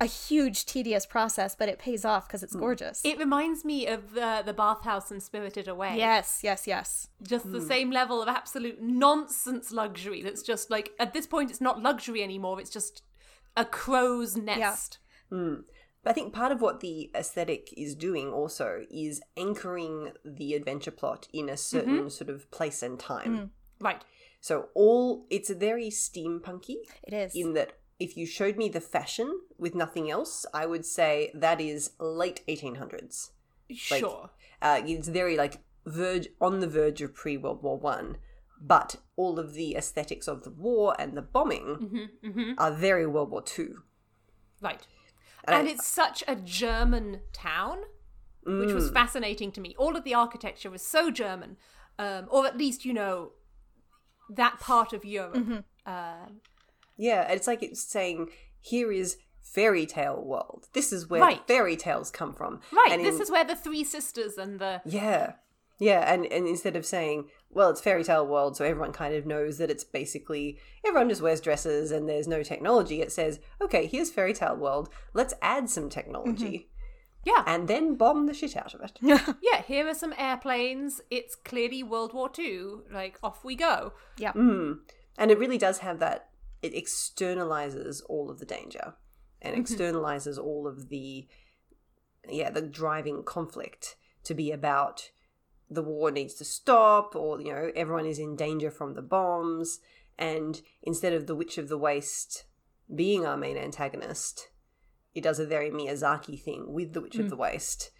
a 0.00 0.06
huge 0.06 0.66
tedious 0.66 1.06
process 1.06 1.54
but 1.54 1.68
it 1.68 1.78
pays 1.78 2.04
off 2.04 2.26
because 2.26 2.42
it's 2.42 2.54
gorgeous 2.56 3.00
It 3.04 3.16
reminds 3.18 3.64
me 3.64 3.86
of 3.86 4.16
uh, 4.18 4.42
the 4.42 4.52
bathhouse 4.52 5.10
and 5.12 5.22
Spirited 5.22 5.68
Away. 5.68 5.96
yes 5.96 6.40
yes 6.42 6.66
yes 6.66 7.06
Just 7.22 7.50
the 7.52 7.60
same 7.62 7.90
level 7.92 8.20
of 8.20 8.28
absolute 8.28 8.82
nonsense 8.82 9.70
luxury 9.70 10.20
that's 10.22 10.42
just 10.42 10.68
like, 10.68 10.90
at 10.98 11.12
this 11.14 11.26
point, 11.28 11.50
it's 11.50 11.60
not 11.60 11.80
luxury 11.80 12.22
anymore. 12.24 12.60
It's 12.60 12.70
just 12.70 13.02
a 13.56 13.64
crow's 13.64 14.36
nest. 14.36 14.98
But 15.30 16.10
I 16.10 16.12
think 16.12 16.34
part 16.34 16.52
of 16.52 16.60
what 16.60 16.80
the 16.80 17.10
aesthetic 17.14 17.72
is 17.76 17.94
doing 17.94 18.30
also 18.30 18.84
is 18.90 19.22
anchoring 19.36 20.12
the 20.24 20.54
adventure 20.54 20.90
plot 20.90 21.28
in 21.32 21.48
a 21.48 21.56
certain 21.56 21.98
Mm-hmm. 22.00 22.08
sort 22.08 22.30
of 22.30 22.50
place 22.50 22.82
and 22.82 22.98
time. 22.98 23.52
Right. 23.80 24.02
So 24.40 24.68
all 24.74 25.26
it's 25.30 25.50
very 25.50 25.88
steampunky 25.88 26.76
it 27.02 27.12
is 27.14 27.34
in 27.34 27.54
that 27.54 27.72
if 27.98 28.16
you 28.16 28.26
showed 28.26 28.56
me 28.56 28.68
the 28.68 28.80
fashion 28.80 29.40
with 29.58 29.74
nothing 29.74 30.10
else, 30.10 30.44
I 30.52 30.66
would 30.66 30.84
say 30.84 31.30
that 31.34 31.60
is 31.60 31.92
late 31.98 32.42
1800s. 32.48 33.30
Like, 33.68 34.00
Sure. 34.00 34.30
Uh, 34.60 34.82
it's 34.84 35.08
very 35.08 35.36
like 35.36 35.60
verge 35.86 36.28
on 36.40 36.60
the 36.60 36.66
verge 36.66 37.00
of 37.02 37.14
pre 37.14 37.36
World 37.36 37.62
War 37.62 37.78
One, 37.78 38.16
but 38.60 38.96
all 39.16 39.38
of 39.38 39.54
the 39.54 39.76
aesthetics 39.76 40.26
of 40.28 40.42
the 40.42 40.50
war 40.50 40.94
and 40.98 41.16
the 41.16 41.22
bombing 41.22 42.10
Mm-hmm, 42.24 42.52
are 42.58 42.72
very 42.72 43.06
World 43.06 43.30
War 43.30 43.42
Two. 43.42 43.82
Right. 44.60 44.86
And 45.46 45.56
And 45.56 45.68
I- 45.68 45.70
it's 45.72 45.86
such 45.86 46.22
a 46.26 46.36
German 46.36 47.20
town, 47.32 47.78
which 48.46 48.72
was 48.72 48.90
fascinating 48.90 49.52
to 49.52 49.60
me. 49.60 49.74
All 49.78 49.96
of 49.96 50.04
the 50.04 50.14
architecture 50.14 50.70
was 50.70 50.82
so 50.82 51.10
German, 51.10 51.56
um, 51.98 52.26
or 52.30 52.46
at 52.46 52.56
least, 52.58 52.84
you 52.84 52.92
know, 52.92 53.32
that 54.30 54.60
part 54.60 54.92
of 54.92 55.04
Europe. 55.04 55.64
Um, 55.86 56.40
Yeah, 56.96 57.30
it's 57.30 57.46
like 57.46 57.62
it's 57.62 57.82
saying 57.82 58.30
here 58.60 58.90
is 58.92 59.16
fairy 59.42 59.86
tale 59.86 60.22
world. 60.24 60.68
This 60.72 60.92
is 60.92 61.08
where 61.10 61.20
Right. 61.20 61.46
fairy 61.46 61.76
tales 61.76 62.10
come 62.10 62.32
from. 62.32 62.60
right. 62.72 62.92
And 62.92 63.04
this 63.04 63.16
in- 63.16 63.22
is 63.22 63.30
where 63.30 63.44
the 63.44 63.56
three 63.56 63.84
sisters 63.84 64.38
and 64.38 64.58
the. 64.58 64.80
yeah, 64.84 65.34
yeah, 65.78 66.12
and 66.12 66.24
and 66.26 66.46
instead 66.48 66.76
of 66.76 66.86
saying 66.86 67.28
well 67.50 67.70
it's 67.70 67.80
fairy 67.80 68.02
tale 68.04 68.26
world, 68.26 68.56
so 68.56 68.64
everyone 68.64 68.92
kind 68.92 69.14
of 69.14 69.26
knows 69.26 69.58
that 69.58 69.70
it's 69.70 69.84
basically 69.84 70.58
everyone 70.86 71.08
just 71.08 71.20
wears 71.22 71.40
dresses 71.40 71.90
and 71.90 72.08
there's 72.08 72.26
no 72.28 72.42
technology. 72.42 73.00
It 73.02 73.12
says 73.12 73.38
okay, 73.60 73.86
here's 73.86 74.10
fairy 74.10 74.32
tale 74.32 74.56
world. 74.56 74.88
Let's 75.12 75.34
add 75.42 75.68
some 75.68 75.88
technology 75.90 76.70
Yeah. 77.24 77.42
and 77.46 77.68
then 77.68 77.94
bomb 77.94 78.26
the 78.26 78.34
shit 78.34 78.56
out 78.56 78.74
of 78.74 78.80
it. 78.80 78.98
yeah, 79.00 79.62
here 79.62 79.88
are 79.88 79.94
some 79.94 80.14
airplanes. 80.18 81.00
It's 81.10 81.34
clearly 81.34 81.82
World 81.82 82.12
War 82.12 82.30
II. 82.38 82.82
Like, 82.92 83.18
off 83.22 83.44
we 83.44 83.56
go. 83.56 83.92
yeah 84.18 84.32
Mm. 84.32 84.78
And 85.16 85.30
it 85.30 85.38
really 85.38 85.58
does 85.58 85.78
have 85.78 86.00
that. 86.00 86.28
It 86.62 86.74
externalizes 86.74 88.00
all 88.08 88.30
of 88.30 88.38
the 88.38 88.46
danger 88.46 88.94
and 89.42 89.54
externalizes 89.54 90.38
all 90.38 90.66
of 90.66 90.88
the, 90.88 91.26
yeah, 92.28 92.50
the 92.50 92.62
driving 92.62 93.22
conflict 93.22 93.96
to 94.24 94.34
be 94.34 94.50
about 94.50 95.10
the 95.70 95.82
war 95.82 96.10
needs 96.10 96.34
to 96.34 96.44
stop 96.44 97.14
or, 97.14 97.40
you 97.40 97.52
know, 97.52 97.70
everyone 97.76 98.06
is 98.06 98.18
in 98.18 98.36
danger 98.36 98.70
from 98.70 98.94
the 98.94 99.02
bombs. 99.02 99.80
And 100.18 100.60
instead 100.82 101.12
of 101.12 101.26
the 101.26 101.34
Witch 101.34 101.58
of 101.58 101.68
the 101.68 101.78
Waste 101.78 102.44
being 102.92 103.26
our 103.26 103.36
main 103.36 103.56
antagonist, 103.56 104.48
it 105.14 105.22
does 105.22 105.38
a 105.38 105.46
very 105.46 105.70
Miyazaki 105.70 106.40
thing 106.42 106.72
with 106.72 106.92
the 106.92 107.00
Witch 107.00 107.16
of 107.16 107.30
the 107.30 107.36
Waste 107.36 107.90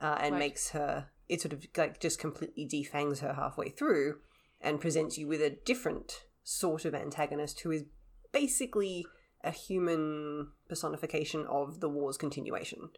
uh, 0.00 0.16
and 0.20 0.32
Right. 0.32 0.38
makes 0.38 0.70
her, 0.70 1.08
it 1.28 1.40
sort 1.40 1.52
of 1.52 1.64
like 1.76 2.00
just 2.00 2.18
completely 2.18 2.64
defangs 2.66 3.20
her 3.20 3.34
halfway 3.34 3.68
through 3.68 4.18
and 4.60 4.80
presents 4.80 5.16
you 5.18 5.26
with 5.28 5.40
a 5.40 5.50
different 5.50 6.24
sort 6.42 6.84
of 6.84 6.94
antagonist 6.94 7.60
who 7.60 7.70
is 7.70 7.84
basically 8.32 9.06
a 9.42 9.50
human 9.50 10.48
personification 10.68 11.46
of 11.46 11.80
the 11.80 11.88
war's 11.88 12.16
continuation, 12.16 12.88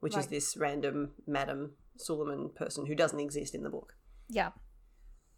which 0.00 0.16
is 0.16 0.26
this 0.26 0.56
random 0.56 1.12
Madam 1.26 1.72
Suliman 1.98 2.54
person 2.54 2.86
who 2.86 2.94
doesn't 2.94 3.20
exist 3.20 3.54
in 3.54 3.62
the 3.62 3.70
book. 3.70 3.94
yeah 4.28 4.50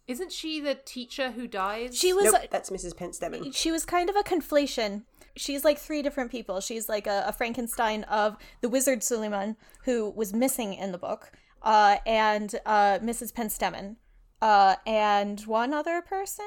Isn't 0.07 0.31
she 0.31 0.59
the 0.59 0.75
teacher 0.75 1.31
who 1.31 1.47
dies? 1.47 1.97
she 1.97 2.13
was 2.13 2.25
nope, 2.31 2.43
that's 2.51 2.69
Mrs. 2.69 2.93
Penstemon. 2.93 3.55
she 3.55 3.71
was 3.71 3.85
kind 3.85 4.09
of 4.09 4.15
a 4.15 4.23
conflation. 4.23 5.03
She's 5.35 5.65
like 5.65 5.77
three 5.79 6.01
different 6.01 6.31
people. 6.31 6.61
She's 6.61 6.87
like 6.87 7.07
a, 7.07 7.25
a 7.27 7.33
Frankenstein 7.33 8.03
of 8.03 8.37
the 8.61 8.69
wizard 8.69 8.99
Suliman, 9.01 9.55
who 9.83 10.09
was 10.11 10.33
missing 10.33 10.73
in 10.73 10.91
the 10.91 10.97
book, 10.97 11.31
uh, 11.61 11.97
and 12.05 12.53
uh, 12.65 12.99
Mrs. 12.99 13.33
Penstemon, 13.33 13.95
uh, 14.41 14.75
and 14.85 15.41
one 15.41 15.73
other 15.73 16.01
person. 16.01 16.45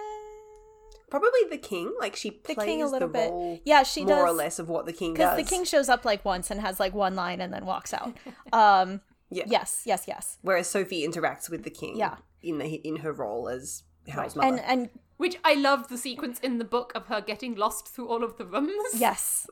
Probably 1.10 1.40
the 1.50 1.58
king. 1.58 1.94
Like 1.98 2.16
she 2.16 2.30
The 2.30 2.54
plays 2.54 2.66
king 2.66 2.82
a 2.82 2.86
little 2.86 3.08
the 3.08 3.12
bit. 3.12 3.30
role 3.30 3.60
Yeah, 3.64 3.82
she 3.82 4.02
does 4.02 4.10
more 4.10 4.26
or 4.26 4.32
less 4.32 4.58
of 4.58 4.68
what 4.68 4.84
the 4.86 4.92
king 4.92 5.14
does. 5.14 5.34
Because 5.36 5.44
the 5.44 5.56
king 5.56 5.64
shows 5.64 5.88
up 5.88 6.04
like 6.04 6.24
once 6.24 6.50
and 6.50 6.60
has 6.60 6.78
like 6.78 6.94
one 6.94 7.14
line 7.16 7.40
and 7.40 7.52
then 7.52 7.64
walks 7.66 7.92
out. 7.94 8.14
Um, 8.52 9.00
Yeah. 9.30 9.44
Yes, 9.46 9.82
yes, 9.86 10.04
yes. 10.06 10.38
Whereas 10.42 10.68
Sophie 10.68 11.06
interacts 11.06 11.48
with 11.50 11.64
the 11.64 11.70
king 11.70 11.96
Yeah. 11.96 12.16
In 12.42 12.58
the 12.58 12.66
in 12.66 12.96
her 12.96 13.12
role 13.12 13.48
as 13.48 13.82
Howl's 14.08 14.36
mother. 14.36 14.48
And 14.48 14.60
and 14.60 14.90
Which 15.16 15.36
I 15.44 15.54
love 15.54 15.88
the 15.88 15.98
sequence 15.98 16.38
in 16.40 16.58
the 16.58 16.64
book 16.64 16.92
of 16.94 17.06
her 17.06 17.20
getting 17.20 17.56
lost 17.56 17.88
through 17.88 18.08
all 18.08 18.22
of 18.22 18.38
the 18.38 18.44
rooms. 18.44 18.94
yes, 18.94 19.48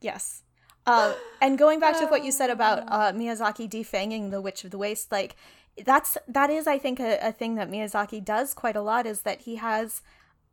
yes. 0.00 0.42
Uh, 0.84 1.14
and 1.40 1.58
going 1.58 1.78
back 1.78 1.96
to 1.98 2.06
what 2.06 2.24
you 2.24 2.32
said 2.32 2.50
about 2.50 2.82
uh, 2.88 3.12
Miyazaki 3.12 3.70
defanging 3.70 4.30
the 4.32 4.40
Witch 4.40 4.64
of 4.64 4.72
the 4.72 4.78
Waste, 4.78 5.12
like 5.12 5.36
that's 5.84 6.18
that 6.26 6.50
is, 6.50 6.66
I 6.66 6.78
think, 6.78 6.98
a, 6.98 7.18
a 7.22 7.32
thing 7.32 7.54
that 7.54 7.70
Miyazaki 7.70 8.24
does 8.24 8.52
quite 8.52 8.76
a 8.76 8.82
lot. 8.82 9.06
Is 9.06 9.22
that 9.22 9.42
he 9.42 9.56
has 9.56 10.02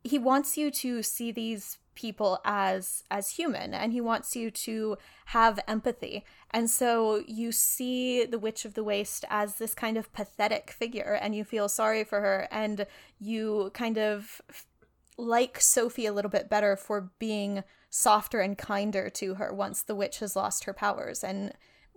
he 0.04 0.18
wants 0.18 0.56
you 0.56 0.70
to 0.70 1.02
see 1.02 1.32
these 1.32 1.78
people 2.00 2.40
as 2.46 3.04
as 3.10 3.30
human 3.30 3.74
and 3.74 3.92
he 3.92 4.00
wants 4.00 4.34
you 4.34 4.50
to 4.50 4.96
have 5.26 5.60
empathy 5.68 6.24
and 6.50 6.70
so 6.70 7.22
you 7.26 7.52
see 7.52 8.24
the 8.24 8.38
witch 8.38 8.64
of 8.64 8.72
the 8.72 8.82
waste 8.82 9.22
as 9.28 9.56
this 9.56 9.74
kind 9.74 9.98
of 9.98 10.10
pathetic 10.14 10.70
figure 10.70 11.18
and 11.20 11.34
you 11.34 11.44
feel 11.44 11.68
sorry 11.68 12.02
for 12.02 12.20
her 12.22 12.48
and 12.50 12.86
you 13.18 13.70
kind 13.74 13.98
of 13.98 14.40
like 15.18 15.60
sophie 15.60 16.06
a 16.06 16.12
little 16.12 16.30
bit 16.30 16.48
better 16.48 16.74
for 16.74 17.10
being 17.18 17.62
softer 17.90 18.40
and 18.40 18.56
kinder 18.56 19.10
to 19.10 19.34
her 19.34 19.52
once 19.52 19.82
the 19.82 19.94
witch 19.94 20.20
has 20.20 20.34
lost 20.34 20.64
her 20.64 20.72
powers 20.72 21.22
and 21.22 21.52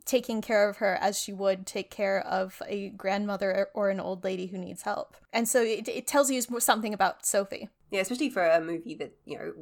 taking 0.05 0.41
care 0.41 0.67
of 0.67 0.77
her 0.77 0.97
as 0.99 1.17
she 1.17 1.31
would 1.31 1.65
take 1.65 1.89
care 1.89 2.19
of 2.27 2.61
a 2.67 2.89
grandmother 2.89 3.69
or 3.73 3.89
an 3.89 4.01
old 4.01 4.23
lady 4.23 4.47
who 4.47 4.57
needs 4.57 4.81
help. 4.81 5.15
And 5.31 5.47
so 5.47 5.63
it, 5.63 5.87
it 5.87 6.07
tells 6.07 6.29
you 6.29 6.41
something 6.41 6.93
about 6.93 7.25
Sophie. 7.25 7.69
Yeah, 7.89 8.01
especially 8.01 8.29
for 8.29 8.45
a 8.45 8.59
movie 8.59 8.95
that, 8.95 9.13
you 9.25 9.37
know, 9.37 9.53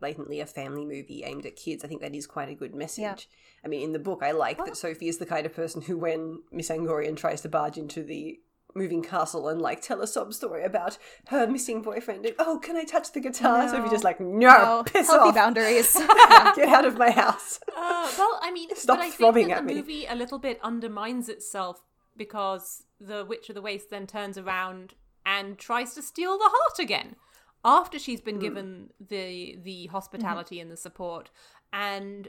blatantly 0.00 0.40
a 0.40 0.46
family 0.46 0.84
movie 0.84 1.22
aimed 1.24 1.46
at 1.46 1.56
kids. 1.56 1.84
I 1.84 1.88
think 1.88 2.00
that 2.00 2.14
is 2.14 2.26
quite 2.26 2.48
a 2.48 2.54
good 2.54 2.74
message. 2.74 3.02
Yeah. 3.02 3.16
I 3.64 3.68
mean, 3.68 3.82
in 3.82 3.92
the 3.92 3.98
book, 3.98 4.20
I 4.22 4.32
like 4.32 4.58
that 4.64 4.76
Sophie 4.76 5.08
is 5.08 5.18
the 5.18 5.26
kind 5.26 5.46
of 5.46 5.54
person 5.54 5.82
who, 5.82 5.98
when 5.98 6.42
Miss 6.50 6.70
Angorian 6.70 7.16
tries 7.16 7.40
to 7.42 7.48
barge 7.48 7.76
into 7.76 8.02
the 8.02 8.40
moving 8.74 9.02
castle 9.02 9.48
and 9.48 9.60
like 9.60 9.82
tell 9.82 10.00
a 10.00 10.06
sob 10.06 10.32
story 10.32 10.64
about 10.64 10.96
her 11.28 11.46
missing 11.46 11.82
boyfriend. 11.82 12.24
And, 12.24 12.34
oh, 12.38 12.58
can 12.58 12.76
I 12.76 12.84
touch 12.84 13.12
the 13.12 13.20
guitar? 13.20 13.66
No. 13.66 13.72
Sophie 13.72 13.90
just 13.90 14.04
like, 14.04 14.20
no, 14.20 14.48
no. 14.48 14.82
piss 14.86 15.08
Healthy 15.08 15.30
off. 15.30 15.34
boundaries. 15.34 15.92
Get 16.56 16.68
out 16.68 16.84
of 16.84 16.96
my 16.98 17.10
house. 17.10 17.60
Uh, 17.82 18.10
well, 18.18 18.38
I 18.42 18.52
mean, 18.52 18.68
Stop 18.74 18.98
but 18.98 19.06
I 19.06 19.10
throbbing 19.10 19.46
think 19.46 19.56
at 19.56 19.66
the 19.66 19.72
me. 19.72 19.80
movie 19.80 20.06
a 20.06 20.14
little 20.14 20.38
bit 20.38 20.60
undermines 20.62 21.28
itself 21.30 21.82
because 22.14 22.82
the 23.00 23.24
Witch 23.24 23.48
of 23.48 23.54
the 23.54 23.62
Waste 23.62 23.88
then 23.90 24.06
turns 24.06 24.36
around 24.36 24.94
and 25.24 25.56
tries 25.58 25.94
to 25.94 26.02
steal 26.02 26.36
the 26.36 26.44
heart 26.50 26.78
again 26.78 27.16
after 27.64 27.98
she's 27.98 28.20
been 28.20 28.38
mm. 28.38 28.42
given 28.42 28.90
the 29.00 29.58
the 29.62 29.86
hospitality 29.86 30.56
mm-hmm. 30.56 30.62
and 30.62 30.70
the 30.70 30.76
support 30.76 31.30
and 31.72 32.28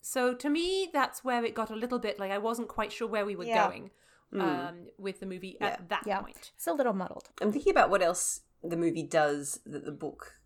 so 0.00 0.34
to 0.34 0.48
me 0.48 0.88
that's 0.92 1.24
where 1.24 1.44
it 1.44 1.54
got 1.54 1.70
a 1.70 1.76
little 1.76 1.98
bit 1.98 2.18
like 2.18 2.30
i 2.30 2.38
wasn't 2.38 2.68
quite 2.68 2.92
sure 2.92 3.08
where 3.08 3.26
we 3.26 3.36
were 3.36 3.44
yeah. 3.44 3.66
going 3.66 3.90
mm. 4.32 4.40
um, 4.40 4.86
with 4.98 5.20
the 5.20 5.26
movie 5.26 5.56
yeah. 5.60 5.68
at 5.68 5.88
that 5.88 6.02
yeah. 6.06 6.20
point 6.20 6.52
it's 6.56 6.66
a 6.66 6.72
little 6.72 6.92
muddled 6.92 7.28
i'm 7.40 7.52
thinking 7.52 7.72
about 7.72 7.90
what 7.90 8.02
else 8.02 8.42
the 8.62 8.76
movie 8.76 9.02
does 9.02 9.60
that 9.66 9.84
the 9.84 9.92
book 9.92 10.38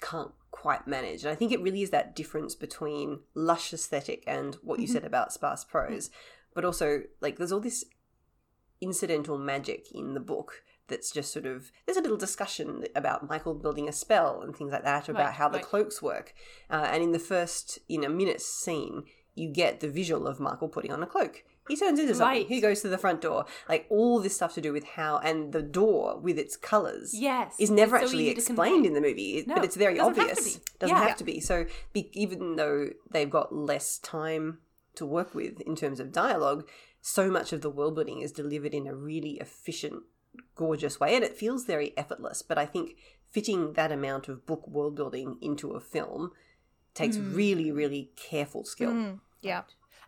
can't 0.00 0.32
quite 0.50 0.86
manage 0.86 1.22
and 1.22 1.30
i 1.30 1.34
think 1.34 1.50
it 1.50 1.62
really 1.62 1.82
is 1.82 1.90
that 1.90 2.14
difference 2.14 2.54
between 2.54 3.20
lush 3.34 3.72
aesthetic 3.72 4.22
and 4.26 4.56
what 4.62 4.78
you 4.78 4.86
mm-hmm. 4.86 4.94
said 4.94 5.04
about 5.04 5.32
sparse 5.32 5.64
prose 5.64 6.10
but 6.54 6.64
also 6.64 7.02
like 7.20 7.36
there's 7.36 7.52
all 7.52 7.60
this 7.60 7.84
incidental 8.80 9.38
magic 9.38 9.86
in 9.92 10.14
the 10.14 10.20
book 10.20 10.62
that's 10.88 11.10
just 11.10 11.32
sort 11.32 11.46
of 11.46 11.70
there's 11.84 11.96
a 11.96 12.02
little 12.02 12.16
discussion 12.16 12.84
about 12.94 13.28
Michael 13.28 13.54
building 13.54 13.88
a 13.88 13.92
spell 13.92 14.40
and 14.42 14.56
things 14.56 14.72
like 14.72 14.84
that 14.84 15.08
about 15.08 15.26
right, 15.26 15.34
how 15.34 15.48
the 15.48 15.58
right. 15.58 15.66
cloaks 15.66 16.00
work. 16.00 16.34
Uh, 16.70 16.88
and 16.90 17.02
in 17.02 17.12
the 17.12 17.18
first 17.18 17.78
in 17.88 18.04
a 18.04 18.08
minute 18.08 18.40
scene, 18.40 19.04
you 19.34 19.50
get 19.50 19.80
the 19.80 19.88
visual 19.88 20.26
of 20.26 20.40
Michael 20.40 20.68
putting 20.68 20.92
on 20.92 21.02
a 21.02 21.06
cloak. 21.06 21.44
He 21.68 21.76
turns 21.76 21.98
into 21.98 22.14
something. 22.14 22.38
Right. 22.38 22.46
He 22.46 22.60
goes 22.60 22.80
to 22.82 22.88
the 22.88 22.98
front 22.98 23.20
door. 23.20 23.44
Like 23.68 23.86
all 23.88 24.20
this 24.20 24.36
stuff 24.36 24.54
to 24.54 24.60
do 24.60 24.72
with 24.72 24.84
how 24.84 25.18
and 25.18 25.52
the 25.52 25.62
door 25.62 26.18
with 26.18 26.38
its 26.38 26.56
colors. 26.56 27.12
Yes, 27.12 27.54
is 27.58 27.70
never 27.70 27.96
actually 27.96 28.28
explained 28.28 28.86
in 28.86 28.94
the 28.94 29.00
movie, 29.00 29.44
no, 29.46 29.56
but 29.56 29.64
it's 29.64 29.76
very 29.76 29.96
doesn't 29.96 30.20
obvious. 30.20 30.54
Have 30.54 30.64
doesn't 30.78 30.96
yeah. 30.96 31.06
have 31.06 31.16
to 31.16 31.24
be. 31.24 31.40
So 31.40 31.66
be, 31.92 32.10
even 32.12 32.56
though 32.56 32.90
they've 33.10 33.28
got 33.30 33.54
less 33.54 33.98
time 33.98 34.58
to 34.94 35.04
work 35.04 35.34
with 35.34 35.60
in 35.62 35.74
terms 35.74 35.98
of 35.98 36.12
dialogue, 36.12 36.68
so 37.00 37.30
much 37.30 37.52
of 37.52 37.62
the 37.62 37.70
world 37.70 37.94
building 37.96 38.20
is 38.20 38.32
delivered 38.32 38.72
in 38.72 38.86
a 38.86 38.94
really 38.94 39.38
efficient 39.40 40.04
gorgeous 40.54 40.98
way 41.00 41.14
and 41.14 41.24
it 41.24 41.36
feels 41.36 41.64
very 41.64 41.92
effortless 41.96 42.42
but 42.42 42.58
i 42.58 42.66
think 42.66 42.96
fitting 43.30 43.74
that 43.74 43.92
amount 43.92 44.28
of 44.28 44.46
book 44.46 44.66
world 44.66 44.94
building 44.94 45.36
into 45.42 45.72
a 45.72 45.80
film 45.80 46.30
takes 46.94 47.16
mm. 47.16 47.36
really 47.36 47.70
really 47.70 48.10
careful 48.16 48.64
skill. 48.64 48.92
Mm, 48.92 49.20
yeah. 49.42 49.62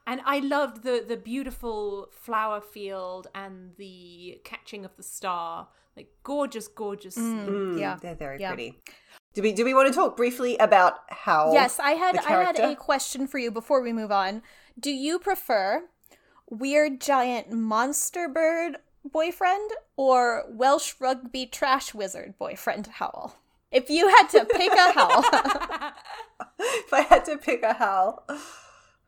And 0.06 0.22
i 0.24 0.38
loved 0.38 0.82
the 0.82 1.04
the 1.06 1.16
beautiful 1.16 2.08
flower 2.10 2.60
field 2.60 3.26
and 3.34 3.72
the 3.76 4.40
catching 4.44 4.84
of 4.86 4.96
the 4.96 5.02
star 5.02 5.68
like 5.96 6.08
gorgeous 6.22 6.68
gorgeous 6.68 7.18
mm, 7.18 7.78
yeah 7.78 7.98
they're 8.00 8.14
very 8.14 8.40
yeah. 8.40 8.48
pretty. 8.48 8.80
Do 9.34 9.42
we 9.42 9.52
do 9.52 9.64
we 9.64 9.74
want 9.74 9.88
to 9.88 9.94
talk 9.94 10.16
briefly 10.16 10.56
about 10.56 11.00
how 11.10 11.52
yes 11.52 11.78
i 11.78 11.90
had 11.90 12.16
i 12.16 12.42
had 12.42 12.58
a 12.58 12.74
question 12.74 13.26
for 13.26 13.38
you 13.38 13.50
before 13.50 13.82
we 13.82 13.92
move 13.92 14.10
on. 14.10 14.42
Do 14.80 14.90
you 14.90 15.18
prefer 15.18 15.84
weird 16.48 17.00
giant 17.02 17.52
monster 17.52 18.28
bird 18.28 18.78
boyfriend 19.04 19.70
or 19.98 20.44
Welsh 20.48 20.94
rugby 21.00 21.44
trash 21.44 21.92
wizard 21.92 22.38
boyfriend 22.38 22.86
Howl? 22.86 23.36
If 23.72 23.90
you 23.90 24.08
had 24.08 24.28
to 24.28 24.44
pick 24.44 24.72
a 24.72 24.92
Howl. 24.92 25.24
if 26.60 26.92
I 26.94 27.00
had 27.00 27.24
to 27.24 27.36
pick 27.36 27.64
a 27.64 27.74
Howl. 27.74 28.24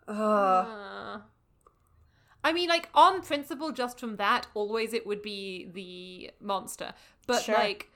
Uh, 0.09 1.21
I 2.43 2.53
mean, 2.53 2.69
like, 2.69 2.89
on 2.93 3.23
principle, 3.23 3.71
just 3.71 4.01
from 4.01 4.17
that, 4.17 4.49
always 4.53 4.93
it 4.93 5.07
would 5.07 5.23
be 5.23 5.71
the 5.73 6.33
monster. 6.45 6.93
But, 7.27 7.45
sure. 7.45 7.55
like, 7.55 7.91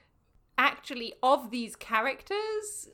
actually, 0.57 1.15
of 1.21 1.51
these 1.51 1.75
characters, 1.75 2.91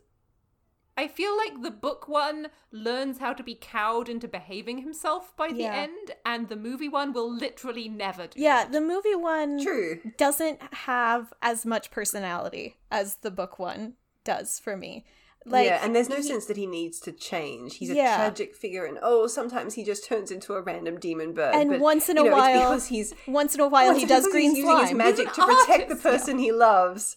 I 0.97 1.09
feel 1.09 1.37
like 1.37 1.63
the 1.63 1.71
book 1.71 2.09
one 2.09 2.49
learns 2.73 3.19
how 3.19 3.33
to 3.33 3.43
be 3.43 3.55
cowed 3.55 4.09
into 4.09 4.29
behaving 4.29 4.79
himself 4.79 5.35
by 5.37 5.49
the 5.49 5.63
Yeah. 5.63 5.75
end, 5.75 6.13
and 6.27 6.49
the 6.49 6.57
movie 6.57 6.89
one 6.89 7.13
will 7.13 7.31
literally 7.33 7.89
never 7.89 8.27
do 8.27 8.41
Yeah, 8.41 8.65
that. 8.65 8.73
the 8.73 8.81
movie 8.81 9.15
one 9.15 9.63
True. 9.63 10.01
doesn't 10.19 10.61
have 10.75 11.33
as 11.43 11.65
much 11.65 11.91
personality 11.91 12.77
as 12.91 13.17
the 13.17 13.31
book 13.31 13.59
one 13.59 13.95
does 14.25 14.59
for 14.59 14.77
me. 14.77 15.05
Like, 15.47 15.65
yeah, 15.65 15.81
and 15.83 15.97
there's 15.97 16.11
no 16.11 16.17
he- 16.17 16.23
sense 16.23 16.45
that 16.47 16.59
he 16.59 16.67
needs 16.67 17.01
to 17.01 17.13
change. 17.13 17.77
He's 17.77 17.89
a 17.89 17.95
tragic 17.95 18.55
figure, 18.55 18.85
and 18.85 18.99
oh, 19.01 19.27
sometimes 19.27 19.73
he 19.73 19.83
just 19.85 20.05
turns 20.05 20.31
into 20.31 20.53
a 20.53 20.61
random 20.61 20.99
demon 21.01 21.33
bird. 21.33 21.55
And 21.55 21.71
but, 21.71 21.81
once 21.81 22.11
in 22.11 22.17
you 22.19 22.27
a 22.27 22.27
know, 22.27 22.37
while- 22.37 22.59
because 22.71 22.89
he's 22.89 23.15
Once 23.27 23.55
in 23.55 23.63
a 23.63 23.67
while, 23.69 23.95
he 23.95 24.05
does 24.05 24.25
because 24.25 24.33
green 24.33 24.51
he's 24.55 24.59
using 24.67 24.79
his 24.87 24.93
magic 24.93 25.33
to 25.33 25.43
an 25.49 25.57
protect 25.57 25.89
the 25.89 25.95
artist, 25.95 26.03
person 26.03 26.39
he 26.39 26.53
loves. 26.53 27.17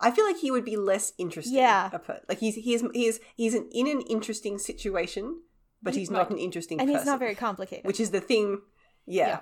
I 0.00 0.10
feel 0.10 0.24
like 0.26 0.38
he 0.38 0.50
would 0.50 0.64
be 0.64 0.76
less 0.76 1.12
interesting. 1.18 1.54
Yeah. 1.54 1.90
a 1.92 1.98
per- 1.98 2.20
like 2.28 2.38
he's 2.38 2.54
he 2.56 2.74
is 2.74 2.84
he 2.92 3.06
is 3.06 3.20
he's 3.36 3.54
an, 3.54 3.68
in 3.72 3.86
an 3.88 4.00
interesting 4.02 4.58
situation, 4.58 5.40
but 5.82 5.94
he's 5.94 6.10
not 6.10 6.30
an 6.30 6.38
interesting 6.38 6.78
and 6.80 6.88
person. 6.88 6.98
he's 7.00 7.06
not 7.06 7.18
very 7.18 7.34
complicated. 7.34 7.86
which 7.86 8.00
is 8.00 8.10
the 8.10 8.20
thing. 8.20 8.60
Yeah, 9.06 9.26
Yeah. 9.28 9.38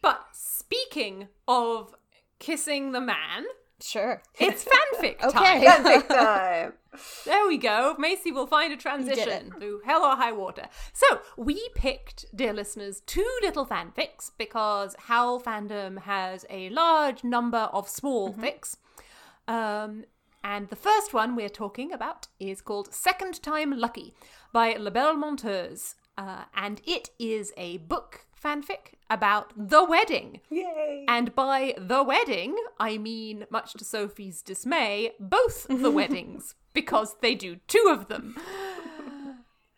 But 0.00 0.20
speaking 0.32 1.28
of 1.46 1.94
kissing 2.38 2.92
the 2.92 3.00
man, 3.00 3.44
sure. 3.80 4.22
it's 4.38 4.64
fanfic 4.72 5.22
Okay. 5.22 5.64
time. 5.64 5.84
fanfic 5.84 6.08
time. 6.08 6.72
There 7.24 7.46
we 7.48 7.56
go. 7.56 7.94
Macy 7.98 8.30
will 8.32 8.46
find 8.46 8.70
a 8.70 8.76
transition 8.76 9.50
through 9.58 9.80
hell 9.86 10.04
or 10.04 10.14
high 10.14 10.32
water. 10.32 10.66
So, 10.92 11.20
we 11.38 11.70
picked, 11.74 12.26
dear 12.36 12.52
listeners, 12.52 13.00
two 13.06 13.26
little 13.40 13.64
fanfics 13.64 14.30
because 14.36 14.94
Howl 15.08 15.40
fandom 15.40 16.00
has 16.02 16.44
a 16.50 16.68
large 16.68 17.24
number 17.24 17.70
of 17.72 17.88
small 17.88 18.32
Mm-hmm. 18.32 18.44
fics. 18.44 18.76
Um, 19.48 20.04
and 20.44 20.68
the 20.68 20.76
first 20.76 21.14
one 21.14 21.36
we're 21.36 21.48
talking 21.48 21.92
about 21.92 22.28
is 22.40 22.60
called 22.60 22.92
Second 22.92 23.42
Time 23.42 23.78
Lucky 23.78 24.14
by 24.52 24.74
La 24.74 24.90
Belle 24.90 25.16
Monteuse. 25.16 25.94
Uh, 26.18 26.44
and 26.54 26.80
it 26.84 27.10
is 27.18 27.52
a 27.56 27.78
book 27.78 28.26
fanfic 28.42 28.94
about 29.08 29.52
the 29.56 29.84
wedding. 29.84 30.40
Yay! 30.50 31.04
And 31.08 31.34
by 31.34 31.74
the 31.78 32.02
wedding, 32.02 32.56
I 32.78 32.98
mean, 32.98 33.46
much 33.50 33.74
to 33.74 33.84
Sophie's 33.84 34.42
dismay, 34.42 35.12
both 35.20 35.66
the 35.68 35.90
weddings, 36.00 36.54
because 36.74 37.16
they 37.20 37.34
do 37.34 37.56
two 37.68 37.88
of 37.90 38.08
them. 38.08 38.36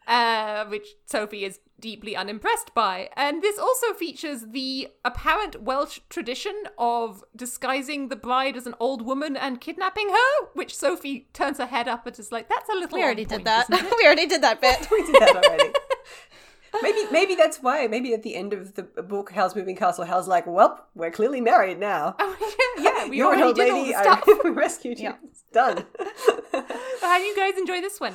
Uh, 0.06 0.66
which 0.66 0.86
Sophie 1.06 1.44
is 1.46 1.60
deeply 1.80 2.14
unimpressed 2.14 2.74
by. 2.74 3.08
And 3.16 3.42
this 3.42 3.58
also 3.58 3.94
features 3.94 4.46
the 4.50 4.88
apparent 5.04 5.62
Welsh 5.62 6.00
tradition 6.10 6.54
of 6.78 7.24
disguising 7.34 8.08
the 8.08 8.16
bride 8.16 8.56
as 8.56 8.66
an 8.66 8.74
old 8.78 9.02
woman 9.02 9.34
and 9.36 9.60
kidnapping 9.60 10.10
her, 10.10 10.46
which 10.54 10.76
Sophie 10.76 11.28
turns 11.32 11.56
her 11.58 11.66
head 11.66 11.88
up 11.88 12.06
and 12.06 12.18
is 12.18 12.30
like, 12.30 12.48
that's 12.50 12.68
a 12.68 12.74
little 12.74 12.96
We 12.98 13.02
already 13.04 13.22
on 13.24 13.28
did 13.28 13.34
point, 13.36 13.44
that. 13.46 13.70
isn't 13.70 13.86
it?" 13.86 13.94
we 13.98 14.04
already 14.06 14.26
did 14.26 14.42
that 14.42 14.60
bit. 14.60 14.88
we 14.90 15.02
did 15.04 15.14
that 15.16 15.36
already. 15.36 15.72
maybe 16.82 16.98
maybe 17.10 17.34
that's 17.34 17.58
why. 17.62 17.86
Maybe 17.86 18.12
at 18.14 18.22
the 18.22 18.34
end 18.34 18.52
of 18.52 18.74
the 18.74 18.82
book, 18.82 19.32
Howl's 19.32 19.54
Moving 19.56 19.76
Castle, 19.76 20.04
Howl's 20.04 20.28
like, 20.28 20.46
well, 20.46 20.86
we're 20.94 21.10
clearly 21.10 21.40
married 21.40 21.78
now. 21.78 22.14
Oh, 22.18 22.36
yeah, 22.78 22.84
yeah, 23.04 23.08
we 23.08 23.16
You're 23.18 23.32
an 23.32 23.40
already 23.42 23.48
old 23.48 23.56
did 23.56 23.70
all 23.70 23.78
lady. 23.80 23.92
the 23.92 23.98
I 23.98 24.02
stuff. 24.02 24.28
rescued 24.44 24.98
you. 24.98 25.04
Yeah. 25.04 25.16
It's 25.24 25.42
done. 25.52 25.84
So 26.52 27.08
how 27.08 27.18
do 27.18 27.24
you 27.24 27.36
guys 27.36 27.54
enjoy 27.58 27.80
this 27.80 28.00
one? 28.00 28.14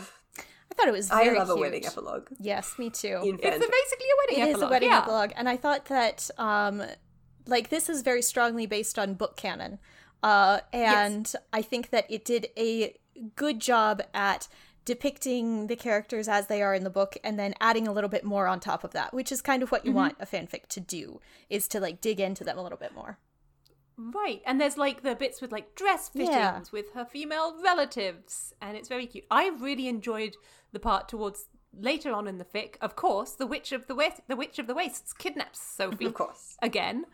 I 0.72 0.76
thought 0.76 0.88
it 0.88 0.92
was 0.94 1.10
I 1.12 1.26
very 1.26 1.38
love 1.38 1.50
a 1.50 1.56
wedding 1.56 1.86
epilogue. 1.86 2.28
Yes, 2.40 2.78
me 2.78 2.90
too. 2.90 3.20
In 3.24 3.36
It's 3.42 3.44
a, 3.44 3.60
basically 3.60 4.06
a 4.06 4.18
wedding 4.28 4.38
It 4.38 4.42
epilogue. 4.50 4.56
is 4.58 4.62
a 4.62 4.68
wedding 4.70 4.90
yeah. 4.90 4.98
epilogue, 5.00 5.32
and 5.36 5.50
I 5.50 5.58
thought 5.58 5.86
that 5.86 6.30
um, 6.38 6.84
like 7.48 7.70
this 7.70 7.90
is 7.90 8.02
very 8.02 8.22
strongly 8.22 8.66
based 8.66 8.98
on 9.00 9.16
book 9.16 9.36
canon, 9.36 9.80
uh, 10.24 10.60
and 10.72 11.32
I 11.52 11.62
think 11.62 11.90
that 11.90 12.06
it 12.10 12.24
did 12.24 12.50
a 12.58 12.96
good 13.36 13.60
job 13.60 14.02
at 14.14 14.48
depicting 14.86 15.68
the 15.68 15.76
characters 15.76 16.28
as 16.28 16.48
they 16.48 16.62
are 16.64 16.74
in 16.74 16.84
the 16.84 16.90
book 16.90 17.16
and 17.24 17.38
then 17.38 17.54
adding 17.60 17.88
a 17.88 17.92
little 17.92 18.10
bit 18.10 18.24
more 18.24 18.48
on 18.48 18.60
top 18.60 18.84
of 18.84 18.92
that 18.92 19.14
which 19.14 19.32
is 19.32 19.40
kind 19.40 19.62
of 19.62 19.72
what 19.72 19.86
you 19.86 19.92
want 19.92 20.16
a 20.20 20.26
fanfic 20.26 20.66
to 20.68 20.80
do 20.80 21.20
is 21.48 21.68
to 21.68 21.80
like 21.80 22.02
dig 22.02 22.20
into 22.20 22.44
them 22.44 22.58
a 22.58 22.64
little 22.64 22.78
bit 22.78 22.96
more 22.96 23.20
Right, 24.02 24.42
and 24.46 24.62
there's 24.62 24.78
like 24.78 25.04
the 25.04 25.14
bits 25.14 25.42
with 25.42 25.52
like 25.52 25.76
dress 25.76 26.08
fittings 26.08 26.30
Yeah. 26.32 26.62
with 26.72 26.94
her 26.94 27.04
female 27.04 27.62
relatives, 27.62 28.54
and 28.62 28.78
it's 28.78 28.88
very 28.88 29.06
cute. 29.06 29.26
I 29.30 29.50
really 29.50 29.90
enjoyed 29.90 30.38
the 30.72 30.80
part 30.80 31.08
towards 31.10 31.46
later 31.78 32.12
on 32.14 32.28
in 32.28 32.38
the 32.38 32.46
fic. 32.46 32.76
Of 32.82 32.96
course, 32.96 33.32
the 33.32 33.48
witch 33.48 33.72
of 33.72 33.88
the 33.88 33.96
west, 33.96 34.22
the 34.28 34.36
witch 34.36 34.60
of 34.60 34.68
the 34.68 34.74
wastes 34.74 35.14
kidnaps 35.14 35.60
Sophie 35.60 36.06
Of 36.06 36.14
course. 36.14 36.58
again, 36.62 37.06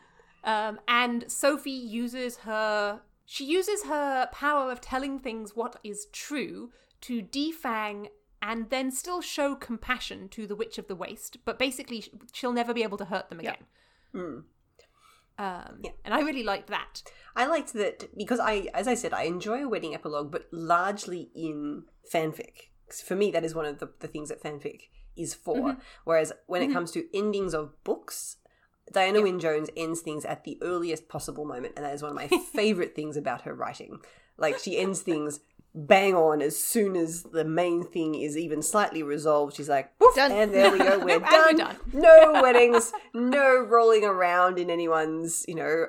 um, 0.43 0.80
and 0.88 1.30
Sophie 1.32 1.72
uses 1.72 2.38
her 2.38 3.01
she 3.26 3.43
uses 3.43 3.86
her 3.86 4.28
power 4.32 4.72
of 4.72 4.80
telling 4.82 5.18
things 5.20 5.56
what 5.56 5.78
is 5.84 6.06
true 6.12 6.72
to 7.01 7.22
defang 7.24 8.10
and 8.41 8.70
then 8.70 8.91
still 8.91 9.22
show 9.22 9.56
compassion 9.56 10.30
to 10.30 10.45
the 10.45 10.56
witch 10.56 10.78
of 10.78 10.88
the 10.88 10.95
waste, 10.95 11.38
but 11.43 11.58
basically 11.58 12.06
she'll 12.32 12.53
never 12.53 12.74
be 12.74 12.84
able 12.84 12.97
to 12.99 13.06
hurt 13.06 13.30
them 13.30 13.39
again. 13.39 13.58
Um, 15.38 15.80
Yeah. 15.84 15.91
And 16.06 16.14
I 16.14 16.22
really 16.22 16.43
liked 16.43 16.70
that. 16.70 17.01
I 17.36 17.47
liked 17.47 17.74
that 17.74 18.16
because 18.16 18.39
I, 18.39 18.68
as 18.74 18.88
I 18.88 18.93
said, 18.93 19.12
I 19.14 19.24
enjoy 19.24 19.64
a 19.64 19.68
wedding 19.68 19.93
epilogue, 19.95 20.32
but 20.32 20.47
largely 20.51 21.32
in 21.36 21.84
fanfic. 22.14 22.70
For 22.89 23.15
me, 23.15 23.31
that 23.31 23.43
is 23.43 23.55
one 23.55 23.65
of 23.65 23.79
the, 23.79 23.89
the 23.99 24.07
things 24.07 24.29
that 24.29 24.41
fanfic 24.43 24.81
is 25.15 25.33
for. 25.33 25.77
Whereas 26.03 26.33
when 26.47 26.61
it 26.61 26.73
comes 26.73 26.91
to 26.91 27.05
endings 27.17 27.53
of 27.53 27.71
books, 27.83 28.38
Diana 28.91 29.21
Wynne 29.21 29.39
Jones 29.39 29.69
ends 29.75 30.01
things 30.01 30.25
at 30.25 30.43
the 30.43 30.57
earliest 30.61 31.07
possible 31.07 31.45
moment, 31.45 31.73
and 31.75 31.86
that 31.86 31.93
is 31.93 32.01
one 32.03 32.11
of 32.11 32.15
my 32.15 32.27
favorite 32.53 32.95
things 32.95 33.17
about 33.17 33.41
her 33.43 33.53
writing. 33.53 33.99
Like 34.38 34.59
she 34.59 34.77
ends 34.77 35.01
things 35.01 35.39
bang 35.73 36.13
on 36.15 36.41
as 36.41 36.55
soon 36.57 36.95
as 36.95 37.23
the 37.23 37.43
main 37.43 37.83
thing 37.83 38.15
is 38.15 38.38
even 38.38 38.61
slightly 38.61 39.03
resolved. 39.03 39.55
She's 39.55 39.67
like, 39.69 39.97
"Poof," 39.99 40.15
Done. 40.15 40.31
and 40.31 40.53
there 40.53 40.71
we 40.71 40.77
go, 40.77 40.99
we're 41.03 41.15
And 41.15 41.23
we're 41.23 41.53
done. 41.53 41.57
done. 41.57 41.75
No 41.93 42.33
weddings, 42.41 42.91
no 43.13 43.59
rolling 43.59 44.03
around 44.05 44.59
in 44.59 44.69
anyone's, 44.69 45.43
you 45.47 45.55
know, 45.55 45.88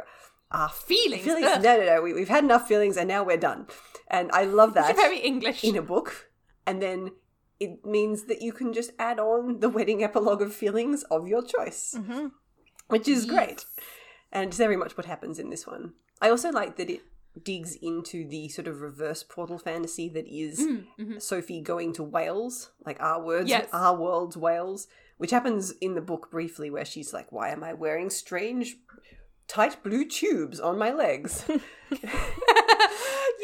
uh, 0.52 0.68
Feelings. 0.68 1.22
feelings. 1.24 1.44
No, 1.62 1.76
no, 1.78 1.84
no. 1.84 2.02
We, 2.02 2.12
we've 2.14 2.28
had 2.28 2.44
enough 2.44 2.66
feelings, 2.68 2.96
and 2.96 3.08
now 3.08 3.22
we're 3.24 3.36
done. 3.36 3.66
And 4.08 4.30
I 4.32 4.44
love 4.44 4.74
that 4.74 4.90
It's 4.90 5.00
very 5.00 5.18
English. 5.18 5.62
in 5.64 5.76
a 5.76 5.82
book. 5.82 6.30
And 6.66 6.82
then 6.82 7.12
it 7.60 7.84
means 7.86 8.24
that 8.24 8.42
you 8.42 8.52
can 8.52 8.72
just 8.72 8.90
add 8.98 9.18
on 9.18 9.60
the 9.60 9.68
wedding 9.68 10.02
epilogue 10.04 10.42
of 10.42 10.54
feelings 10.54 11.02
of 11.04 11.26
your 11.28 11.42
choice, 11.42 11.94
Mm-hmm. 11.96 12.26
which 12.88 13.08
is 13.08 13.24
great. 13.26 13.64
And 14.32 14.48
it's 14.48 14.58
very 14.58 14.76
much 14.76 14.96
what 14.96 15.06
happens 15.06 15.38
in 15.38 15.50
this 15.50 15.66
one. 15.66 15.92
I 16.20 16.28
also 16.30 16.50
like 16.50 16.76
that 16.76 16.90
it 16.90 17.02
digs 17.42 17.76
into 17.80 18.26
the 18.28 18.48
sort 18.48 18.66
of 18.66 18.80
reverse 18.80 19.22
portal 19.22 19.58
fantasy 19.58 20.08
that 20.10 20.26
is 20.26 20.66
Sophie 21.18 21.60
going 21.60 21.92
to 21.94 22.02
Wales, 22.02 22.70
like 22.84 22.98
our 23.00 23.22
words, 23.22 23.48
Yes. 23.48 23.68
our 23.72 23.94
world's 23.96 24.36
Wales, 24.36 24.88
which 25.18 25.30
happens 25.30 25.70
in 25.80 25.94
the 25.94 26.00
book 26.00 26.30
briefly, 26.30 26.70
where 26.70 26.84
she's 26.84 27.12
like, 27.14 27.30
"Why 27.32 27.50
am 27.50 27.62
I 27.62 27.72
wearing 27.74 28.10
strange, 28.10 28.76
tight 29.48 29.82
blue 29.82 30.04
tubes 30.06 30.58
on 30.60 30.78
my 30.78 30.90
legs?" 30.92 31.44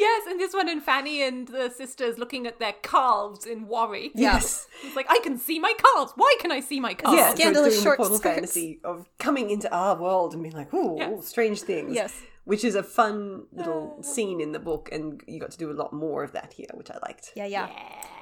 yes, 0.03 0.27
and 0.29 0.39
this 0.39 0.53
one 0.53 0.67
and 0.69 0.81
Fanny 0.83 1.21
and 1.23 1.47
the 1.47 1.69
sisters 1.69 2.17
looking 2.17 2.45
at 2.47 2.59
their 2.59 2.73
calves 2.81 3.45
in 3.45 3.67
worry. 3.67 4.11
yes, 4.15 4.67
It's 4.83 4.95
like, 4.95 5.07
I 5.09 5.19
can 5.23 5.37
see 5.37 5.59
my 5.59 5.73
calves. 5.83 6.13
Why 6.15 6.35
can 6.39 6.51
I 6.51 6.59
see 6.59 6.79
my 6.79 6.93
calves? 6.93 7.17
yeah, 7.17 7.29
so 7.29 7.35
Scandalous 7.35 7.73
doing 7.73 7.83
short 7.83 7.97
the 7.99 8.05
skirts. 8.05 8.21
fantasy 8.35 8.79
of 8.83 9.07
coming 9.19 9.49
into 9.49 9.69
our 9.73 9.95
world 9.99 10.33
and 10.33 10.41
being 10.43 10.55
like, 10.55 10.73
"Ooh, 10.73 10.95
Yeah. 10.99 11.11
ooh, 11.11 11.21
strange 11.21 11.61
things." 11.61 11.93
Yes. 11.95 12.13
which 12.45 12.65
is 12.65 12.75
a 12.75 12.83
fun 12.83 13.43
little 13.53 13.95
uh, 13.99 14.01
scene 14.03 14.41
in 14.41 14.51
the 14.51 14.59
book, 14.59 14.89
and 14.91 15.21
you 15.27 15.39
got 15.39 15.51
to 15.51 15.57
do 15.57 15.71
a 15.71 15.77
lot 15.81 15.93
more 15.93 16.25
of 16.25 16.33
that 16.33 16.51
here, 16.51 16.67
which 16.73 16.91
I 16.91 16.97
liked. 17.07 17.31
Yeah, 17.37 17.45
yeah. 17.45 17.69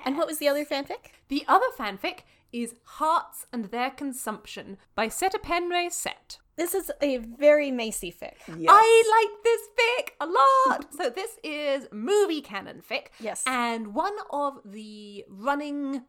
And 0.05 0.15
what 0.17 0.27
was 0.27 0.37
the 0.37 0.47
other 0.47 0.63
fanfic? 0.63 1.03
The 1.27 1.43
other 1.47 1.65
fanfic 1.75 2.19
is 2.53 2.75
Hearts 2.99 3.47
and 3.51 3.65
Their 3.65 3.89
Consumption 3.89 4.77
by 4.93 5.07
Seta 5.07 5.39
Penray 5.39 5.91
Set. 5.91 6.37
This 6.61 6.75
is 6.75 6.91
a 7.01 7.17
very 7.17 7.71
Macy 7.71 8.11
fic. 8.11 8.35
Yes. 8.55 8.69
I 8.71 9.03
like 9.17 9.43
this 9.43 9.61
fic 9.79 10.11
a 10.19 10.27
lot. 10.27 10.93
so 10.93 11.09
this 11.09 11.39
is 11.43 11.87
movie 11.91 12.41
canon 12.41 12.83
fic. 12.87 13.07
Yes. 13.19 13.43
And 13.47 13.95
one 13.95 14.13
of 14.29 14.59
the 14.63 15.25
running 15.27 16.03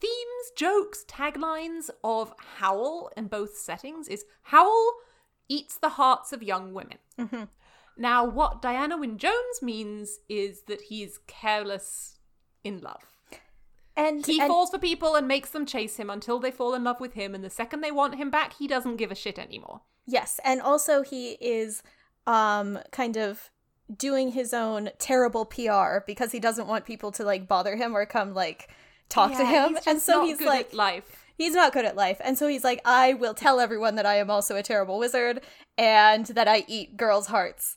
themes, 0.00 0.50
jokes, 0.56 1.04
taglines 1.06 1.90
of 2.02 2.34
Howl 2.58 3.12
in 3.16 3.28
both 3.28 3.56
settings 3.56 4.08
is 4.08 4.24
Howl 4.42 4.94
eats 5.48 5.78
the 5.78 5.90
hearts 5.90 6.32
of 6.32 6.42
young 6.42 6.74
women. 6.74 6.98
Mm-hmm. 7.16 7.44
Now, 7.96 8.24
what 8.24 8.60
Diana 8.60 8.98
Wynne 8.98 9.18
Jones 9.18 9.62
means 9.62 10.18
is 10.28 10.62
that 10.62 10.80
he's 10.80 11.20
careless 11.28 12.18
in 12.64 12.80
love. 12.80 13.13
And, 13.96 14.26
He 14.26 14.40
and 14.40 14.48
falls 14.48 14.70
for 14.70 14.78
people 14.78 15.14
and 15.14 15.28
makes 15.28 15.50
them 15.50 15.66
chase 15.66 15.96
him 15.96 16.10
until 16.10 16.40
they 16.40 16.50
fall 16.50 16.74
in 16.74 16.82
love 16.84 17.00
with 17.00 17.14
him, 17.14 17.34
and 17.34 17.44
the 17.44 17.50
second 17.50 17.80
they 17.80 17.92
want 17.92 18.16
him 18.16 18.30
back, 18.30 18.54
he 18.54 18.66
doesn't 18.66 18.96
give 18.96 19.10
a 19.12 19.14
shit 19.14 19.38
anymore. 19.38 19.82
yes, 20.06 20.40
and 20.44 20.60
also 20.60 21.02
he 21.02 21.32
is 21.40 21.82
um 22.26 22.78
kind 22.90 23.16
of 23.16 23.50
doing 23.94 24.32
his 24.32 24.54
own 24.54 24.88
terrible 24.98 25.44
PR 25.44 25.98
because 26.06 26.32
he 26.32 26.40
doesn't 26.40 26.66
want 26.66 26.86
people 26.86 27.12
to 27.12 27.22
like 27.22 27.46
bother 27.46 27.76
him 27.76 27.94
or 27.94 28.06
come 28.06 28.32
like 28.32 28.70
talk 29.10 29.36
to 29.36 29.44
him. 29.44 29.74
he's 29.76 29.86
and 29.86 30.00
so 30.00 30.20
not 30.20 30.26
he's 30.26 30.38
good 30.38 30.48
like 30.48 30.66
at 30.68 30.74
life. 30.74 31.24
he's 31.36 31.52
not 31.54 31.72
good 31.74 31.84
at 31.84 31.94
life. 31.94 32.18
And 32.24 32.38
so 32.38 32.48
he's 32.48 32.64
like 32.64 32.80
I 32.86 33.12
will 33.12 33.34
tell 33.34 33.60
everyone 33.60 33.94
that 33.96 34.06
I 34.06 34.16
am 34.16 34.30
also 34.30 34.56
a 34.56 34.62
terrible 34.62 34.98
wizard 34.98 35.42
and 35.76 36.24
that 36.26 36.48
I 36.48 36.64
eat 36.66 36.96
girls' 36.96 37.26
hearts. 37.26 37.76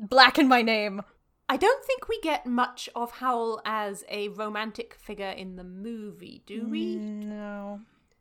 Blacken 0.00 0.48
my 0.48 0.62
name. 0.62 1.02
I 1.48 1.56
don't 1.56 1.84
think 1.84 2.08
we 2.08 2.20
get 2.20 2.46
much 2.46 2.88
of 2.94 3.10
Howl 3.12 3.60
as 3.64 4.04
a 4.08 4.28
romantic 4.28 4.94
figure 4.94 5.28
in 5.30 5.56
the 5.56 5.64
movie, 5.64 6.42
do 6.46 6.66
we? 6.68 6.96
No. 6.96 7.80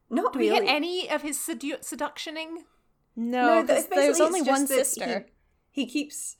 Not 0.09 0.33
Do 0.33 0.39
we 0.39 0.49
really. 0.49 0.65
get 0.65 0.75
any 0.75 1.09
of 1.09 1.21
his 1.21 1.37
sedu- 1.37 1.81
seductioning? 1.83 2.63
No, 3.15 3.55
th- 3.55 3.67
because 3.67 3.83
basically 3.85 4.03
there's 4.05 4.21
only 4.21 4.41
one 4.41 4.67
sister. 4.67 5.25
He, 5.69 5.85
he 5.85 5.89
keeps. 5.89 6.35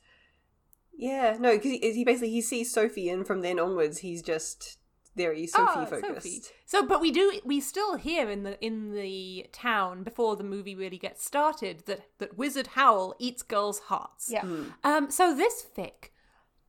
Yeah, 0.94 1.36
no, 1.40 1.52
because 1.56 1.70
he, 1.70 1.92
he 1.92 2.04
basically 2.04 2.30
he 2.30 2.42
sees 2.42 2.70
Sophie, 2.72 3.08
and 3.08 3.26
from 3.26 3.40
then 3.40 3.58
onwards, 3.58 3.98
he's 3.98 4.20
just 4.22 4.78
very 5.16 5.46
Sophie 5.46 5.72
Ah, 5.74 5.84
focused. 5.86 6.14
Sophie. 6.14 6.42
So, 6.66 6.86
but 6.86 7.00
we 7.00 7.10
do 7.10 7.40
we 7.44 7.60
still 7.60 7.96
hear 7.96 8.28
in 8.30 8.42
the 8.42 8.62
in 8.64 8.92
the 8.92 9.46
town 9.52 10.02
before 10.02 10.36
the 10.36 10.44
movie 10.44 10.74
really 10.74 10.98
gets 10.98 11.24
started 11.24 11.84
that 11.86 12.02
that 12.18 12.36
Wizard 12.36 12.68
Howl 12.68 13.14
eats 13.18 13.42
girls' 13.42 13.80
hearts. 13.80 14.30
Yeah. 14.30 14.44
Um. 14.84 15.10
So 15.10 15.34
this 15.34 15.64
fic 15.76 16.10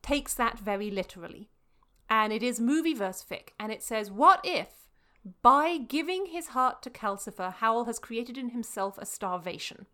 takes 0.04 0.34
that 0.34 0.58
very 0.58 0.90
literally, 0.90 1.50
and 2.08 2.32
it 2.32 2.42
is 2.42 2.60
movie 2.60 2.94
verse 2.94 3.24
fic, 3.28 3.48
and 3.58 3.72
it 3.72 3.82
says, 3.82 4.10
"What 4.10 4.40
if?" 4.44 4.84
By 5.42 5.78
giving 5.78 6.26
his 6.26 6.48
heart 6.48 6.82
to 6.82 6.90
Calcifer, 6.90 7.50
Howl 7.50 7.86
has 7.86 7.98
created 7.98 8.36
in 8.36 8.50
himself 8.50 8.98
a 8.98 9.06
starvation. 9.06 9.86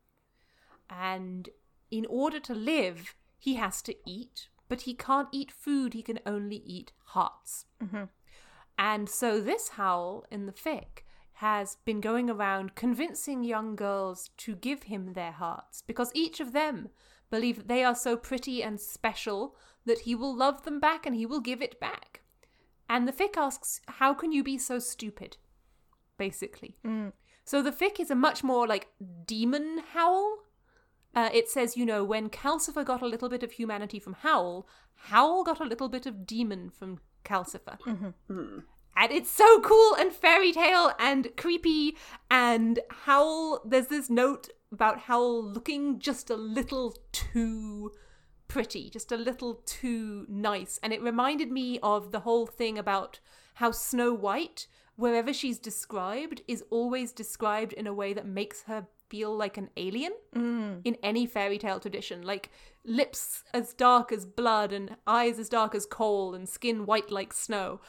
And 0.89 1.49
in 1.91 2.05
order 2.07 2.41
to 2.41 2.55
live, 2.55 3.15
he 3.39 3.55
has 3.55 3.81
to 3.83 3.95
eat, 4.05 4.49
but 4.69 4.83
he 4.83 4.95
can't 4.95 5.29
eat 5.31 5.53
food, 5.53 5.95
he 5.95 6.03
can 6.03 6.19
only 6.27 6.57
eat 6.57 6.93
hearts. 7.05 7.67
Mm-hmm. 7.81 8.05
And 8.77 9.09
so 9.09 9.41
this 9.41 9.71
Howl 9.71 10.25
in 10.31 10.47
the 10.47 10.53
fic 10.53 11.05
has 11.35 11.77
been 11.85 12.01
going 12.01 12.29
around 12.29 12.75
convincing 12.75 13.45
young 13.45 13.77
girls 13.77 14.31
to 14.37 14.55
give 14.55 14.85
him 14.85 15.13
their 15.13 15.33
hearts 15.33 15.83
because 15.87 16.11
each 16.13 16.41
of 16.41 16.53
them 16.53 16.89
believe 17.31 17.57
that 17.57 17.69
they 17.69 17.85
are 17.85 17.95
so 17.95 18.17
pretty 18.17 18.63
and 18.63 18.81
special 18.81 19.57
that 19.87 20.01
he 20.01 20.15
will 20.15 20.35
love 20.35 20.65
them 20.65 20.81
back 20.81 21.07
and 21.07 21.17
he 21.17 21.27
will 21.27 21.41
give 21.41 21.63
it 21.63 21.81
back. 21.81 22.23
And 22.89 23.07
the 23.07 23.13
fic 23.13 23.37
asks, 23.37 23.81
How 23.87 24.15
can 24.15 24.33
you 24.33 24.43
be 24.43 24.59
so 24.59 24.79
stupid? 24.79 25.37
Basically. 26.19 26.77
So 27.45 27.63
the 27.63 27.73
fic 27.73 27.99
is 27.99 28.11
a 28.11 28.15
much 28.15 28.45
more 28.45 28.67
like 28.67 28.89
demon 29.27 29.83
howl. 29.93 30.39
Uh, 31.15 31.29
it 31.33 31.49
says, 31.49 31.77
you 31.77 31.85
know, 31.85 32.05
when 32.05 32.31
Calcifer 32.31 32.85
got 32.85 33.03
a 33.03 33.07
little 33.07 33.29
bit 33.29 33.43
of 33.43 33.53
humanity 33.53 33.99
from 33.99 34.13
Howl, 34.13 34.69
Howl 34.95 35.43
got 35.43 35.59
a 35.61 35.65
little 35.65 35.89
bit 35.89 36.07
of 36.07 36.25
demon 36.25 36.71
from 36.71 37.01
Calcifer. 37.25 37.79
And 38.97 39.13
it's 39.13 39.31
so 39.31 39.61
cool 39.61 39.95
and 39.99 40.13
fairy 40.13 40.53
tale 40.53 40.93
and 41.01 41.29
creepy. 41.37 41.97
And 42.31 42.79
Howl, 42.91 43.61
there's 43.65 43.89
this 43.89 44.09
note 44.09 44.51
about 44.71 44.99
Howl 45.01 45.43
looking 45.43 45.99
just 45.99 46.31
a 46.31 46.37
little 46.37 46.97
too 47.11 47.91
pretty, 48.51 48.91
just 48.91 49.13
a 49.13 49.17
little 49.17 49.63
too 49.65 50.27
nice. 50.29 50.79
And 50.83 50.93
it 50.93 51.01
reminded 51.01 51.51
me 51.51 51.79
of 51.83 52.11
the 52.11 52.21
whole 52.21 52.47
thing 52.47 52.79
about 52.79 53.21
how 53.55 53.71
Snow 53.71 54.13
White, 54.13 54.67
wherever 54.97 55.33
she's 55.33 55.59
described, 55.59 56.43
is 56.49 56.65
always 56.69 57.13
described 57.13 57.73
in 57.73 57.87
a 57.87 57.95
way 57.95 58.13
that 58.13 58.27
makes 58.27 58.65
her 58.65 58.89
feel 59.09 59.35
like 59.35 59.57
an 59.57 59.71
alien 59.77 60.13
mm. 60.35 60.81
in 60.85 60.97
any 61.03 61.27
fairy 61.27 61.59
tale 61.59 61.79
tradition. 61.79 62.23
Like 62.23 62.51
lips 62.85 63.45
as 63.55 63.73
dark 63.73 64.11
as 64.13 64.27
blood 64.27 64.73
and 64.73 64.97
eyes 65.07 65.39
as 65.39 65.49
dark 65.49 65.75
as 65.75 65.87
coal 65.87 66.35
and 66.35 66.49
skin 66.49 66.87
white 66.87 67.11
like 67.11 67.33
snow. 67.33 67.81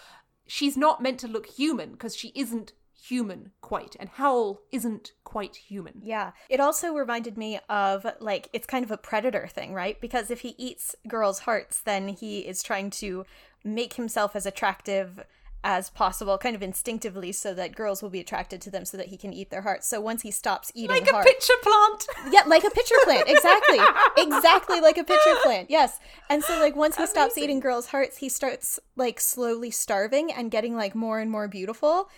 She's 0.46 0.78
not 0.78 1.02
meant 1.02 1.20
to 1.22 1.28
look 1.28 1.48
human 1.48 1.94
because 1.94 2.16
she 2.16 2.32
isn't 2.36 2.74
human 3.02 3.52
quite. 3.62 3.96
And 4.00 4.10
Howl 4.10 4.62
isn't 4.72 5.14
quite 5.24 5.56
human. 5.56 6.02
Yeah. 6.02 6.32
It 6.50 6.60
also 6.60 6.94
reminded 6.94 7.38
me 7.38 7.60
of 7.70 8.06
like 8.20 8.50
it's 8.54 8.68
kind 8.68 8.86
of 8.86 8.92
a 8.92 8.98
predator 8.98 9.48
thing, 9.48 9.74
right? 9.74 10.00
Because 10.00 10.30
if 10.30 10.42
he 10.42 10.56
eats 10.58 10.96
girls' 11.08 11.40
hearts, 11.40 11.82
then 11.82 12.10
he 12.10 12.40
is 12.40 12.62
trying 12.62 12.90
to 12.92 13.26
make 13.64 13.94
himself 13.94 14.36
as 14.36 14.46
attractive 14.46 15.24
as 15.64 15.90
possible, 15.92 16.38
kind 16.40 16.56
of 16.56 16.64
instinctively, 16.64 17.32
so 17.32 17.54
that 17.54 17.76
girls 17.76 18.02
will 18.02 18.10
be 18.10 18.20
attracted 18.20 18.60
to 18.62 18.72
them, 18.72 18.84
so 18.84 18.98
that 18.98 19.08
he 19.08 19.18
can 19.18 19.32
eat 19.32 19.52
their 19.52 19.62
hearts. 19.62 19.88
So 19.88 20.02
once 20.02 20.24
he 20.24 20.32
stops 20.32 20.72
eating 20.74 20.90
Like 20.90 21.08
a 21.08 21.12
hearts, 21.12 21.32
pitcher 21.32 21.54
plant. 21.62 22.08
yeah, 22.34 22.42
like 22.48 22.64
a 22.64 22.72
pitcher 22.72 22.96
plant, 23.04 23.30
exactly, 23.30 23.78
exactly 24.18 24.82
like 24.82 24.98
a 24.98 25.04
pitcher 25.04 25.36
plant. 25.44 25.70
Yes, 25.70 26.00
and 26.30 26.44
so 26.44 26.60
like 26.60 26.76
once 26.76 26.98
he 26.98 27.06
stops 27.06 27.38
eating 27.38 27.60
girls' 27.60 27.88
hearts, 27.88 28.18
he 28.18 28.28
starts 28.28 28.80
like 28.96 29.20
slowly 29.20 29.70
starving 29.70 30.32
and 30.32 30.50
getting 30.50 30.76
like 30.76 30.96
more 30.96 31.20
and 31.20 31.30
more 31.30 31.48
beautiful, 31.48 32.10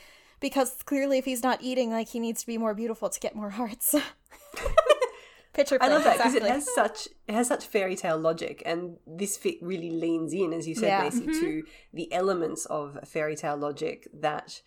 because 0.43 0.75
clearly, 0.85 1.17
if 1.17 1.25
he's 1.25 1.41
not 1.41 1.59
eating, 1.61 1.89
like 1.89 2.09
he 2.09 2.19
needs 2.19 2.41
to 2.41 2.47
be 2.47 2.59
more 2.59 2.75
beautiful 2.75 3.09
to 3.09 3.19
get 3.19 3.33
more 3.33 3.49
hearts. 3.49 3.95
pitcher 5.53 5.77
I 5.79 5.87
love 5.87 6.03
that 6.03 6.17
because 6.17 6.35
exactly. 6.35 6.49
it 6.49 6.53
has 6.53 6.75
such 6.75 7.07
it 7.27 7.33
has 7.33 7.47
such 7.47 7.65
fairy 7.65 7.95
tale 7.95 8.17
logic, 8.19 8.61
and 8.65 8.97
this 9.07 9.37
fit 9.37 9.55
really 9.61 9.89
leans 9.89 10.33
in, 10.33 10.53
as 10.53 10.67
you 10.67 10.75
said, 10.75 10.87
Yeah. 10.87 11.03
Macy, 11.03 11.25
to 11.25 11.31
mm-hmm. 11.31 11.69
the 11.93 12.11
elements 12.11 12.65
of 12.65 12.99
fairy 13.07 13.35
tale 13.35 13.57
logic 13.57 14.07
that 14.13 14.61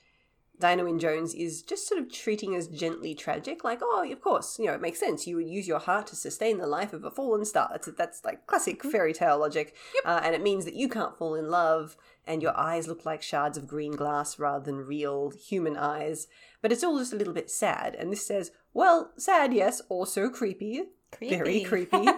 Diana 0.58 0.84
Wynne 0.84 0.98
Jones 0.98 1.34
is 1.34 1.62
just 1.62 1.86
sort 1.86 2.00
of 2.00 2.10
treating 2.10 2.54
as 2.54 2.66
gently 2.68 3.14
tragic. 3.14 3.62
Like, 3.62 3.80
oh, 3.82 4.10
of 4.10 4.20
course, 4.20 4.58
you 4.58 4.66
know, 4.66 4.72
it 4.72 4.80
makes 4.80 5.00
sense. 5.00 5.26
You 5.26 5.36
would 5.36 5.48
use 5.48 5.68
your 5.68 5.78
heart 5.78 6.06
to 6.08 6.16
sustain 6.16 6.58
the 6.58 6.66
life 6.66 6.92
of 6.92 7.04
a 7.04 7.10
fallen 7.10 7.44
star. 7.44 7.68
That's 7.70 7.88
that's 7.96 8.24
like 8.24 8.46
classic 8.46 8.82
fairy 8.82 9.12
tale 9.12 9.38
logic, 9.38 9.74
uh, 10.04 10.20
and 10.22 10.34
it 10.34 10.42
means 10.42 10.64
that 10.64 10.74
you 10.74 10.88
can't 10.88 11.16
fall 11.16 11.34
in 11.34 11.50
love, 11.50 11.96
and 12.26 12.42
your 12.42 12.56
eyes 12.56 12.88
look 12.88 13.04
like 13.04 13.22
shards 13.22 13.58
of 13.58 13.66
green 13.66 13.92
glass 13.92 14.38
rather 14.38 14.64
than 14.64 14.86
real 14.86 15.30
human 15.30 15.76
eyes. 15.76 16.26
But 16.62 16.72
it's 16.72 16.82
all 16.82 16.98
just 16.98 17.12
a 17.12 17.16
little 17.16 17.34
bit 17.34 17.50
sad. 17.50 17.94
And 17.94 18.10
this 18.10 18.26
says, 18.26 18.50
well, 18.72 19.12
sad, 19.16 19.52
yes, 19.52 19.82
also 19.88 20.28
creepy. 20.28 20.82
Very 21.20 21.62
creepy. 21.62 22.08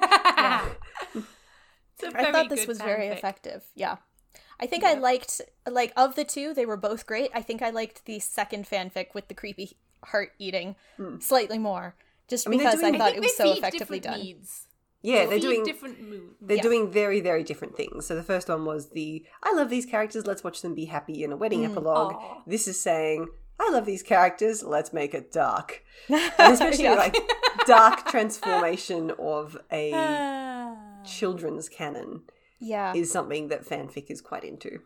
It's 2.01 2.15
a 2.15 2.17
I 2.17 2.23
very 2.23 2.33
thought 2.33 2.49
this 2.49 2.61
good 2.61 2.69
was 2.69 2.79
very 2.79 3.09
effective. 3.09 3.65
Yeah. 3.75 3.97
I 4.61 4.67
think 4.67 4.85
I 4.85 4.95
liked 4.95 5.41
like 5.71 5.93
of 5.97 6.15
the 6.17 6.25
two, 6.25 6.55
they 6.55 6.67
were 6.67 6.77
both 6.77 7.07
great. 7.07 7.31
I 7.35 7.43
think 7.43 7.63
I 7.63 7.71
liked 7.71 8.05
the 8.05 8.19
second 8.19 8.67
fanfic 8.69 9.15
with 9.15 9.29
the 9.29 9.35
creepy 9.35 9.77
heart 10.05 10.33
eating 10.39 10.77
hmm. 10.97 11.19
slightly 11.21 11.59
more. 11.59 11.95
Just 12.29 12.49
mean, 12.49 12.59
they're 12.59 12.71
because 12.73 12.85
I 12.85 12.99
thought 12.99 13.13
I 13.13 13.17
it 13.17 13.21
was 13.21 13.37
so 13.37 13.53
effectively 13.53 14.01
done. 14.01 14.21
Needs. 14.21 14.67
Yeah, 15.01 15.25
They 15.25 15.31
they're 15.31 15.39
doing 15.39 15.65
different 15.65 16.03
moods. 16.03 16.35
they're 16.41 16.57
Yeah. 16.57 16.63
doing 16.63 16.91
very 16.91 17.21
very 17.21 17.45
different 17.45 17.77
things. 17.77 18.07
So 18.07 18.15
the 18.15 18.23
first 18.23 18.49
one 18.49 18.65
was 18.65 18.91
the 18.91 19.25
I 19.43 19.53
love 19.53 19.71
these 19.71 19.87
characters, 19.87 20.27
let's 20.27 20.43
watch 20.43 20.61
them 20.61 20.75
be 20.75 20.87
happy 20.87 21.23
in 21.23 21.33
a 21.33 21.37
wedding 21.37 21.61
mm. 21.61 21.71
epilogue. 21.71 22.15
Aw. 22.15 22.43
This 22.47 22.67
is 22.67 22.81
saying 22.81 23.29
I 23.61 23.71
love 23.71 23.87
these 23.87 24.03
characters, 24.03 24.63
let's 24.63 24.93
make 24.93 25.15
it 25.15 25.33
dark. 25.33 25.85
And 26.09 26.53
especially 26.53 26.85
Yeah. 26.85 26.95
like 26.95 27.17
dark 27.67 28.07
transformation 28.07 29.13
of 29.19 29.57
a 29.73 30.75
children's 31.05 31.69
canon 31.69 32.23
Yeah. 32.61 32.93
is 32.95 33.11
something 33.11 33.49
that 33.49 33.65
fanfic 33.65 34.11
is 34.11 34.21
quite 34.21 34.45
into. 34.45 34.81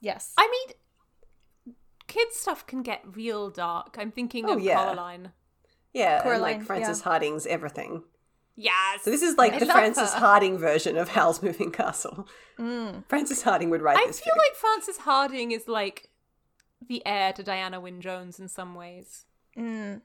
yes. 0.00 0.32
I 0.36 0.48
mean, 0.50 1.74
kids 2.06 2.36
stuff 2.36 2.66
can 2.66 2.82
get 2.82 3.02
real 3.16 3.50
dark. 3.50 3.96
I'm 3.98 4.12
thinking 4.12 4.46
Oh, 4.48 4.54
of 4.54 4.60
yeah. 4.60 4.84
Coraline. 4.84 5.32
Yeah, 5.92 6.28
and 6.28 6.42
like 6.42 6.62
Frances 6.62 6.98
yeah. 6.98 7.04
Hardinge's 7.04 7.46
everything. 7.46 8.02
Yes. 8.54 9.02
So 9.02 9.10
this 9.10 9.22
is 9.22 9.36
like 9.38 9.54
I 9.54 9.58
the 9.60 9.64
love 9.66 9.76
Frances 9.76 10.12
her. 10.12 10.18
Hardinge 10.20 10.60
version 10.60 10.96
of 10.98 11.08
Howl's 11.10 11.42
Moving 11.42 11.70
Castle. 11.72 12.26
Frances 13.08 13.42
Hardinge 13.42 13.70
would 13.70 13.82
write 13.82 13.98
I 13.98 14.06
this. 14.06 14.20
feel 14.20 14.34
fic. 14.34 14.38
like 14.38 14.54
Frances 14.56 14.98
Hardinge 14.98 15.52
is 15.52 15.68
like 15.68 16.10
the 16.86 17.02
heir 17.06 17.32
to 17.32 17.42
Diana 17.42 17.80
Wynne 17.80 18.00
Jones 18.02 18.38
in 18.38 18.48
some 18.48 18.74
ways. 18.74 19.24
Mm. 19.58 20.02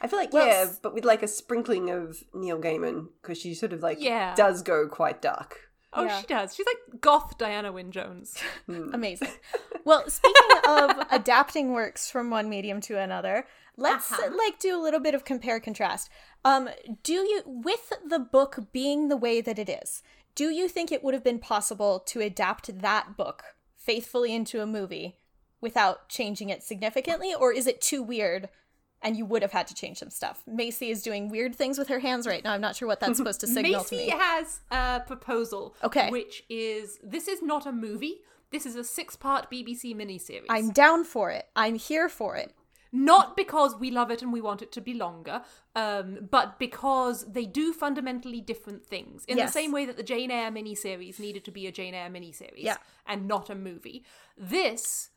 I 0.00 0.06
feel 0.06 0.18
like 0.18 0.32
Well, 0.32 0.46
yeah, 0.46 0.66
but 0.82 0.94
with 0.94 1.04
like 1.04 1.22
a 1.22 1.28
sprinkling 1.28 1.90
of 1.90 2.22
Neil 2.32 2.58
Gaiman 2.60 3.08
because 3.20 3.38
she 3.38 3.52
sort 3.54 3.72
of 3.72 3.82
like 3.82 3.98
Yeah. 4.00 4.34
does 4.36 4.62
go 4.62 4.88
quite 4.88 5.20
dark. 5.20 5.58
Oh, 5.96 6.04
Yeah. 6.04 6.20
she 6.20 6.26
does. 6.26 6.54
She's 6.54 6.66
like 6.66 7.00
goth 7.00 7.38
Diana 7.38 7.70
Wynne 7.72 7.92
Jones. 7.92 8.36
Amazing. 8.68 9.28
Well, 9.86 10.08
speaking 10.08 10.58
of 10.66 10.92
adapting 11.10 11.72
works 11.74 12.10
from 12.10 12.30
one 12.30 12.48
medium 12.48 12.80
to 12.82 12.98
another, 12.98 13.46
let's 13.76 14.10
Uh-huh. 14.10 14.30
like 14.34 14.58
do 14.58 14.74
a 14.74 14.80
little 14.80 14.98
bit 14.98 15.14
of 15.14 15.26
compare 15.26 15.60
contrast. 15.60 16.08
Um, 16.42 16.70
do 17.02 17.12
you 17.12 17.42
with 17.44 17.92
the 18.02 18.18
book 18.18 18.68
being 18.72 19.08
the 19.08 19.16
way 19.18 19.42
that 19.42 19.58
it 19.58 19.68
is, 19.68 20.02
do 20.34 20.48
you 20.48 20.68
think 20.68 20.90
it 20.90 21.04
would 21.04 21.12
have 21.12 21.22
been 21.22 21.38
possible 21.38 22.00
to 22.06 22.20
adapt 22.22 22.80
that 22.80 23.14
book 23.14 23.42
faithfully 23.76 24.34
into 24.34 24.62
a 24.62 24.66
movie 24.66 25.18
without 25.60 26.08
changing 26.08 26.48
it 26.48 26.62
significantly, 26.62 27.34
or 27.34 27.52
is 27.52 27.66
it 27.66 27.82
too 27.82 28.02
weird? 28.02 28.48
And 29.04 29.16
you 29.16 29.26
would 29.26 29.42
have 29.42 29.52
had 29.52 29.66
to 29.68 29.74
change 29.74 29.98
some 29.98 30.10
stuff. 30.10 30.42
Macy 30.46 30.88
is 30.90 31.02
doing 31.02 31.28
weird 31.28 31.54
things 31.54 31.78
with 31.78 31.88
her 31.88 31.98
hands 32.00 32.26
right 32.26 32.42
now. 32.42 32.52
I'm 32.54 32.60
not 32.62 32.74
sure 32.74 32.88
what 32.88 33.00
that's 33.00 33.18
supposed 33.18 33.40
to 33.40 33.46
signal 33.46 33.84
to 33.84 33.94
me. 33.96 34.06
Macy 34.06 34.16
has 34.18 34.60
a 34.70 35.00
proposal. 35.06 35.76
Okay. 35.84 36.08
Which 36.10 36.42
is 36.48 36.98
this 37.02 37.28
is 37.28 37.42
not 37.42 37.66
a 37.66 37.72
movie. 37.72 38.22
This 38.50 38.64
is 38.66 38.76
a 38.76 38.84
six-part 38.84 39.50
BBC 39.50 39.94
miniseries. 39.94 40.46
I'm 40.48 40.70
down 40.70 41.04
for 41.04 41.30
it. 41.30 41.46
I'm 41.54 41.74
here 41.74 42.08
for 42.08 42.34
it. 42.36 42.52
not 42.96 43.36
because 43.36 43.74
we 43.74 43.90
love 43.90 44.08
it 44.12 44.22
and 44.22 44.32
we 44.32 44.40
want 44.40 44.62
it 44.62 44.70
to 44.70 44.80
be 44.80 44.94
longer, 44.94 45.42
um, 45.74 46.28
but 46.30 46.60
because 46.60 47.16
they 47.32 47.44
do 47.44 47.72
fundamentally 47.72 48.40
different 48.40 48.86
things. 48.86 49.24
In 49.26 49.36
Yes. 49.36 49.48
the 49.48 49.52
same 49.60 49.72
way 49.72 49.84
that 49.84 49.96
the 49.96 50.04
Jane 50.04 50.30
Eyre 50.30 50.52
miniseries 50.52 51.18
needed 51.18 51.44
to 51.46 51.50
be 51.50 51.66
a 51.66 51.72
Jane 51.72 51.92
Eyre 51.92 52.08
miniseries 52.08 52.62
Yeah. 52.70 52.76
and 53.04 53.26
not 53.26 53.50
a 53.50 53.56
movie. 53.56 54.04
This 54.38 55.10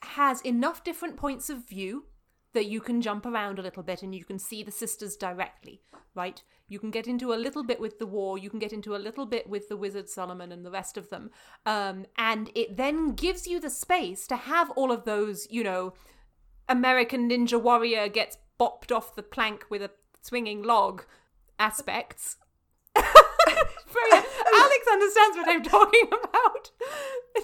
has 0.00 0.40
enough 0.40 0.82
different 0.82 1.16
points 1.16 1.48
of 1.48 1.58
view 1.68 2.06
that 2.54 2.66
you 2.66 2.80
can 2.80 3.00
jump 3.00 3.26
around 3.26 3.58
a 3.58 3.62
little 3.62 3.82
bit 3.82 4.02
and 4.02 4.14
you 4.14 4.24
can 4.24 4.38
see 4.38 4.62
the 4.62 4.70
sisters 4.70 5.16
directly, 5.16 5.80
right? 6.14 6.42
You 6.68 6.78
can 6.78 6.90
get 6.90 7.06
into 7.06 7.32
a 7.32 7.36
little 7.36 7.64
bit 7.64 7.80
with 7.80 7.98
the 7.98 8.06
war, 8.06 8.38
you 8.38 8.50
can 8.50 8.58
get 8.58 8.72
into 8.72 8.94
a 8.94 8.98
little 8.98 9.26
bit 9.26 9.48
with 9.48 9.68
the 9.68 9.76
wizard 9.76 10.08
Solomon 10.08 10.52
and 10.52 10.64
the 10.64 10.70
rest 10.70 10.96
of 10.96 11.10
them. 11.10 11.30
Um, 11.64 12.06
and 12.16 12.50
it 12.54 12.76
then 12.76 13.14
gives 13.14 13.46
you 13.46 13.60
the 13.60 13.70
space 13.70 14.26
to 14.28 14.36
have 14.36 14.70
all 14.70 14.92
of 14.92 15.04
those, 15.04 15.46
you 15.50 15.64
know, 15.64 15.94
American 16.68 17.28
Ninja 17.28 17.60
Warrior 17.60 18.08
gets 18.08 18.38
bopped 18.58 18.94
off 18.94 19.14
the 19.14 19.22
plank 19.22 19.66
with 19.68 19.82
a 19.82 19.90
swinging 20.22 20.62
log 20.62 21.04
aspects. 21.58 22.36
Alex 23.62 24.86
understands 24.90 25.36
what 25.36 25.48
I'm 25.48 25.62
talking 25.62 26.06
about. 26.08 26.70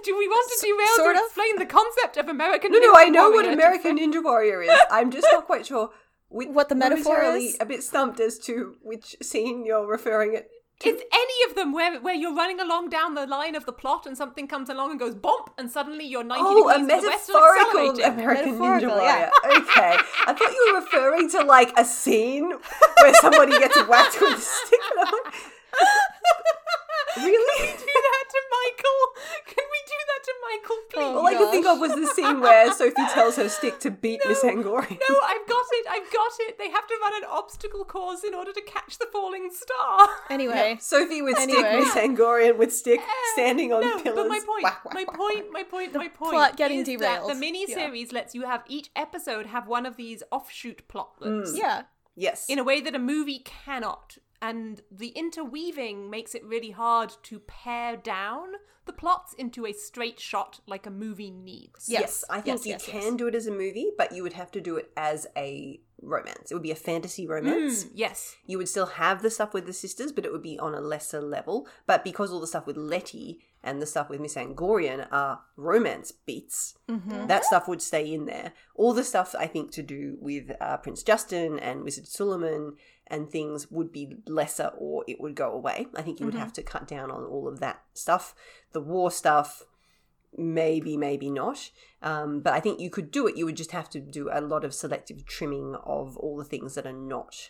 Do 0.05 0.17
we 0.17 0.29
want 0.29 0.51
to 0.53 0.67
derail 0.67 0.97
sort 0.97 1.17
of. 1.17 1.23
explain 1.27 1.57
the 1.59 1.67
concept 1.67 2.17
of 2.17 2.29
American? 2.29 2.73
No, 2.73 2.79
no, 2.79 2.93
I 2.95 3.09
know 3.09 3.31
what 3.31 3.47
American 3.47 3.99
Ninja 3.99 4.23
Warrior 4.23 4.63
is. 4.63 4.71
I'm 4.91 5.11
just 5.11 5.27
not 5.33 5.47
quite 5.47 5.67
sure 5.67 5.91
What 6.29 6.69
the 6.69 6.75
metaphor 6.75 7.23
is? 7.23 7.57
A 7.61 7.65
bit 7.67 7.83
stumped 7.83 8.21
as 8.21 8.39
to 8.41 8.77
which 8.83 9.17
scene 9.23 9.65
you're 9.65 9.87
referring 9.87 10.35
it. 10.35 10.51
To. 10.81 10.91
It's 10.91 11.03
any 11.13 11.51
of 11.51 11.57
them 11.57 11.73
where 11.73 12.01
where 12.01 12.15
you're 12.15 12.35
running 12.37 12.61
along 12.61 12.91
down 12.91 13.15
the 13.15 13.27
line 13.27 13.57
of 13.57 13.67
the 13.67 13.73
plot 13.73 14.07
and 14.07 14.17
something 14.17 14.47
comes 14.47 14.69
along 14.69 14.93
and 14.93 15.01
goes 15.01 15.17
bump 15.17 15.51
and 15.59 15.69
suddenly 15.69 16.05
you're 16.05 16.23
90 16.23 16.41
Oh, 16.47 16.69
a 16.69 16.79
degrees 16.79 16.87
to 17.01 17.03
the 17.03 17.09
west 17.09 17.29
metaphorical. 17.29 18.05
American 18.05 18.53
Ninja 18.61 18.89
Warrior. 18.89 19.03
yeah. 19.03 19.31
Okay, 19.59 19.97
I 20.29 20.33
thought 20.35 20.53
you 20.53 20.71
were 20.73 20.81
referring 20.81 21.29
to 21.31 21.43
like 21.43 21.73
a 21.77 21.85
scene 21.85 22.53
where 23.01 23.15
somebody 23.15 23.59
gets 23.59 23.77
whacked 23.89 24.21
with 24.21 24.39
a 24.39 24.41
stick. 24.41 24.81
And 27.19 27.25
Can 27.25 27.33
really? 27.33 27.63
we 27.63 27.77
do 27.79 27.85
that 27.85 28.25
to 28.31 28.41
Michael? 28.53 29.01
Can 29.47 29.65
we 29.73 29.81
do 29.87 29.99
that 30.07 30.23
to 30.25 30.35
Michael, 30.47 30.77
oh, 30.77 30.85
please? 30.91 31.03
Oh, 31.03 31.19
All 31.19 31.27
I 31.27 31.35
could 31.35 31.51
think 31.51 31.67
of 31.67 31.81
was 31.81 31.91
the 31.93 32.07
scene 32.15 32.41
where 32.41 32.73
Sophie 32.73 33.07
tells 33.13 33.37
her 33.37 33.49
stick 33.49 33.81
to 33.81 33.91
beat 33.91 34.21
Miss 34.29 34.45
Angorian. 34.45 34.99
No, 35.09 35.17
I've 35.25 35.47
got 35.49 35.65
it. 35.73 35.87
I've 35.91 36.13
got 36.13 36.33
it. 36.41 36.59
They 36.59 36.71
have 36.71 36.87
to 36.87 36.95
run 37.01 37.17
an 37.17 37.29
obstacle 37.29 37.85
course 37.85 38.23
in 38.25 38.35
order 38.35 38.53
to 38.53 38.61
catch 38.63 38.99
the 38.99 39.07
falling 39.11 39.51
star. 39.53 40.09
Anyway, 40.31 40.77
Sophie 40.81 41.23
with 41.23 41.39
Anyway. 41.39 41.61
stick, 41.61 41.79
Miss 41.81 41.95
Angorian 41.95 42.59
with 42.59 42.73
stick, 42.73 43.01
standing 43.33 43.73
on 43.73 43.81
no, 43.81 43.99
pillars. 44.01 44.17
but 44.17 44.29
my 44.29 44.41
point, 44.47 44.63
Whack, 44.63 44.85
whack, 44.85 44.95
my 44.95 45.05
whack, 45.05 45.17
point, 45.17 45.53
my 45.53 45.63
point, 45.63 45.95
my 45.95 46.09
point. 46.09 46.33
plot 46.33 46.57
getting 46.57 46.81
is 46.81 46.87
that 46.87 46.99
derailed. 46.99 47.31
The 47.31 47.35
mini 47.35 47.67
series 47.67 48.13
lets 48.13 48.35
you 48.35 48.43
have 48.43 48.63
each 48.69 48.91
episode 48.95 49.47
have 49.47 49.67
one 49.67 49.87
of 49.87 49.97
these 49.97 50.23
offshoot 50.31 50.87
plotlets 50.89 51.53
mm. 51.53 51.59
yeah. 51.59 51.83
Yes. 52.15 52.47
in 52.49 52.59
a 52.59 52.65
way 52.65 52.81
that 52.81 52.95
a 52.95 52.99
movie 52.99 53.41
cannot. 53.41 54.19
And 54.41 54.83
the 54.91 55.09
interweaving 55.09 56.11
makes 56.11 56.35
it 56.35 56.45
really 56.45 56.71
hard 56.71 57.13
to 57.25 57.41
pare 57.41 57.97
down 57.97 58.49
the 58.87 58.93
plots 58.93 59.35
into 59.35 59.67
a 59.67 59.73
straight 59.73 60.19
shot 60.19 60.61
like 60.67 60.87
a 60.87 60.91
movie 60.91 61.31
needs. 61.31 61.89
Yes. 61.89 62.01
Yes, 62.01 62.25
I 62.31 62.41
think 62.41 62.59
Yes, 62.59 62.67
you 62.67 62.73
yes, 62.73 62.87
can 62.87 63.03
yes. 63.03 63.15
do 63.17 63.27
it 63.27 63.35
as 63.35 63.47
a 63.47 63.51
movie, 63.51 63.91
but 63.99 64.13
you 64.13 64.23
would 64.23 64.33
have 64.33 64.51
to 64.53 64.61
do 64.61 64.77
it 64.77 64.91
as 64.97 65.27
a 65.37 65.81
romance. 66.01 66.51
It 66.51 66.55
would 66.55 66.63
be 66.63 66.71
a 66.71 66.77
fantasy 66.77 67.27
romance. 67.27 67.85
Mm, 67.85 67.91
yes. 67.95 68.37
You 68.47 68.57
would 68.59 68.69
still 68.69 68.87
have 68.87 69.21
the 69.21 69.31
stuff 69.31 69.53
with 69.53 69.67
the 69.67 69.73
sisters, 69.75 70.13
but 70.13 70.25
it 70.25 70.33
would 70.33 70.43
be 70.43 70.59
on 70.59 70.75
a 70.75 70.81
lesser 70.81 71.21
level. 71.21 71.67
But 71.87 72.03
because 72.03 72.33
all 72.33 72.41
the 72.41 72.47
stuff 72.47 72.67
with 72.67 72.77
Letty 72.79 73.41
and 73.63 73.83
the 73.83 73.87
stuff 73.87 74.09
with 74.09 74.21
Miss 74.21 74.37
Angorian 74.37 75.07
are 75.11 75.41
romance 75.57 76.13
beats, 76.13 76.75
that 76.87 77.45
stuff 77.45 77.67
would 77.69 77.83
stay 77.83 78.11
in 78.11 78.25
there. 78.27 78.53
All 78.77 78.95
the 78.95 79.05
stuff 79.05 79.35
I 79.39 79.49
think 79.49 79.73
to 79.73 79.83
do 79.83 80.17
with 80.21 80.53
uh, 80.61 80.77
Prince 80.79 81.03
Justin 81.03 81.59
and 81.59 81.83
Wizard 81.83 82.05
Suliman 82.05 82.77
and 83.11 83.31
things 83.31 83.71
would 83.71 83.91
be 83.93 84.17
lesser 84.27 84.71
or 84.79 85.05
it 85.09 85.21
would 85.21 85.35
go 85.35 85.51
away. 85.53 85.87
I 85.97 86.03
think 86.03 86.21
you 86.21 86.27
would 86.27 86.35
have 86.35 86.53
to 86.55 86.63
cut 86.63 86.87
down 86.87 87.11
on 87.11 87.25
all 87.25 87.49
of 87.49 87.61
that 87.61 87.83
stuff. 87.95 88.35
The 88.73 88.81
war 88.81 89.11
stuff, 89.11 89.63
maybe 90.37 90.95
maybe 90.97 91.31
not 91.31 91.71
um, 92.03 92.41
but 92.41 92.53
i 92.53 92.61
think 92.61 92.79
you 92.79 92.91
could 92.91 93.11
do 93.11 93.27
it 93.27 93.35
you 93.39 93.47
would 93.47 93.57
just 93.57 93.73
have 93.73 93.89
to 93.89 93.99
do 93.99 94.29
a 94.31 94.43
lot 94.43 94.63
of 94.63 94.75
selective 94.75 95.25
trimming 95.25 95.75
of 95.85 96.19
all 96.19 96.37
the 96.37 96.45
things 96.45 96.75
that 96.75 96.85
are 96.87 96.93
not 96.93 97.49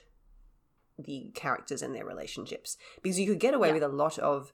the 0.97 1.33
characters 1.35 1.83
and 1.83 1.93
their 1.93 2.05
relationships 2.07 2.77
because 3.03 3.19
you 3.19 3.27
could 3.27 3.41
get 3.41 3.53
away 3.53 3.69
Yeah. 3.69 3.75
with 3.75 3.83
a 3.83 3.89
lot 3.89 4.17
of 4.21 4.53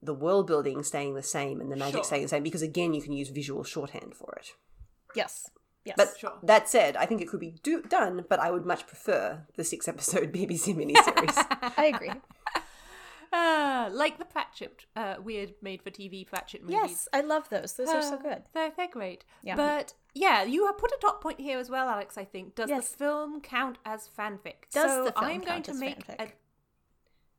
the 0.00 0.14
world 0.14 0.46
building 0.46 0.84
staying 0.84 1.14
the 1.14 1.24
same 1.24 1.60
and 1.60 1.70
the 1.70 1.76
magic 1.76 1.96
Sure. 1.96 2.04
staying 2.04 2.22
the 2.22 2.28
same 2.28 2.44
because 2.44 2.62
again 2.62 2.94
you 2.94 3.02
can 3.02 3.12
use 3.12 3.30
visual 3.30 3.64
shorthand 3.64 4.14
for 4.14 4.34
it. 4.40 4.52
Yes. 5.16 5.50
Yes. 5.86 5.94
But 5.96 6.14
Sure. 6.18 6.32
that 6.42 6.68
said, 6.68 6.96
I 6.96 7.06
think 7.06 7.20
it 7.22 7.28
could 7.28 7.40
be 7.40 7.52
do- 7.62 7.82
done, 7.82 8.24
but 8.28 8.38
I 8.40 8.50
would 8.50 8.66
much 8.66 8.86
prefer 8.86 9.46
the 9.56 9.64
six 9.64 9.86
episode 9.88 10.32
BBC 10.34 10.74
miniseries. 10.74 11.72
I 11.78 11.86
agree. 11.94 12.12
Uh, 13.32 13.90
like 13.92 14.18
the 14.18 14.24
Pratchett, 14.24 14.86
uh, 14.94 15.16
weird 15.22 15.52
made 15.60 15.82
for 15.82 15.90
TV 15.90 16.26
Pratchett 16.26 16.62
movies. 16.62 16.76
yes, 16.80 17.08
I 17.12 17.20
love 17.22 17.48
those. 17.50 17.74
Those 17.74 17.88
are 17.88 18.00
so 18.00 18.14
Uh, 18.14 18.22
good. 18.22 18.42
They're, 18.54 18.72
they're 18.76 18.88
great. 18.88 19.24
Yeah. 19.42 19.56
But 19.56 19.94
yeah, 20.14 20.44
you 20.44 20.64
have 20.66 20.78
put 20.78 20.92
a 20.92 20.98
dot 21.00 21.20
point 21.20 21.40
here 21.40 21.58
as 21.58 21.68
well, 21.68 21.88
Alex, 21.88 22.16
I 22.16 22.24
think. 22.24 22.54
Does 22.54 22.70
Yes. 22.70 22.88
the 22.92 22.96
film 22.98 23.40
count 23.40 23.78
as 23.84 24.08
fanfic? 24.16 24.70
Does 24.72 24.90
so 24.90 25.04
the 25.04 25.12
film 25.12 25.24
I'm 25.24 25.38
going 25.40 25.40
count 25.42 25.64
to 25.66 25.70
as 25.72 25.80
make 25.80 26.06
fanfic? 26.06 26.20
a 26.20 26.32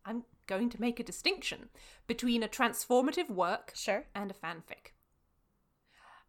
I'm 0.05 0.23
going 0.45 0.69
to 0.69 0.79
make 0.81 0.99
a 0.99 1.03
distinction 1.03 1.69
between 2.05 2.43
a 2.43 2.47
transformative 2.49 3.29
work 3.29 3.71
Sure. 3.73 4.05
and 4.13 4.29
a 4.29 4.33
fanfic. 4.33 4.91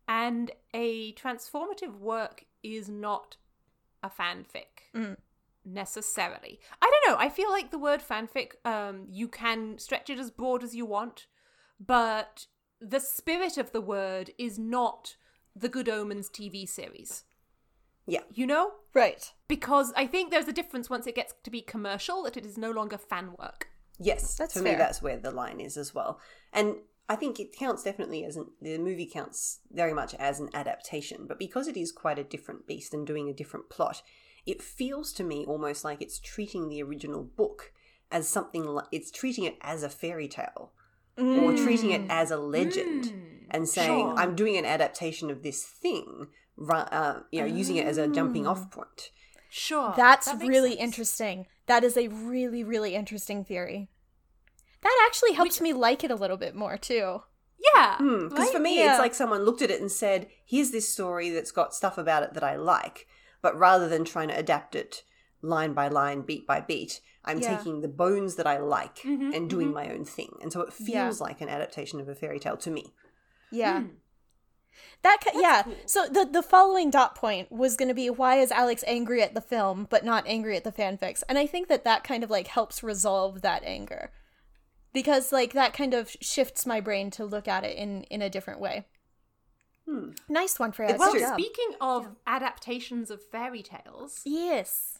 And 0.08 0.50
a 0.72 1.12
transformative 1.14 1.98
work 1.98 2.44
is 2.62 2.88
not 2.88 3.36
a 4.02 4.08
fanfic 4.08 4.90
Mm. 4.94 5.16
necessarily. 5.64 6.60
I 6.82 6.90
don't 6.90 7.12
know. 7.12 7.22
I 7.22 7.28
feel 7.28 7.50
like 7.50 7.70
the 7.70 7.78
word 7.78 8.00
fanfic, 8.02 8.52
um, 8.64 9.06
you 9.10 9.28
can 9.28 9.78
stretch 9.78 10.08
it 10.10 10.18
as 10.18 10.30
broad 10.30 10.64
as 10.64 10.74
you 10.74 10.86
want, 10.86 11.26
but 11.78 12.46
the 12.80 13.00
spirit 13.00 13.58
of 13.58 13.72
the 13.72 13.80
word 13.80 14.30
is 14.38 14.58
not 14.58 15.16
the 15.54 15.68
Good 15.68 15.88
Omens 15.88 16.28
TV 16.30 16.66
series. 16.66 17.24
yeah. 18.06 18.22
You 18.32 18.46
know? 18.46 18.72
Right. 18.94 19.34
Because 19.48 19.92
I 19.94 20.06
think 20.06 20.30
there's 20.30 20.48
a 20.48 20.52
difference 20.52 20.88
once 20.88 21.06
it 21.06 21.14
gets 21.14 21.34
to 21.42 21.50
be 21.50 21.60
commercial 21.60 22.22
that 22.22 22.36
it 22.38 22.46
is 22.46 22.56
no 22.56 22.70
longer 22.70 22.96
fan 22.96 23.34
work. 23.38 23.68
Yes, 23.98 24.36
That's 24.36 24.54
for 24.54 24.60
me 24.62 24.70
fair. 24.70 24.78
that's 24.78 25.02
where 25.02 25.18
the 25.18 25.30
line 25.30 25.60
is 25.60 25.76
as 25.76 25.92
well. 25.94 26.18
And 26.52 26.76
I 27.08 27.16
think 27.16 27.40
it 27.40 27.56
counts 27.56 27.82
definitely 27.82 28.24
as 28.24 28.36
an 28.36 28.46
the 28.60 28.78
movie 28.78 29.06
counts 29.06 29.60
very 29.70 29.94
much 29.94 30.14
as 30.14 30.40
an 30.40 30.50
adaptation, 30.52 31.26
but 31.26 31.38
because 31.38 31.66
it 31.66 31.76
is 31.76 31.90
quite 31.90 32.18
a 32.18 32.24
different 32.24 32.66
beast 32.66 32.92
and 32.92 33.06
doing 33.06 33.28
a 33.28 33.34
different 33.34 33.70
plot, 33.70 34.02
it 34.46 34.62
feels 34.62 35.12
to 35.14 35.24
me 35.24 35.44
almost 35.46 35.84
like 35.84 36.02
it's 36.02 36.18
treating 36.18 36.68
the 36.68 36.82
original 36.82 37.22
book 37.22 37.72
as 38.10 38.28
something 38.28 38.64
like 38.64 38.86
it's 38.92 39.10
treating 39.10 39.44
it 39.44 39.56
as 39.62 39.82
a 39.82 39.88
fairy 39.88 40.28
tale 40.28 40.72
or 41.18 41.56
treating 41.56 41.90
it 41.90 42.02
as 42.08 42.30
a 42.30 42.36
mm. 42.36 42.52
legend 42.52 43.04
mm. 43.04 43.20
and 43.50 43.68
saying 43.68 44.00
sure. 44.00 44.14
I'm 44.16 44.36
doing 44.36 44.56
an 44.56 44.64
adaptation 44.64 45.30
of 45.30 45.42
this 45.42 45.64
thing, 45.64 46.28
uh, 46.70 47.20
you 47.32 47.40
know, 47.40 47.46
using 47.46 47.76
it 47.76 47.86
as 47.86 47.98
a 47.98 48.06
jumping 48.06 48.46
off 48.46 48.68
mm. 48.68 48.70
point. 48.70 49.10
Sure. 49.50 49.94
That's 49.96 50.26
that 50.30 50.46
really 50.46 50.70
sense. 50.70 50.82
interesting. 50.82 51.46
That 51.66 51.82
is 51.82 51.96
a 51.96 52.08
really, 52.08 52.62
really 52.62 52.94
interesting 52.94 53.44
theory. 53.44 53.88
That 54.82 55.04
actually 55.06 55.32
helps 55.32 55.60
me 55.60 55.72
like 55.72 56.04
it 56.04 56.10
a 56.10 56.14
little 56.16 56.36
bit 56.36 56.54
more 56.54 56.76
too. 56.76 57.22
Yeah. 57.74 57.96
Because 57.98 58.38
right? 58.38 58.52
for 58.52 58.58
me, 58.60 58.78
Yeah. 58.78 58.90
it's 58.92 58.98
like 59.00 59.14
someone 59.14 59.44
looked 59.44 59.62
at 59.62 59.70
it 59.70 59.80
and 59.80 59.90
said, 59.90 60.28
"Here's 60.46 60.70
this 60.70 60.88
story 60.88 61.30
that's 61.30 61.50
got 61.50 61.74
stuff 61.74 61.98
about 61.98 62.22
it 62.22 62.34
that 62.34 62.44
I 62.44 62.56
like," 62.56 63.06
but 63.42 63.58
rather 63.58 63.88
than 63.88 64.04
trying 64.04 64.28
to 64.28 64.38
adapt 64.38 64.76
it 64.76 65.02
line 65.42 65.72
by 65.72 65.88
line, 65.88 66.22
beat 66.22 66.46
by 66.46 66.60
beat, 66.60 67.00
I'm 67.24 67.40
Yeah. 67.40 67.56
taking 67.56 67.80
the 67.80 67.88
bones 67.88 68.36
that 68.36 68.46
I 68.46 68.58
like 68.58 68.98
Mhm, 68.98 69.34
and 69.34 69.50
doing 69.50 69.72
my 69.72 69.90
own 69.90 70.04
thing, 70.04 70.36
and 70.40 70.52
so 70.52 70.60
it 70.62 70.72
Yeah. 70.78 71.04
feels 71.04 71.20
like 71.20 71.40
an 71.40 71.48
adaptation 71.48 72.00
of 72.00 72.08
a 72.08 72.14
fairy 72.14 72.38
tale 72.38 72.56
to 72.58 72.70
me. 72.70 72.94
Yeah. 73.50 73.80
Hmm. 73.80 73.88
That 75.02 75.20
ca- 75.24 75.32
yeah. 75.38 75.62
cool. 75.64 75.74
So 75.86 76.06
the 76.06 76.24
the 76.24 76.42
following 76.42 76.90
dot 76.90 77.14
point 77.16 77.50
was 77.50 77.76
going 77.76 77.88
to 77.88 77.94
be 77.94 78.08
why 78.10 78.36
is 78.36 78.52
Alex 78.52 78.84
angry 78.86 79.22
at 79.22 79.34
the 79.34 79.40
film 79.40 79.86
but 79.90 80.04
not 80.04 80.24
angry 80.26 80.56
at 80.56 80.62
the 80.64 80.72
fanfics? 80.72 81.22
And 81.28 81.36
I 81.38 81.46
think 81.46 81.66
that 81.68 81.82
that 81.84 82.04
kind 82.04 82.22
of 82.22 82.30
like 82.30 82.46
helps 82.48 82.82
resolve 82.82 83.42
that 83.42 83.62
anger. 83.64 84.12
Because 84.92 85.32
like 85.32 85.52
that 85.52 85.72
kind 85.74 85.94
of 85.94 86.16
shifts 86.20 86.64
my 86.66 86.80
brain 86.80 87.10
to 87.12 87.24
look 87.24 87.46
at 87.48 87.64
it 87.64 87.76
in 87.76 88.02
in 88.04 88.22
a 88.22 88.30
different 88.30 88.60
way. 88.60 88.86
Hmm. 89.88 90.10
Nice 90.28 90.58
one, 90.58 90.72
Freya. 90.72 90.96
Well, 90.98 91.14
speaking 91.34 91.74
of 91.80 92.08
adaptations 92.26 93.10
of 93.10 93.22
fairy 93.22 93.62
tales, 93.62 94.20
Yes. 94.24 94.98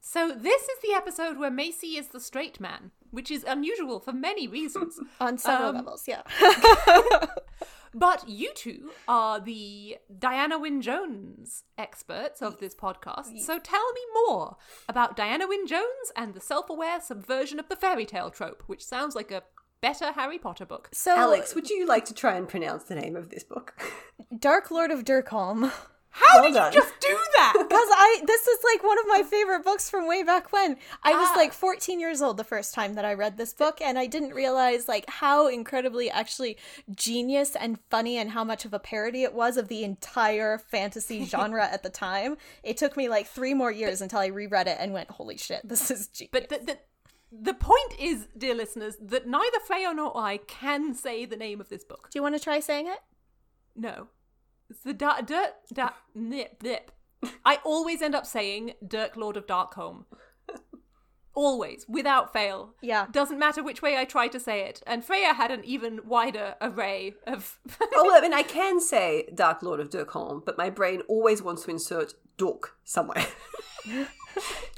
so 0.00 0.32
this 0.32 0.62
is 0.62 0.78
the 0.82 0.92
episode 0.94 1.38
where 1.38 1.50
Macy 1.50 1.96
is 1.96 2.08
the 2.08 2.20
straight 2.20 2.60
man, 2.60 2.90
which 3.10 3.30
is 3.30 3.42
unusual 3.44 4.00
for 4.00 4.12
many 4.12 4.46
reasons. 4.46 5.00
On 5.20 5.38
several 5.38 5.70
Um, 5.70 5.76
levels, 5.76 6.06
yeah. 6.06 6.22
But 7.98 8.28
you 8.28 8.52
two 8.54 8.90
are 9.08 9.40
the 9.40 9.96
Diana 10.18 10.58
Wynne 10.58 10.82
Jones 10.82 11.64
experts 11.78 12.42
of 12.42 12.58
this 12.58 12.74
podcast. 12.74 13.40
So 13.40 13.58
tell 13.58 13.92
me 13.94 14.00
more 14.26 14.58
about 14.86 15.16
Diana 15.16 15.48
Wynne 15.48 15.66
Jones 15.66 16.12
and 16.14 16.34
the 16.34 16.40
self 16.40 16.68
aware 16.68 17.00
subversion 17.00 17.58
of 17.58 17.70
the 17.70 17.76
fairy 17.76 18.04
tale 18.04 18.30
trope, 18.30 18.62
which 18.66 18.84
sounds 18.84 19.14
like 19.14 19.30
a 19.30 19.44
better 19.80 20.12
Harry 20.12 20.38
Potter 20.38 20.66
book. 20.66 20.90
so 20.92 21.16
Alex, 21.16 21.54
would 21.54 21.70
you 21.70 21.86
like 21.86 22.04
to 22.06 22.14
try 22.14 22.36
and 22.36 22.46
pronounce 22.46 22.84
the 22.84 22.94
name 22.94 23.16
of 23.16 23.30
this 23.30 23.44
book? 23.44 23.74
Dark 24.38 24.70
Lord 24.70 24.90
of 24.90 25.04
Derkholm. 25.04 25.72
How 26.18 26.40
Well 26.40 26.44
did 26.50 26.54
done. 26.54 26.72
you 26.72 26.80
just 26.80 26.94
do 27.00 27.08
that? 27.36 27.52
Because 27.66 27.88
I 27.92 28.22
this 28.26 28.46
is 28.46 28.58
like 28.64 28.82
one 28.82 28.98
of 28.98 29.04
my 29.06 29.22
favorite 29.22 29.62
books 29.64 29.90
from 29.90 30.06
way 30.08 30.22
back 30.22 30.50
when. 30.52 30.78
I 31.02 31.12
was 31.14 31.28
Ah. 31.32 31.36
like 31.36 31.52
14 31.52 32.00
years 32.00 32.22
old 32.22 32.38
the 32.38 32.44
first 32.44 32.72
time 32.72 32.94
that 32.94 33.04
I 33.04 33.12
read 33.14 33.36
this 33.36 33.52
book, 33.52 33.80
and 33.82 33.98
I 33.98 34.06
didn't 34.06 34.30
realize 34.32 34.88
like 34.88 35.08
how 35.10 35.46
incredibly 35.48 36.10
actually 36.10 36.56
genius 36.94 37.54
and 37.54 37.78
funny 37.90 38.16
and 38.16 38.30
how 38.30 38.44
much 38.44 38.64
of 38.64 38.72
a 38.72 38.78
parody 38.78 39.24
it 39.24 39.34
was 39.34 39.56
of 39.58 39.68
the 39.68 39.84
entire 39.84 40.56
fantasy 40.58 41.24
genre 41.32 41.64
at 41.66 41.82
the 41.82 41.90
time. 41.90 42.36
It 42.62 42.76
took 42.78 42.96
me 42.96 43.08
like 43.08 43.26
three 43.26 43.52
more 43.54 43.70
years 43.70 44.00
until 44.00 44.20
I 44.20 44.26
reread 44.26 44.68
it 44.68 44.78
and 44.80 44.92
went, 44.94 45.10
"Holy 45.10 45.36
shit, 45.36 45.60
this 45.68 45.90
is 45.90 46.08
genius." 46.08 46.30
But 46.32 46.48
the, 46.48 46.58
the, 46.64 46.78
the 47.52 47.54
point 47.54 47.92
is, 47.98 48.26
dear 48.38 48.54
listeners, 48.54 48.96
that 49.02 49.26
neither 49.26 49.60
Freya 49.66 49.92
nor 49.92 50.16
I 50.16 50.38
can 50.38 50.94
say 50.94 51.26
the 51.26 51.36
name 51.36 51.60
of 51.60 51.68
this 51.68 51.84
book. 51.84 52.08
do 52.10 52.18
you 52.18 52.22
want 52.22 52.34
to 52.36 52.40
try 52.42 52.60
saying 52.60 52.86
it? 52.86 53.00
No. 53.74 54.08
It's 54.70 54.80
the 54.80 54.94
da- 54.94 55.20
dirt 55.20 55.54
da- 55.72 55.90
nip 56.14 56.62
nip. 56.62 56.90
I 57.44 57.58
always 57.64 58.02
end 58.02 58.14
up 58.14 58.26
saying 58.26 58.74
Dirk 58.86 59.16
Lord 59.16 59.36
of 59.36 59.46
Darkholm. 59.46 60.04
Always, 61.34 61.84
without 61.86 62.32
fail. 62.32 62.74
Yeah. 62.80 63.06
Doesn't 63.10 63.38
matter 63.38 63.62
which 63.62 63.82
way 63.82 63.98
I 63.98 64.06
try 64.06 64.26
to 64.28 64.40
say 64.40 64.62
it. 64.62 64.82
And 64.86 65.04
Freya 65.04 65.34
had 65.34 65.50
an 65.50 65.62
even 65.66 66.00
wider 66.06 66.54
array 66.62 67.14
of. 67.26 67.58
oh, 67.82 68.04
well, 68.06 68.16
I 68.16 68.22
mean, 68.22 68.32
I 68.32 68.42
can 68.42 68.80
say 68.80 69.28
Dark 69.34 69.62
Lord 69.62 69.78
of 69.78 69.90
Derkholm, 69.90 70.42
but 70.46 70.56
my 70.56 70.70
brain 70.70 71.02
always 71.08 71.42
wants 71.42 71.64
to 71.64 71.70
insert 71.70 72.14
Dork 72.38 72.78
somewhere. 72.84 73.26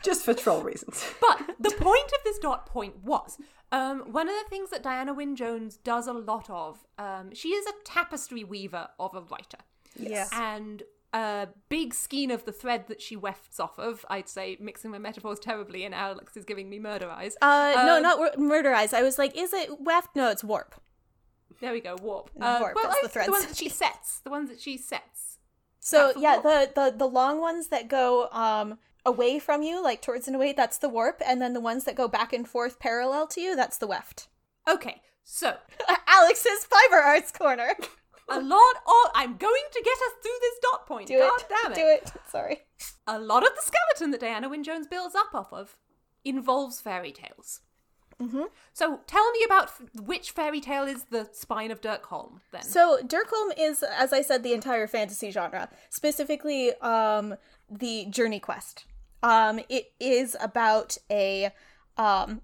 Just 0.03 0.25
for 0.25 0.35
troll 0.35 0.63
reasons. 0.63 1.05
but 1.21 1.39
the 1.61 1.71
point 1.71 2.07
of 2.07 2.25
this 2.25 2.39
dot 2.39 2.67
point 2.67 3.05
was 3.05 3.39
um, 3.71 4.13
one 4.13 4.29
of 4.29 4.35
the 4.35 4.49
things 4.51 4.71
that 4.71 4.83
Diana 4.83 5.15
Wynne 5.15 5.37
Jones 5.37 5.77
does 5.77 6.09
a 6.09 6.13
lot 6.13 6.51
of. 6.51 6.85
Um, 6.99 7.35
she 7.35 7.51
is 7.51 7.67
a 7.67 7.73
tapestry 7.85 8.43
weaver 8.43 8.89
of 8.99 9.15
a 9.15 9.21
writer. 9.21 9.59
Yeah. 9.99 10.27
and 10.33 10.83
a 11.13 11.49
big 11.69 11.95
skein 11.95 12.31
of 12.31 12.45
the 12.45 12.53
thread 12.53 12.87
that 12.89 13.01
she 13.01 13.17
wefts 13.17 13.59
off 13.59 13.79
of. 13.79 14.05
I'd 14.11 14.29
say 14.29 14.57
mixing 14.61 14.91
my 14.91 14.99
metaphors 14.99 15.39
terribly, 15.39 15.85
and 15.85 15.95
Alex 15.95 16.37
is 16.37 16.45
giving 16.45 16.69
me 16.69 16.79
murder 16.79 17.09
eyes. 17.11 17.37
Uh, 17.41 17.73
no, 17.77 17.97
Um, 17.97 18.03
not 18.03 18.19
wor- 18.19 18.33
murder 18.37 18.73
eyes. 18.73 18.93
I 18.93 19.03
was 19.03 19.19
like, 19.19 19.37
is 19.37 19.53
it 19.55 19.81
weft? 19.81 20.15
No, 20.15 20.31
it's 20.31 20.45
warp. 20.45 20.75
There 21.61 21.73
we 21.73 21.81
go, 21.81 21.97
warp. 22.01 22.31
Uh, 22.41 22.59
warp, 22.61 22.75
well, 22.77 22.85
that's 22.85 22.99
I 22.99 23.03
the 23.03 23.09
threads. 23.09 23.27
the 23.27 23.33
ones 23.33 23.47
that 23.47 23.57
she 23.57 23.69
sets. 23.69 24.21
The 24.21 24.31
ones 24.31 24.49
that 24.51 24.61
she 24.61 24.77
sets. 24.77 25.39
So 25.81 26.13
yeah, 26.17 26.39
warp. 26.41 26.75
the, 26.75 26.91
the 26.91 26.97
the 26.99 27.07
long 27.09 27.41
ones 27.41 27.69
that 27.69 27.89
go 27.89 28.29
um 28.31 28.79
away 29.07 29.39
from 29.39 29.63
you, 29.63 29.83
like 29.83 30.03
towards 30.03 30.27
and 30.27 30.37
away, 30.37 30.53
that's 30.53 30.77
the 30.79 30.89
warp, 30.91 31.23
and 31.27 31.41
then 31.41 31.55
the 31.55 31.61
ones 31.61 31.85
that 31.85 31.95
go 31.97 32.07
back 32.07 32.33
and 32.35 32.47
forth 32.47 32.79
parallel 32.79 33.27
to 33.29 33.41
you, 33.41 33.57
that's 33.57 33.79
the 33.79 33.87
weft. 33.87 34.29
Okay, 34.69 35.01
so 35.25 35.57
Alex's 36.07 36.65
fiber 36.67 36.97
arts 37.03 37.33
corner. 37.33 37.71
a 38.29 38.41
lot 38.41 38.77
of 38.87 39.11
I'm 39.15 39.37
going 39.37 39.65
to 39.73 39.83
get 39.85 39.93
us 39.93 40.13
through 40.23 40.39
this 40.41 40.59
dot 40.63 40.87
point. 40.87 41.09
Do 41.09 41.19
God 41.19 41.41
it. 41.41 41.47
damn 41.49 41.73
it. 41.73 41.75
Do 41.75 41.87
it. 41.87 42.13
Sorry. 42.31 42.61
A 43.07 43.19
lot 43.19 43.43
of 43.43 43.51
the 43.55 43.63
skeleton 43.63 44.11
that 44.13 44.21
Diana 44.21 44.49
Wynne 44.49 44.65
Jones 44.65 44.87
builds 44.87 45.15
up 45.15 45.35
off 45.35 45.53
of 45.53 45.77
involves 46.25 46.81
fairy 46.81 47.13
tales. 47.13 47.61
Mm-hmm. 48.21 48.45
So 48.73 49.01
tell 49.07 49.31
me 49.31 49.45
about 49.45 49.71
which 49.95 50.33
fairy 50.33 50.61
tale 50.61 50.85
is 50.85 51.05
the 51.05 51.29
spine 51.33 51.71
of 51.71 51.81
Derkholm 51.81 52.41
then. 52.51 52.63
So 52.63 52.99
Derkholm 53.05 53.53
is, 53.57 53.85
as 53.85 54.13
I 54.13 54.23
said, 54.23 54.43
the 54.43 54.53
entire 54.53 54.87
fantasy 54.89 55.31
genre, 55.31 55.69
specifically 55.89 56.75
um 56.81 57.37
the 57.71 58.07
Journey 58.07 58.41
Quest. 58.41 58.87
Um, 59.23 59.61
it 59.69 59.93
is 60.01 60.37
about 60.41 60.99
a 61.11 61.51
um 61.97 62.43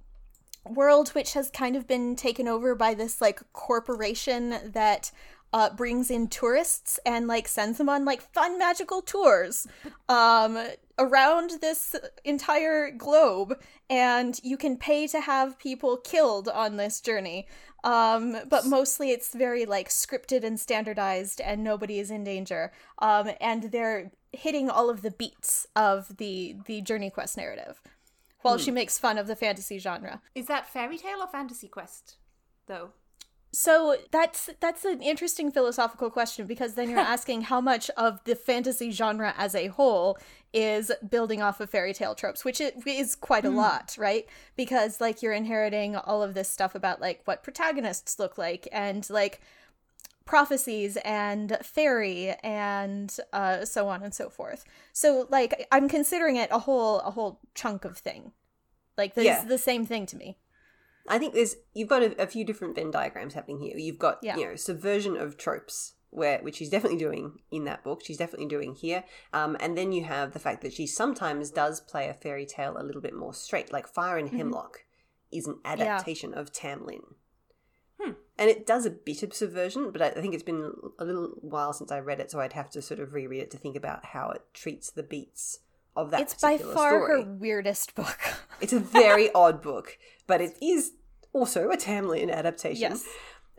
world 0.65 1.11
which 1.11 1.35
has 1.35 1.51
kind 1.51 1.77
of 1.77 1.87
been 1.87 2.17
taken 2.17 2.49
over 2.49 2.75
by 2.75 2.95
this 2.95 3.21
like 3.21 3.41
corporation 3.53 4.57
that 4.73 5.11
uh, 5.55 5.71
brings 5.71 6.11
in 6.11 6.27
tourists 6.27 6.99
and 7.07 7.29
like 7.29 7.47
sends 7.47 7.79
them 7.79 7.89
on 7.89 8.05
like 8.05 8.21
fun 8.21 8.59
magical 8.59 9.01
tours 9.01 9.69
um 10.09 10.59
around 10.99 11.53
this 11.61 11.95
entire 12.25 12.91
globe. 12.91 13.59
And 13.89 14.39
you 14.43 14.57
can 14.57 14.77
pay 14.77 15.07
to 15.07 15.21
have 15.21 15.59
people 15.59 15.97
killed 15.97 16.49
on 16.49 16.77
this 16.77 17.01
journey. 17.01 17.47
Um 17.85 18.37
but 18.49 18.67
mostly 18.67 19.13
it's 19.13 19.33
very 19.33 19.65
like 19.65 19.89
scripted 19.89 20.43
and 20.43 20.59
standardized 20.59 21.41
and 21.41 21.63
nobody 21.63 22.01
is 22.01 22.11
in 22.11 22.25
danger. 22.25 22.73
Um 22.99 23.31
and 23.41 23.71
they're 23.71 24.11
hitting 24.33 24.69
all 24.69 24.91
of 24.91 25.03
the 25.03 25.13
beats 25.13 25.69
of 25.77 26.17
the 26.17 26.57
the 26.67 26.81
journey 26.81 27.11
quest 27.11 27.37
narrative 27.37 27.81
while 28.43 28.59
she 28.59 28.73
makes 28.73 28.99
fun 28.99 29.19
of 29.19 29.29
the 29.29 29.37
fantasy 29.37 29.79
genre. 29.79 30.21
Is 30.35 30.47
that 30.47 30.69
fairy 30.69 30.99
tale 30.99 31.21
or 31.21 31.29
fantasy 31.29 31.69
quest, 31.69 32.17
though? 32.67 32.91
So 33.55 33.97
that's 34.11 34.51
that's 34.59 34.85
an 34.85 35.01
interesting 35.01 35.53
philosophical 35.53 36.11
question 36.11 36.45
because 36.47 36.75
then 36.75 36.91
you're 36.91 36.99
asking 37.17 37.43
how 37.43 37.61
much 37.61 37.89
of 37.91 38.23
the 38.25 38.35
fantasy 38.35 38.91
genre 38.91 39.33
as 39.39 39.55
a 39.55 39.69
whole 39.69 40.19
is 40.53 40.91
building 41.09 41.41
off 41.41 41.61
of 41.61 41.71
fairy 41.71 41.95
tale 41.95 42.17
tropes, 42.17 42.45
which 42.45 42.61
it 42.61 42.77
is 42.85 43.15
quite 43.15 43.45
a 43.45 43.51
lot, 43.51 43.95
right? 43.97 44.27
Because 44.57 45.01
like 45.01 45.23
you're 45.23 45.33
inheriting 45.33 45.95
all 45.95 46.21
of 46.21 46.35
this 46.35 46.49
stuff 46.49 46.75
about 46.75 47.01
like 47.01 47.23
what 47.27 47.45
protagonists 47.45 48.19
look 48.19 48.37
like 48.37 48.67
and 48.73 49.09
like 49.09 49.41
prophecies 50.25 50.97
and 51.05 51.57
fairy 51.63 52.35
and 52.43 53.17
uh, 53.33 53.65
so 53.65 53.89
on 53.89 54.03
and 54.03 54.15
so 54.15 54.29
forth. 54.29 54.65
So 54.93 55.27
like 55.31 55.67
I'm 55.71 55.89
considering 55.89 56.37
it 56.37 56.49
a 56.51 56.61
whole 56.61 56.99
a 57.01 57.13
whole 57.13 57.39
chunk 57.55 57.85
of 57.85 57.99
thing. 57.99 58.33
Like 58.99 59.15
this 59.15 59.27
Yeah. 59.27 59.43
is 59.43 59.49
the 59.49 59.59
same 59.59 59.87
thing 59.87 60.07
to 60.07 60.17
me. 60.17 60.39
I 61.09 61.19
think 61.19 61.35
there's 61.35 61.57
you've 61.75 61.89
got 61.89 62.03
a, 62.03 62.23
a 62.23 62.27
few 62.27 62.45
different 62.45 62.75
Venn 62.75 62.91
diagrams 62.91 63.35
happening 63.35 63.61
here. 63.61 63.77
You've 63.77 63.99
got 63.99 64.19
Yeah. 64.23 64.37
you 64.37 64.47
know 64.47 64.57
subversion 64.57 65.17
of 65.17 65.37
tropes, 65.37 65.95
where 66.11 66.39
which 66.41 66.57
she's 66.57 66.71
definitely 66.71 66.99
doing 66.99 67.41
in 67.51 67.65
that 67.65 67.85
book. 67.85 68.03
She's 68.05 68.17
definitely 68.17 68.47
doing 68.49 68.75
here. 68.75 69.05
Um, 69.33 69.57
and 69.61 69.77
then 69.77 69.93
you 69.93 70.05
have 70.05 70.33
the 70.33 70.39
fact 70.39 70.63
that 70.63 70.73
she 70.73 70.87
sometimes 70.87 71.51
does 71.51 71.81
play 71.81 72.09
a 72.09 72.15
fairy 72.15 72.47
tale 72.47 72.77
a 72.79 72.83
little 72.85 73.03
bit 73.03 73.15
more 73.15 73.35
straight, 73.35 73.73
like 73.73 73.87
Fire 73.87 74.17
and 74.17 74.31
Hemlock 74.31 74.85
is 75.31 75.47
an 75.47 75.59
adaptation 75.65 76.33
of 76.33 76.53
Tam 76.53 76.87
Lin. 76.87 77.03
Hmm. 78.01 78.13
And 78.39 78.51
it 78.51 78.67
does 78.67 78.87
a 78.87 78.91
bit 78.91 79.23
of 79.23 79.35
subversion, 79.35 79.91
but 79.93 80.01
I 80.03 80.09
I 80.09 80.21
think 80.21 80.35
it's 80.35 80.43
been 80.43 80.73
a 80.99 81.05
little 81.05 81.35
while 81.43 81.73
since 81.73 81.93
I 81.93 82.01
read 82.01 82.21
it, 82.21 82.31
so 82.31 82.41
I'd 82.41 82.55
have 82.55 82.71
to 82.71 82.83
sort 82.83 83.01
of 83.01 83.13
reread 83.13 83.43
it 83.43 83.51
to 83.53 83.59
think 83.59 83.77
about 83.77 84.07
how 84.07 84.31
it 84.31 84.43
treats 84.55 84.91
the 84.91 85.03
beats 85.03 85.61
of 85.97 86.11
that. 86.11 86.21
it's 86.23 86.35
by 86.35 86.59
far 86.59 86.91
story. 87.05 87.23
her 87.23 87.31
weirdest 87.33 87.95
book. 87.95 88.19
It's 88.61 88.73
a 88.73 88.79
very 88.81 89.31
odd 89.35 89.61
book, 89.61 89.99
but 90.27 90.41
it 90.41 90.57
is 90.63 90.93
also 91.33 91.71
a 91.71 91.77
Tam 91.77 92.07
Lin 92.09 92.31
adaptation. 92.31 92.81
yes. 92.93 93.05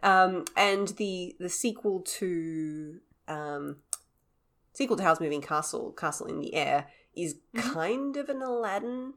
Um, 0.02 0.46
and 0.56 0.88
the 0.98 1.36
the 1.40 1.50
sequel 1.50 2.02
to 2.20 3.00
um, 3.28 3.78
sequel 4.74 4.98
to 4.98 5.04
Howl's 5.04 5.20
Moving 5.20 5.42
Castle, 5.42 5.92
Castle 5.92 6.28
in 6.28 6.40
the 6.40 6.54
Air, 6.56 6.88
is 7.16 7.36
Mm-hmm. 7.56 7.70
kind 7.74 8.18
of 8.18 8.30
an 8.30 8.42
Aladdin 8.42 9.14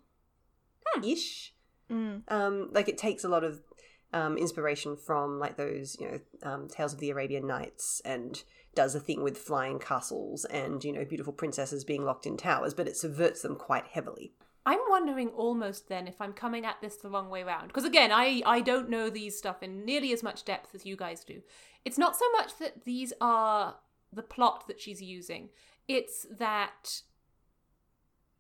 ish. 1.03 1.55
Mm. 1.91 2.23
Um, 2.29 2.69
like 2.73 2.89
it 2.89 2.99
takes 2.99 3.25
a 3.25 3.29
lot 3.29 3.45
of 3.45 3.61
um, 4.13 4.37
inspiration 4.37 4.97
from 4.97 5.39
like 5.39 5.57
those 5.57 5.97
you 6.01 6.11
know 6.11 6.21
um, 6.43 6.69
Tales 6.69 6.93
of 6.93 7.01
the 7.01 7.11
Arabian 7.11 7.47
Nights 7.47 8.01
and 8.05 8.43
does 8.75 8.95
a 8.95 9.01
thing 9.01 9.23
with 9.23 9.39
flying 9.39 9.79
castles 9.79 10.45
and 10.47 10.85
you 10.85 10.93
know 10.93 11.05
beautiful 11.05 11.33
princesses 11.33 11.85
being 11.85 12.05
locked 12.05 12.27
in 12.27 12.37
towers, 12.37 12.75
but 12.75 12.89
it 12.89 12.97
subverts 12.97 13.43
them 13.43 13.57
quite 13.57 13.87
heavily. 13.87 14.33
I'm 14.69 14.81
wondering 14.91 15.29
almost 15.29 15.89
then 15.89 16.07
if 16.07 16.21
I'm 16.21 16.35
coming 16.35 16.67
at 16.67 16.77
this 16.83 16.97
the 16.97 17.09
wrong 17.09 17.31
way 17.31 17.43
round. 17.43 17.69
Because 17.69 17.87
again, 17.87 18.13
I, 18.13 18.43
I 18.45 18.61
don't 18.61 18.91
know 18.91 19.09
these 19.09 19.37
stuff 19.37 19.63
in 19.63 19.87
nearly 19.87 20.13
as 20.13 20.23
much 20.23 20.45
depth 20.45 20.75
as 20.75 20.85
you 20.85 20.95
guys 20.95 21.25
do. 21.25 21.41
It's 21.87 21.97
not 21.97 22.17
so 22.17 22.27
much 22.33 22.59
that 22.59 22.85
these 22.85 23.15
are 23.19 23.77
the 24.13 24.23
plot 24.23 24.67
that 24.69 24.79
she's 24.79 25.01
using, 25.01 25.49
it's 25.87 26.27
that 26.39 27.01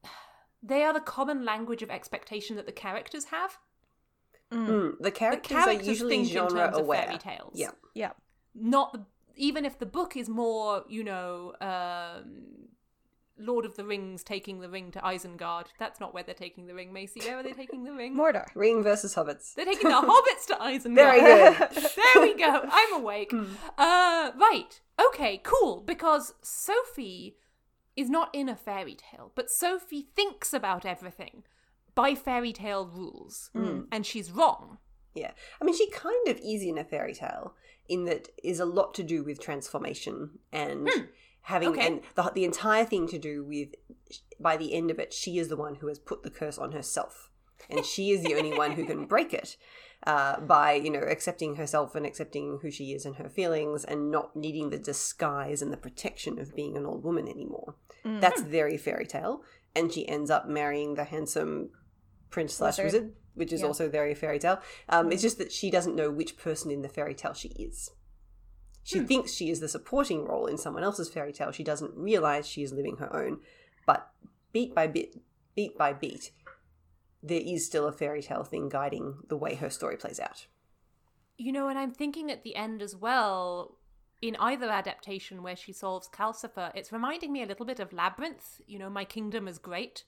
they 0.62 0.82
are 0.82 0.92
the 0.92 1.00
common 1.00 1.44
language 1.46 1.82
of 1.82 1.90
expectation 1.90 2.56
that 2.56 2.66
the 2.66 2.72
characters 2.72 3.24
have. 3.26 3.56
Mm, 4.52 4.96
the 4.98 5.02
The 5.04 5.10
characters, 5.10 5.48
characters 5.56 5.86
are 5.86 5.90
usually 5.90 6.16
think 6.16 6.28
in 6.28 6.32
genre 6.32 6.64
terms 6.66 6.78
aware. 6.78 7.00
of 7.00 7.06
fairy 7.06 7.18
tales. 7.18 7.52
Yeah. 7.54 7.70
Yeah. 7.94 8.10
Not 8.54 8.92
the, 8.92 9.04
even 9.36 9.64
if 9.64 9.78
the 9.78 9.86
book 9.86 10.16
is 10.16 10.28
more, 10.28 10.84
you 10.88 11.04
know, 11.04 11.52
um, 11.60 12.68
Lord 13.38 13.64
of 13.64 13.76
the 13.76 13.84
Rings 13.84 14.24
taking 14.24 14.58
the 14.60 14.68
ring 14.68 14.90
to 14.92 14.98
Isengard. 15.00 15.66
That's 15.78 16.00
not 16.00 16.12
where 16.12 16.22
they're 16.24 16.34
taking 16.34 16.66
the 16.66 16.74
ring, 16.74 16.92
Macy. 16.92 17.20
Where 17.20 17.38
are 17.38 17.42
they 17.42 17.52
taking 17.52 17.84
the 17.84 17.92
ring? 17.92 18.16
Mordor. 18.16 18.46
Ring 18.54 18.82
versus 18.82 19.14
hobbits. 19.14 19.54
They're 19.54 19.64
taking 19.64 19.88
the 19.90 19.94
hobbits 20.40 20.46
to 20.48 20.54
Isengard. 20.54 20.94
Very 20.94 21.20
good. 21.54 21.68
there 22.14 22.22
we 22.22 22.34
go. 22.36 22.62
I'm 22.68 22.94
awake. 22.94 23.32
Uh, 23.76 24.32
right. 24.36 24.80
Okay, 25.08 25.40
cool. 25.44 25.82
Because 25.86 26.34
Sophie 26.42 27.36
is 27.96 28.10
not 28.10 28.30
in 28.34 28.48
a 28.48 28.56
fairy 28.56 28.96
tale, 28.96 29.30
but 29.36 29.50
Sophie 29.50 30.08
thinks 30.16 30.52
about 30.52 30.84
everything 30.84 31.44
by 31.98 32.14
fairy 32.14 32.52
tale 32.52 32.86
rules. 32.86 33.50
Hmm. 33.52 33.80
And 33.90 34.06
she's 34.06 34.30
wrong. 34.30 34.78
Yeah. 35.14 35.32
I 35.60 35.64
mean, 35.64 35.76
she 35.76 35.90
kind 35.90 36.28
of 36.28 36.38
is 36.38 36.62
in 36.62 36.78
a 36.78 36.84
fairy 36.84 37.12
tale 37.12 37.54
in 37.88 38.04
that 38.04 38.28
is 38.44 38.60
a 38.60 38.64
lot 38.64 38.94
to 38.94 39.02
do 39.02 39.24
with 39.24 39.40
transformation 39.40 40.38
and 40.52 40.88
hmm. 40.88 41.02
having, 41.42 41.70
Okay. 41.70 41.86
and 41.86 42.00
the, 42.14 42.30
the 42.34 42.44
entire 42.44 42.84
thing 42.84 43.08
to 43.08 43.18
do 43.18 43.44
with, 43.44 43.70
by 44.38 44.56
the 44.56 44.74
end 44.74 44.92
of 44.92 45.00
it, 45.00 45.12
she 45.12 45.38
is 45.38 45.48
the 45.48 45.56
one 45.56 45.76
who 45.76 45.88
has 45.88 45.98
put 45.98 46.22
the 46.22 46.30
curse 46.30 46.56
on 46.56 46.70
herself. 46.70 47.30
And 47.68 47.84
she 47.84 48.12
is 48.12 48.22
the 48.22 48.36
only 48.36 48.56
one 48.56 48.72
who 48.72 48.84
can 48.84 49.06
break 49.12 49.34
it 49.34 49.56
uh, 50.06 50.38
by, 50.38 50.74
you 50.74 50.90
know, 50.90 51.00
accepting 51.00 51.56
herself 51.56 51.96
and 51.96 52.06
accepting 52.06 52.60
who 52.62 52.70
she 52.70 52.92
is 52.92 53.04
and 53.04 53.16
her 53.16 53.28
feelings 53.28 53.84
and 53.84 54.12
not 54.12 54.36
needing 54.36 54.70
the 54.70 54.78
disguise 54.78 55.60
and 55.60 55.72
the 55.72 55.76
protection 55.76 56.38
of 56.38 56.54
being 56.54 56.76
an 56.76 56.86
old 56.86 57.02
woman 57.02 57.26
anymore. 57.26 57.74
Mm-hmm. 58.04 58.20
That's 58.20 58.42
very 58.42 58.76
fairy 58.76 59.06
tale. 59.06 59.42
And 59.74 59.92
she 59.92 60.08
ends 60.08 60.30
up 60.30 60.48
marrying 60.48 60.94
the 60.94 61.04
handsome 61.04 61.70
prince 62.30 62.54
slash 62.54 62.78
Wizard. 62.78 63.14
which 63.34 63.52
is 63.52 63.60
Yeah. 63.60 63.66
also 63.68 63.88
very 63.88 64.14
fairy 64.14 64.38
tale. 64.38 64.60
Um, 64.88 65.12
It's 65.12 65.22
just 65.22 65.38
that 65.38 65.52
she 65.52 65.70
doesn't 65.70 65.94
know 65.94 66.10
which 66.10 66.36
person 66.36 66.70
in 66.70 66.82
the 66.82 66.88
fairy 66.88 67.14
tale 67.14 67.34
she 67.34 67.48
is. 67.50 67.90
She 68.82 69.00
thinks 69.00 69.32
she 69.32 69.50
is 69.50 69.60
the 69.60 69.68
supporting 69.68 70.24
role 70.24 70.46
in 70.46 70.56
someone 70.58 70.82
else's 70.82 71.08
fairy 71.10 71.32
tale. 71.32 71.52
She 71.52 71.62
doesn't 71.62 71.94
realize 71.94 72.48
she 72.48 72.62
is 72.62 72.72
living 72.72 72.96
her 72.96 73.14
own. 73.14 73.40
But 73.86 74.10
beat 74.52 74.74
by 74.74 74.86
bit, 74.86 75.14
beat 75.54 75.76
by 75.78 75.92
beat, 75.92 76.32
there 77.22 77.42
is 77.44 77.66
still 77.66 77.86
a 77.86 77.92
fairy 77.92 78.22
tale 78.22 78.44
thing 78.44 78.68
guiding 78.68 79.18
the 79.28 79.36
way 79.36 79.54
her 79.56 79.68
story 79.70 79.96
plays 79.96 80.18
out. 80.18 80.46
You 81.36 81.52
know, 81.52 81.68
and 81.68 81.78
I'm 81.78 81.92
thinking 81.92 82.30
at 82.32 82.42
the 82.44 82.56
end 82.56 82.80
as 82.82 82.96
well, 82.96 83.76
in 84.22 84.34
either 84.36 84.68
adaptation 84.70 85.42
where 85.42 85.54
she 85.54 85.72
solves 85.72 86.08
Calcifer, 86.08 86.72
it's 86.74 86.90
reminding 86.90 87.30
me 87.32 87.42
a 87.42 87.46
little 87.46 87.66
bit 87.66 87.78
of 87.80 87.92
Labyrinth. 87.92 88.60
You 88.66 88.78
know, 88.78 88.90
My 88.90 89.04
Kingdom 89.04 89.46
is 89.46 89.58
Great. 89.58 90.04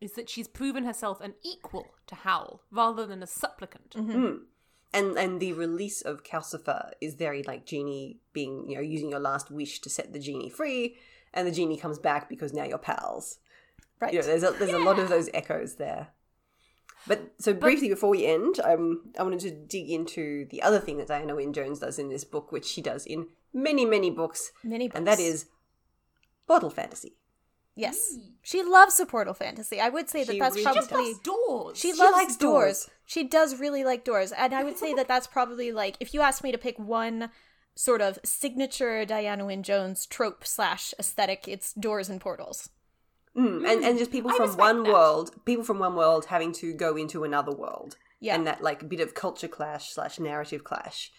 Is 0.00 0.12
that 0.12 0.28
she's 0.30 0.46
proven 0.48 0.84
herself 0.84 1.20
an 1.20 1.34
equal 1.42 1.86
to 2.06 2.14
Howl 2.14 2.62
rather 2.70 3.04
than 3.06 3.22
a 3.22 3.26
supplicant. 3.26 3.90
Mm. 3.96 4.40
And 4.92 5.18
and 5.18 5.40
the 5.40 5.52
release 5.52 6.00
of 6.02 6.22
Calcifer 6.22 6.92
is 7.00 7.14
very 7.14 7.42
like 7.42 7.66
genie 7.66 8.20
being 8.32 8.68
you 8.68 8.76
know 8.76 8.82
using 8.82 9.10
your 9.10 9.20
last 9.20 9.50
wish 9.50 9.80
to 9.80 9.90
set 9.90 10.12
the 10.12 10.18
genie 10.18 10.48
free, 10.50 10.96
and 11.34 11.46
the 11.46 11.52
genie 11.52 11.76
comes 11.76 11.98
back 11.98 12.28
because 12.28 12.52
now 12.54 12.64
you're 12.64 12.78
pals. 12.78 13.38
Right. 14.00 14.12
You 14.12 14.20
know, 14.20 14.26
there's 14.26 14.44
a, 14.44 14.52
there's 14.52 14.72
a 14.72 14.78
lot 14.78 14.98
of 15.00 15.08
those 15.08 15.28
echoes 15.34 15.74
there. 15.74 16.08
But 17.06 17.32
so 17.38 17.52
briefly 17.52 17.88
before 17.88 18.10
we 18.10 18.24
end, 18.26 18.60
um, 18.62 19.02
I 19.18 19.22
wanted 19.24 19.40
to 19.40 19.50
dig 19.50 19.90
into 19.90 20.46
the 20.50 20.62
other 20.62 20.78
thing 20.78 20.98
that 20.98 21.08
Diana 21.08 21.34
Wynne 21.34 21.52
Jones 21.52 21.80
does 21.80 21.98
in 21.98 22.08
this 22.08 22.22
book, 22.24 22.52
which 22.52 22.64
she 22.66 22.80
does 22.80 23.04
in 23.06 23.26
many 23.52 23.84
many 23.84 24.10
books, 24.10 24.52
Many 24.62 24.88
books. 24.88 24.96
and 24.96 25.06
that 25.06 25.18
is 25.18 25.46
portal 26.46 26.70
fantasy. 26.70 27.17
Yes. 27.78 28.18
She 28.42 28.62
loves 28.62 28.98
supportal 28.98 29.36
fantasy. 29.36 29.80
I 29.80 29.88
would 29.88 30.08
say 30.10 30.24
that 30.24 30.32
She 30.32 30.38
that's 30.40 30.56
really 30.56 30.64
probably 30.64 30.80
Just 30.82 30.92
loves 30.92 31.18
doors. 31.20 31.78
She 31.78 31.92
She 31.92 31.98
loves 31.98 32.12
likes 32.16 32.36
doors. 32.36 32.64
doors. 32.86 32.90
She 33.06 33.24
does 33.24 33.60
really 33.60 33.84
like 33.84 34.04
doors. 34.04 34.32
And 34.32 34.52
I 34.52 34.64
would 34.64 34.76
say 34.78 34.94
that 34.94 35.06
that's 35.12 35.26
probably 35.26 35.70
like 35.72 35.96
if 36.00 36.12
you 36.12 36.20
asked 36.20 36.42
me 36.42 36.50
to 36.52 36.58
pick 36.58 36.78
one 36.78 37.30
sort 37.76 38.00
of 38.00 38.18
signature 38.24 39.04
Diana 39.04 39.46
Wynne 39.46 39.62
Jones 39.62 40.06
trope 40.06 40.44
slash 40.44 40.92
aesthetic, 40.98 41.46
it's 41.46 41.72
doors 41.74 42.08
and 42.08 42.20
portals. 42.20 42.70
Mm, 43.36 43.70
and 43.70 43.84
and 43.84 43.98
just 43.98 44.10
people 44.10 44.32
from 44.32 44.56
one 44.56 44.82
that. 44.82 44.92
world, 44.92 45.30
people 45.44 45.62
from 45.62 45.78
one 45.78 45.94
world 45.94 46.24
having 46.24 46.52
to 46.54 46.72
go 46.72 46.96
into 46.96 47.22
another 47.22 47.52
world, 47.52 47.96
Yeah. 48.18 48.34
and 48.34 48.44
that 48.48 48.62
like 48.62 48.88
bit 48.88 48.98
of 49.00 49.14
culture 49.14 49.46
clash 49.46 49.90
slash 49.92 50.18
narrative 50.18 50.64
clash. 50.64 51.12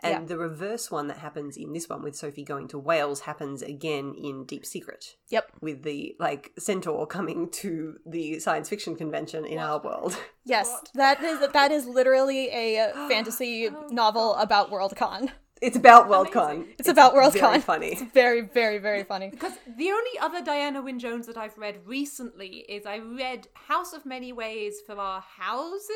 And 0.00 0.12
Yeah. 0.12 0.26
the 0.26 0.36
reverse 0.38 0.90
one 0.90 1.06
that 1.08 1.18
happens 1.18 1.56
in 1.56 1.72
this 1.72 1.88
one 1.88 2.02
with 2.02 2.14
Sophie 2.14 2.44
going 2.44 2.68
to 2.68 2.78
Wales 2.78 3.20
happens 3.20 3.62
again 3.62 4.14
in 4.14 4.44
Deep 4.44 4.66
Secret 4.66 5.16
Yep. 5.28 5.52
with 5.60 5.82
the 5.84 6.14
like 6.18 6.52
centaur 6.58 7.06
coming 7.06 7.48
to 7.50 7.98
the 8.04 8.38
science 8.38 8.68
fiction 8.68 8.94
convention 8.96 9.44
in 9.46 9.58
our 9.58 9.80
world. 9.80 10.16
Yes. 10.44 10.70
That 10.94 11.22
is 11.22 11.40
that 11.52 11.70
is 11.72 11.86
literally 11.86 12.48
a 12.50 12.92
fantasy 13.08 13.68
oh, 13.68 13.88
novel 13.90 14.34
about 14.36 14.70
Worldcon. 14.70 15.30
It's 15.62 15.76
about 15.76 16.08
Worldcon. 16.08 16.66
It's 16.78 16.88
about 16.88 17.14
very 17.14 17.26
Worldcon. 17.30 17.62
funny. 17.62 17.88
It's 17.92 18.02
very, 18.12 18.42
very, 18.42 18.76
very 18.78 19.04
funny. 19.04 19.30
Because 19.30 19.52
the 19.76 19.90
only 19.90 20.18
other 20.20 20.44
Diana 20.44 20.82
Wynne 20.82 20.98
Jones 20.98 21.26
that 21.26 21.36
I've 21.38 21.56
read 21.56 21.76
recently 21.86 22.58
is 22.68 22.84
I 22.84 22.98
read 22.98 23.48
House 23.54 23.94
of 23.94 24.04
Many 24.04 24.32
Ways 24.32 24.82
for 24.86 24.96
our 24.98 25.22
Houses 25.22 25.90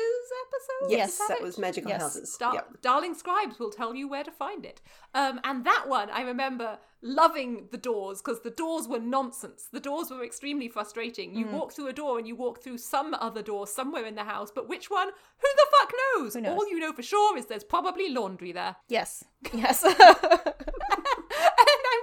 episode. 0.47 0.91
Yes, 0.97 1.19
Is 1.19 1.27
that, 1.27 1.41
was 1.41 1.57
Magical 1.59 1.89
Yes. 1.91 2.01
Houses. 2.01 2.37
Dar- 2.39 2.55
Yep. 2.55 2.81
Darling 2.81 3.13
Scribes 3.13 3.59
will 3.59 3.69
tell 3.71 3.93
you 3.93 4.07
where 4.07 4.23
to 4.23 4.31
find 4.31 4.65
it. 4.65 4.81
Um, 5.13 5.39
and 5.43 5.63
that 5.65 5.85
one, 5.87 6.09
I 6.09 6.21
remember 6.21 6.79
loving 7.03 7.67
the 7.71 7.77
doors 7.77 8.21
because 8.21 8.41
the 8.41 8.51
doors 8.51 8.87
were 8.87 8.99
nonsense. 8.99 9.67
The 9.71 9.79
doors 9.79 10.09
were 10.11 10.23
extremely 10.23 10.69
frustrating. 10.69 11.31
Mm. 11.33 11.37
You 11.37 11.47
walk 11.47 11.73
through 11.73 11.87
a 11.87 11.93
door 11.93 12.17
and 12.19 12.27
you 12.27 12.35
walk 12.35 12.61
through 12.63 12.77
some 12.77 13.13
other 13.15 13.41
door 13.41 13.65
somewhere 13.67 14.05
in 14.05 14.15
the 14.15 14.23
house, 14.23 14.51
but 14.53 14.69
which 14.69 14.89
one? 14.91 15.07
Who 15.07 15.47
the 15.55 15.65
fuck 15.79 15.91
knows? 16.15 16.35
knows? 16.35 16.55
All 16.57 16.69
you 16.69 16.79
know 16.79 16.93
for 16.93 17.01
sure 17.03 17.37
is 17.37 17.47
there's 17.47 17.63
probably 17.63 18.09
laundry 18.09 18.51
there. 18.51 18.75
Yes. 18.87 19.23
Yes. 19.53 19.83
and 19.83 19.95
I'm 19.97 20.05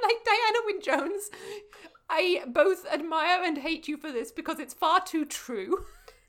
like, 0.02 0.24
Diana 0.24 0.58
Wynne 0.66 0.82
Jones, 0.82 1.30
I 2.10 2.42
both 2.48 2.84
admire 2.92 3.42
and 3.44 3.58
hate 3.58 3.86
you 3.88 3.96
for 3.96 4.10
this 4.12 4.32
because 4.32 4.58
it's 4.58 4.74
far 4.74 5.00
too 5.00 5.24
true. 5.24 5.84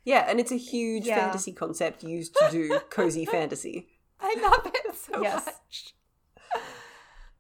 Yeah, 0.06 0.26
and 0.30 0.40
it's 0.40 0.52
a 0.52 0.58
huge 0.58 1.06
Yeah. 1.06 1.16
fantasy 1.16 1.52
concept 1.52 2.04
used 2.04 2.36
to 2.36 2.48
do 2.52 2.80
cozy 2.90 3.26
fantasy. 3.38 3.88
I 4.22 4.36
love 4.42 4.66
it 4.74 4.96
so 4.96 5.22
Yes. 5.22 5.46
much. 5.46 5.94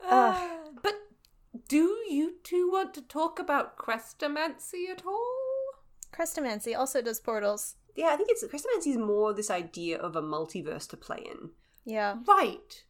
Uh, 0.02 0.32
but 0.32 0.59
do 1.68 1.97
you 2.10 2.36
two 2.43 2.70
want 2.72 2.93
to 2.95 3.02
talk 3.02 3.39
about 3.39 3.78
Chrestomanci 3.78 4.89
at 4.91 5.06
all? 5.06 5.36
Chrestomanci 6.14 6.78
also 6.78 7.02
does 7.02 7.20
portals. 7.20 7.76
Yeah, 7.95 8.10
I 8.12 8.16
think 8.18 8.30
it's 8.32 8.43
Chrestomanci 8.43 8.88
is 8.91 8.97
more 8.97 9.34
this 9.34 9.50
idea 9.52 9.97
of 9.97 10.16
a 10.16 10.22
multiverse 10.22 10.88
to 10.89 10.97
play 10.97 11.26
in. 11.30 11.50
Yeah. 11.86 12.18
Right. 12.28 12.84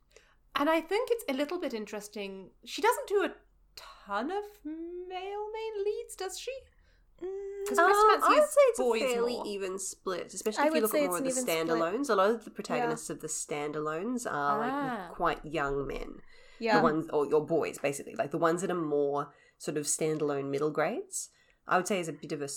And 0.56 0.70
I 0.70 0.82
think 0.82 1.10
it's 1.12 1.24
a 1.30 1.34
little 1.34 1.60
bit 1.60 1.74
interesting. 1.74 2.50
She 2.66 2.82
doesn't 2.82 3.08
do 3.08 3.24
a 3.24 3.32
ton 3.76 4.32
of 4.32 4.44
male 4.66 5.48
main 5.54 5.86
leads, 5.86 6.16
does 6.16 6.38
she? 6.40 6.52
Because 7.20 7.78
Um, 7.80 7.92
Chrestomanci 7.92 8.24
I 8.24 8.30
would 8.30 8.44
is 8.44 8.50
say 8.50 8.62
it's 8.70 8.80
boys 8.80 9.02
a 9.02 9.08
fairly 9.08 9.34
more. 9.34 9.48
even 9.48 9.80
split, 9.80 10.34
especially 10.34 10.64
I 10.64 10.68
if 10.68 10.76
you 10.76 10.82
look 10.82 10.94
at 10.96 11.06
more 11.08 11.18
of 11.18 11.24
the 11.24 11.30
even 11.30 11.42
split. 11.44 11.68
standalones. 11.68 12.10
A 12.10 12.16
lot 12.16 12.30
of 12.30 12.46
the 12.46 12.52
protagonists 12.52 13.10
of 13.10 13.20
the 13.20 13.28
standalones 13.28 14.26
are 14.26 14.64
Ah. 14.64 14.68
like 15.08 15.16
quite 15.16 15.46
young 15.46 15.86
men. 15.88 16.22
Yeah. 16.60 16.78
The 16.78 16.84
ones, 16.84 17.08
or 17.12 17.26
your 17.26 17.46
boys, 17.46 17.78
basically, 17.78 18.16
like 18.16 18.32
the 18.32 18.38
ones 18.38 18.62
that 18.62 18.72
are 18.72 18.76
more 18.76 19.32
sort 19.58 19.78
of 19.78 19.86
standalone 19.86 20.50
middle 20.50 20.72
grades. 20.72 21.30
I 21.68 21.78
would 21.78 21.88
say 21.88 22.00
is 22.00 22.08
a 22.08 22.14
bit 22.14 22.32
of 22.32 22.42
a 22.42 22.50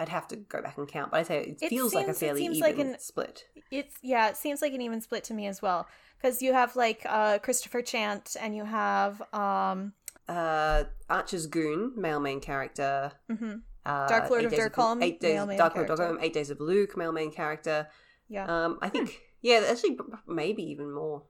I'd 0.00 0.08
have 0.08 0.26
to 0.28 0.36
go 0.36 0.60
back 0.60 0.76
and 0.76 0.88
count, 0.88 1.10
but 1.12 1.20
I'd 1.20 1.26
say 1.26 1.40
it, 1.44 1.62
It 1.62 1.68
feels 1.68 1.94
like 1.94 2.08
a 2.08 2.14
seems- 2.14 2.22
it 2.22 2.26
fairly 2.26 2.40
seems 2.40 2.56
even 2.58 2.68
like 2.68 2.78
an- 2.94 2.98
split. 3.00 3.44
It's 3.70 3.94
yeah, 4.02 4.28
it 4.28 4.36
seems 4.36 4.60
like 4.62 4.72
an 4.74 4.80
even 4.82 5.00
split 5.00 5.24
to 5.24 5.34
me 5.34 5.46
as 5.46 5.62
well. 5.62 5.86
Because 6.16 6.42
you 6.42 6.52
have 6.52 6.74
like 6.76 7.02
uh 7.08 7.38
Christopher 7.38 7.82
Chant 7.82 8.36
and 8.40 8.56
you 8.56 8.64
have 8.64 9.22
um 9.32 9.92
Uh, 10.28 10.84
Archer's 11.10 11.46
Goon, 11.46 11.92
male 11.96 12.18
main 12.20 12.40
character. 12.40 13.12
mhm, 13.30 13.62
Uh, 13.84 14.08
Dark 14.08 14.30
Lord 14.30 14.44
of 14.46 14.52
Derkholm, 14.52 15.02
Eight 15.02 15.20
days, 15.20 15.34
male 15.34 15.46
main 15.46 15.58
Dark 15.58 15.74
Lord 15.76 15.90
of 15.90 15.96
character. 15.98 16.16
Derkholm, 16.16 16.22
Eight 16.24 16.32
Days 16.32 16.50
of 16.50 16.60
Luke, 16.60 16.96
male 16.96 17.12
main 17.12 17.30
character. 17.30 17.88
yeah. 18.28 18.46
Um, 18.46 18.78
I 18.82 18.88
think 18.88 19.20
yeah, 19.42 19.62
actually 19.68 19.98
maybe 20.26 20.62
even 20.62 20.90
more. 20.92 21.22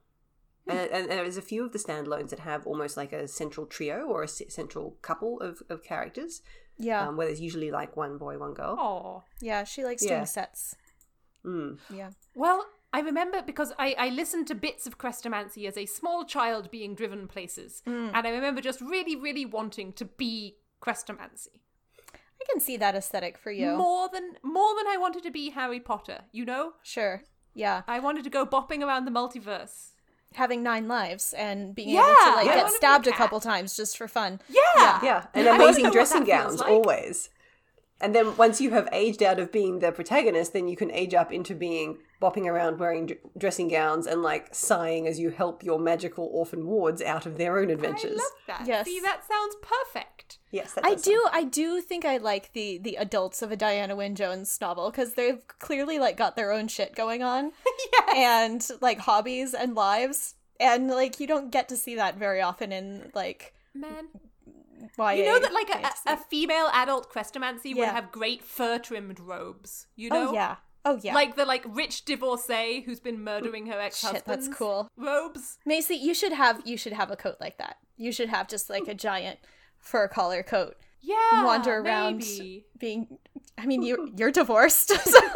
And, 0.67 0.91
and 0.91 1.11
there's 1.11 1.37
a 1.37 1.43
few 1.43 1.65
of 1.65 1.73
the 1.73 1.79
standalones 1.79 2.31
that 2.31 2.41
have 2.41 2.67
almost 2.67 2.97
like 2.97 3.13
a 3.13 3.29
central 3.29 3.67
trio 3.67 4.07
or 4.07 4.23
a 4.23 4.29
central 4.29 4.97
couple 5.03 5.41
of, 5.41 5.63
of 5.69 5.83
characters, 5.83 6.41
yeah. 6.79 7.07
um, 7.07 7.17
where 7.17 7.27
there's 7.27 7.41
usually 7.41 7.71
like 7.71 7.97
one 7.97 8.17
boy, 8.17 8.39
one 8.39 8.55
girl. 8.55 8.77
Oh. 8.79 9.23
yeah, 9.41 9.65
she 9.65 9.85
likes 9.85 10.03
yeah. 10.03 10.17
doing 10.17 10.27
sets. 10.27 10.75
Mm. 11.45 11.79
Yeah. 11.91 12.11
Well, 12.35 12.65
I 12.95 13.01
remember 13.01 13.43
because 13.43 13.73
I, 13.79 13.95
I 13.99 14.09
listened 14.09 14.47
to 14.47 14.55
bits 14.55 14.87
of 14.87 14.99
Chrestomanci 14.99 15.67
as 15.67 15.77
a 15.77 15.85
small 15.85 16.25
child 16.25 16.71
being 16.71 16.95
driven 16.95 17.29
places. 17.29 17.83
Mm. 17.87 18.13
And 18.15 18.27
I 18.27 18.31
remember 18.31 18.61
just 18.61 18.81
really, 18.81 19.17
really 19.17 19.45
wanting 19.45 19.93
to 19.95 20.05
be 20.05 20.57
Chrestomanci. 20.81 21.49
I 22.13 22.45
can 22.51 22.61
see 22.61 22.77
that 22.77 22.95
aesthetic 22.95 23.37
for 23.37 23.51
you. 23.51 23.77
More 23.77 24.09
than 24.13 24.37
more 24.43 24.75
than 24.77 24.87
I 24.87 24.97
wanted 24.97 25.23
to 25.25 25.31
be 25.31 25.51
Harry 25.51 25.81
Potter, 25.81 26.21
you 26.33 26.45
know? 26.45 26.73
Sure. 26.83 27.23
Yeah. 27.55 27.83
I 27.87 28.01
wanted 28.01 28.25
to 28.25 28.31
go 28.31 28.47
bopping 28.47 28.83
around 28.83 29.05
the 29.05 29.11
multiverse. 29.11 29.94
Having 30.35 30.63
nine 30.63 30.89
lives 30.89 31.33
and 31.37 31.75
being 31.75 31.91
Yeah, 31.91 32.03
able 32.03 32.15
to 32.15 32.37
like. 32.37 32.39
I 32.39 32.45
get 32.45 32.57
wanna 32.57 32.69
a 32.69 32.71
stabbed 32.71 33.07
a 33.07 33.13
couple 33.13 33.41
times 33.41 33.77
just 33.77 33.97
for 33.97 34.09
fun. 34.09 34.41
Yeah. 34.49 35.01
Yeah, 35.03 35.27
and 35.35 35.49
I 35.49 35.57
amazing 35.57 35.91
dressing 35.91 36.25
gowns 36.25 36.61
like. 36.61 36.71
always. 36.71 37.31
And 38.01 38.15
then 38.15 38.37
once 38.37 38.61
you 38.61 38.71
have 38.71 38.89
aged 38.93 39.23
out 39.23 39.39
of 39.39 39.51
being 39.53 39.79
the 39.79 39.93
protagonist, 39.93 40.53
then 40.53 40.69
you 40.69 40.77
can 40.77 40.91
age 40.91 41.15
up 41.15 41.33
into 41.33 41.55
being 41.55 41.99
bopping 42.25 42.47
around 42.47 42.79
wearing 42.79 43.07
d- 43.07 43.17
dressing 43.37 43.69
gowns 43.69 44.07
and 44.07 44.23
like 44.23 44.55
sighing 44.55 45.07
as 45.07 45.21
you 45.21 45.29
help 45.29 45.63
your 45.63 45.79
magical 45.79 46.31
orphan 46.33 46.67
wards 46.67 47.03
out 47.03 47.27
of 47.27 47.37
their 47.37 47.59
own 47.59 47.69
adventures. 47.69 48.13
I 48.13 48.15
love 48.15 48.59
that. 48.59 48.67
Yes. 48.67 48.87
See, 48.87 48.99
that 49.01 49.21
sounds 49.29 49.57
perfect. 49.61 50.39
yes, 50.51 50.73
that 50.73 50.87
I 50.87 50.95
does 50.95 51.03
do 51.03 51.29
I 51.33 51.45
do 51.45 51.83
think 51.83 52.07
I 52.07 52.17
like 52.17 52.53
the 52.55 52.79
the 52.79 52.97
adults 52.97 53.43
of 53.43 53.53
a 53.53 53.57
Diana 53.57 53.95
Wynne 53.95 54.15
Jones 54.15 54.57
novel 54.59 54.91
because 54.91 55.15
they've 55.15 55.47
clearly 55.59 55.99
like 55.99 56.17
got 56.17 56.35
their 56.35 56.51
own 56.51 56.69
shit 56.69 56.95
going 56.95 57.23
on 57.23 57.53
and 58.17 58.67
like 58.81 59.01
hobbies 59.01 59.53
and 59.53 59.75
lives 59.75 60.35
and 60.59 60.89
like 60.89 61.21
you 61.21 61.27
don't 61.27 61.51
get 61.51 61.69
to 61.69 61.77
see 61.77 61.97
that 61.97 62.17
very 62.17 62.41
often 62.41 62.73
in 62.73 63.11
like 63.15 63.53
Man. 63.75 64.09
YA 64.99 65.11
You 65.11 65.25
know 65.25 65.39
that 65.41 65.53
like 65.53 65.71
a, 65.71 66.11
a, 66.11 66.15
a 66.15 66.17
female 66.17 66.69
adult 66.73 67.13
Chrestomanci 67.13 67.77
would 67.77 67.89
have 67.89 68.13
great 68.13 68.45
fur 68.45 68.79
trimmed 68.79 69.21
robes. 69.21 69.87
You 69.97 70.09
oh, 70.13 70.15
know? 70.15 70.31
Oh 70.31 70.33
yeah. 70.33 70.57
Oh 70.85 70.99
yeah. 71.03 71.15
Like 71.15 71.37
the 71.37 71.45
like 71.45 71.65
rich 71.69 72.05
divorcee 72.05 72.83
who's 72.83 73.01
been 73.01 73.23
murdering 73.25 73.67
her 73.67 73.79
ex 73.81 74.03
husband. 74.03 74.19
Shit, 74.19 74.27
that's 74.27 74.49
cool. 74.49 74.89
Robes. 74.97 75.59
Macy, 75.65 75.95
you 75.97 76.13
should 76.15 76.33
have 76.33 76.61
you 76.67 76.77
should 76.77 76.93
have 76.93 77.11
a 77.11 77.17
coat 77.17 77.37
like 77.41 77.59
that. 77.59 77.77
You 77.97 78.13
should 78.13 78.29
have 78.29 78.49
just 78.49 78.69
like 78.69 78.87
a 78.89 78.95
giant 78.95 79.39
fur 79.79 80.09
collar 80.09 80.43
coat. 80.43 80.77
Yeah. 81.01 81.45
Wander 81.45 81.79
around 81.79 82.19
maybe. 82.19 82.65
being 82.79 83.19
I 83.57 83.67
mean 83.67 83.83
you 83.83 84.13
you're 84.17 84.31
divorced. 84.33 84.89
so- 84.89 85.21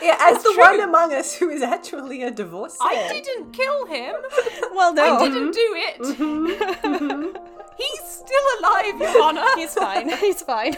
Yeah, 0.00 0.16
as 0.20 0.34
That's 0.34 0.44
the 0.44 0.52
true. 0.54 0.62
one 0.62 0.80
among 0.80 1.12
us 1.12 1.34
who 1.34 1.50
is 1.50 1.60
actually 1.60 2.22
a 2.22 2.30
divorcee. 2.30 2.76
I 2.80 3.20
didn't 3.22 3.52
kill 3.52 3.84
him. 3.86 4.14
well 4.72 4.94
no. 4.94 5.16
I 5.18 5.28
didn't 5.28 5.50
do 5.50 5.74
it. 5.76 5.98
Mm-hmm, 6.00 6.94
mm-hmm. 6.94 7.44
He's 7.76 8.00
still 8.08 8.42
alive, 8.60 8.98
Your 9.00 9.22
Honor. 9.22 9.44
He's 9.56 9.74
fine. 9.74 10.08
He's 10.18 10.42
fine. 10.42 10.76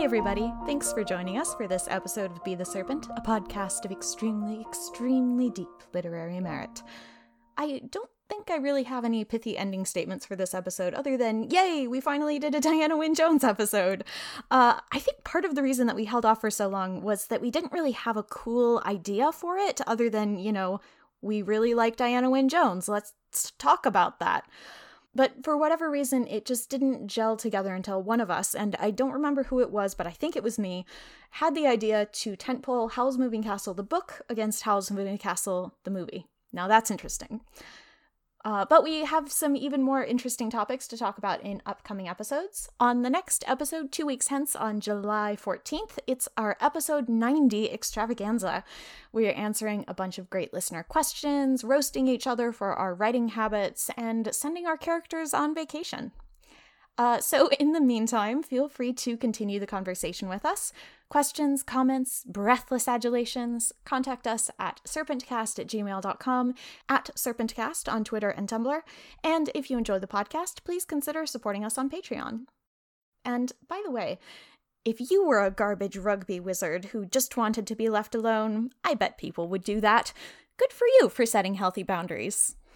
Hey, 0.00 0.04
everybody. 0.04 0.50
Thanks 0.64 0.94
for 0.94 1.04
joining 1.04 1.36
us 1.36 1.54
for 1.54 1.68
this 1.68 1.86
episode 1.90 2.30
of 2.30 2.42
Be 2.42 2.54
the 2.54 2.64
Serpent, 2.64 3.08
a 3.18 3.20
podcast 3.20 3.84
of 3.84 3.92
extremely, 3.92 4.62
extremely 4.62 5.50
deep 5.50 5.68
literary 5.92 6.40
merit. 6.40 6.82
I 7.58 7.82
don't 7.90 8.08
think 8.26 8.50
I 8.50 8.56
really 8.56 8.84
have 8.84 9.04
any 9.04 9.26
pithy 9.26 9.58
ending 9.58 9.84
statements 9.84 10.24
for 10.24 10.36
this 10.36 10.54
episode 10.54 10.94
other 10.94 11.18
than, 11.18 11.50
yay, 11.50 11.86
we 11.86 12.00
finally 12.00 12.38
did 12.38 12.54
a 12.54 12.60
Diana 12.60 12.96
Wynne 12.96 13.14
Jones 13.14 13.44
episode. 13.44 14.04
Uh, 14.50 14.80
I 14.90 15.00
think 15.00 15.22
part 15.22 15.44
of 15.44 15.54
the 15.54 15.62
reason 15.62 15.86
that 15.88 15.96
we 15.96 16.06
held 16.06 16.24
off 16.24 16.40
for 16.40 16.50
so 16.50 16.66
long 16.66 17.02
was 17.02 17.26
that 17.26 17.42
we 17.42 17.50
didn't 17.50 17.72
really 17.72 17.92
have 17.92 18.16
a 18.16 18.22
cool 18.22 18.82
idea 18.86 19.30
for 19.32 19.58
it 19.58 19.82
other 19.86 20.08
than, 20.08 20.38
you 20.38 20.50
know, 20.50 20.80
we 21.20 21.42
really 21.42 21.74
like 21.74 21.96
Diana 21.96 22.30
Wynne 22.30 22.48
Jones. 22.48 22.88
Let's 22.88 23.12
talk 23.58 23.84
about 23.84 24.18
that. 24.18 24.48
But 25.14 25.44
for 25.44 25.56
whatever 25.56 25.90
reason, 25.90 26.26
it 26.28 26.46
just 26.46 26.70
didn't 26.70 27.08
gel 27.08 27.36
together 27.36 27.74
until 27.74 28.02
one 28.02 28.20
of 28.20 28.30
us, 28.30 28.54
and 28.54 28.76
I 28.78 28.90
don't 28.90 29.12
remember 29.12 29.44
who 29.44 29.60
it 29.60 29.70
was, 29.70 29.94
but 29.94 30.06
I 30.06 30.12
think 30.12 30.36
it 30.36 30.42
was 30.42 30.58
me, 30.58 30.84
had 31.30 31.54
the 31.54 31.66
idea 31.66 32.06
to 32.06 32.36
tentpole 32.36 32.92
Howl's 32.92 33.18
Moving 33.18 33.42
Castle 33.42 33.74
the 33.74 33.82
book 33.82 34.22
against 34.28 34.62
Howl's 34.62 34.90
Moving 34.90 35.18
Castle 35.18 35.74
the 35.84 35.90
movie. 35.90 36.26
Now 36.52 36.68
that's 36.68 36.90
interesting. 36.90 37.40
Uh, 38.44 38.64
but 38.64 38.82
we 38.82 39.04
have 39.04 39.30
some 39.30 39.54
even 39.54 39.82
more 39.82 40.02
interesting 40.02 40.48
topics 40.48 40.88
to 40.88 40.96
talk 40.96 41.18
about 41.18 41.42
in 41.42 41.60
upcoming 41.66 42.08
episodes. 42.08 42.70
On 42.80 43.02
the 43.02 43.10
next 43.10 43.44
episode, 43.46 43.92
two 43.92 44.06
weeks 44.06 44.28
hence, 44.28 44.56
on 44.56 44.80
July 44.80 45.36
14th, 45.38 45.98
it's 46.06 46.28
our 46.38 46.56
episode 46.60 47.08
90 47.08 47.70
extravaganza. 47.70 48.64
We 49.12 49.28
are 49.28 49.32
answering 49.32 49.84
a 49.86 49.94
bunch 49.94 50.16
of 50.16 50.30
great 50.30 50.54
listener 50.54 50.82
questions, 50.82 51.64
roasting 51.64 52.08
each 52.08 52.26
other 52.26 52.50
for 52.50 52.72
our 52.72 52.94
writing 52.94 53.28
habits, 53.28 53.90
and 53.96 54.34
sending 54.34 54.66
our 54.66 54.78
characters 54.78 55.34
on 55.34 55.54
vacation. 55.54 56.12
Uh, 56.98 57.20
so, 57.20 57.48
in 57.60 57.72
the 57.72 57.80
meantime, 57.80 58.42
feel 58.42 58.68
free 58.68 58.92
to 58.92 59.16
continue 59.16 59.58
the 59.58 59.66
conversation 59.66 60.28
with 60.28 60.44
us. 60.44 60.72
Questions, 61.08 61.64
comments, 61.64 62.24
breathless 62.24 62.86
adulations, 62.86 63.72
contact 63.84 64.28
us 64.28 64.48
at 64.60 64.80
serpentcast 64.86 65.58
at 65.58 65.66
gmail.com, 65.66 66.54
at 66.88 67.10
serpentcast 67.16 67.92
on 67.92 68.04
Twitter 68.04 68.30
and 68.30 68.48
Tumblr. 68.48 68.80
And 69.24 69.50
if 69.54 69.70
you 69.70 69.78
enjoy 69.78 69.98
the 69.98 70.06
podcast, 70.06 70.62
please 70.64 70.84
consider 70.84 71.26
supporting 71.26 71.64
us 71.64 71.76
on 71.76 71.90
Patreon. 71.90 72.42
And 73.24 73.52
by 73.68 73.82
the 73.84 73.90
way, 73.90 74.18
if 74.84 75.10
you 75.10 75.26
were 75.26 75.44
a 75.44 75.50
garbage 75.50 75.96
rugby 75.96 76.40
wizard 76.40 76.86
who 76.86 77.04
just 77.04 77.36
wanted 77.36 77.66
to 77.66 77.74
be 77.74 77.88
left 77.88 78.14
alone, 78.14 78.70
I 78.84 78.94
bet 78.94 79.18
people 79.18 79.48
would 79.48 79.64
do 79.64 79.80
that. 79.80 80.12
Good 80.58 80.72
for 80.72 80.86
you 81.00 81.08
for 81.08 81.26
setting 81.26 81.54
healthy 81.54 81.82
boundaries. 81.82 82.56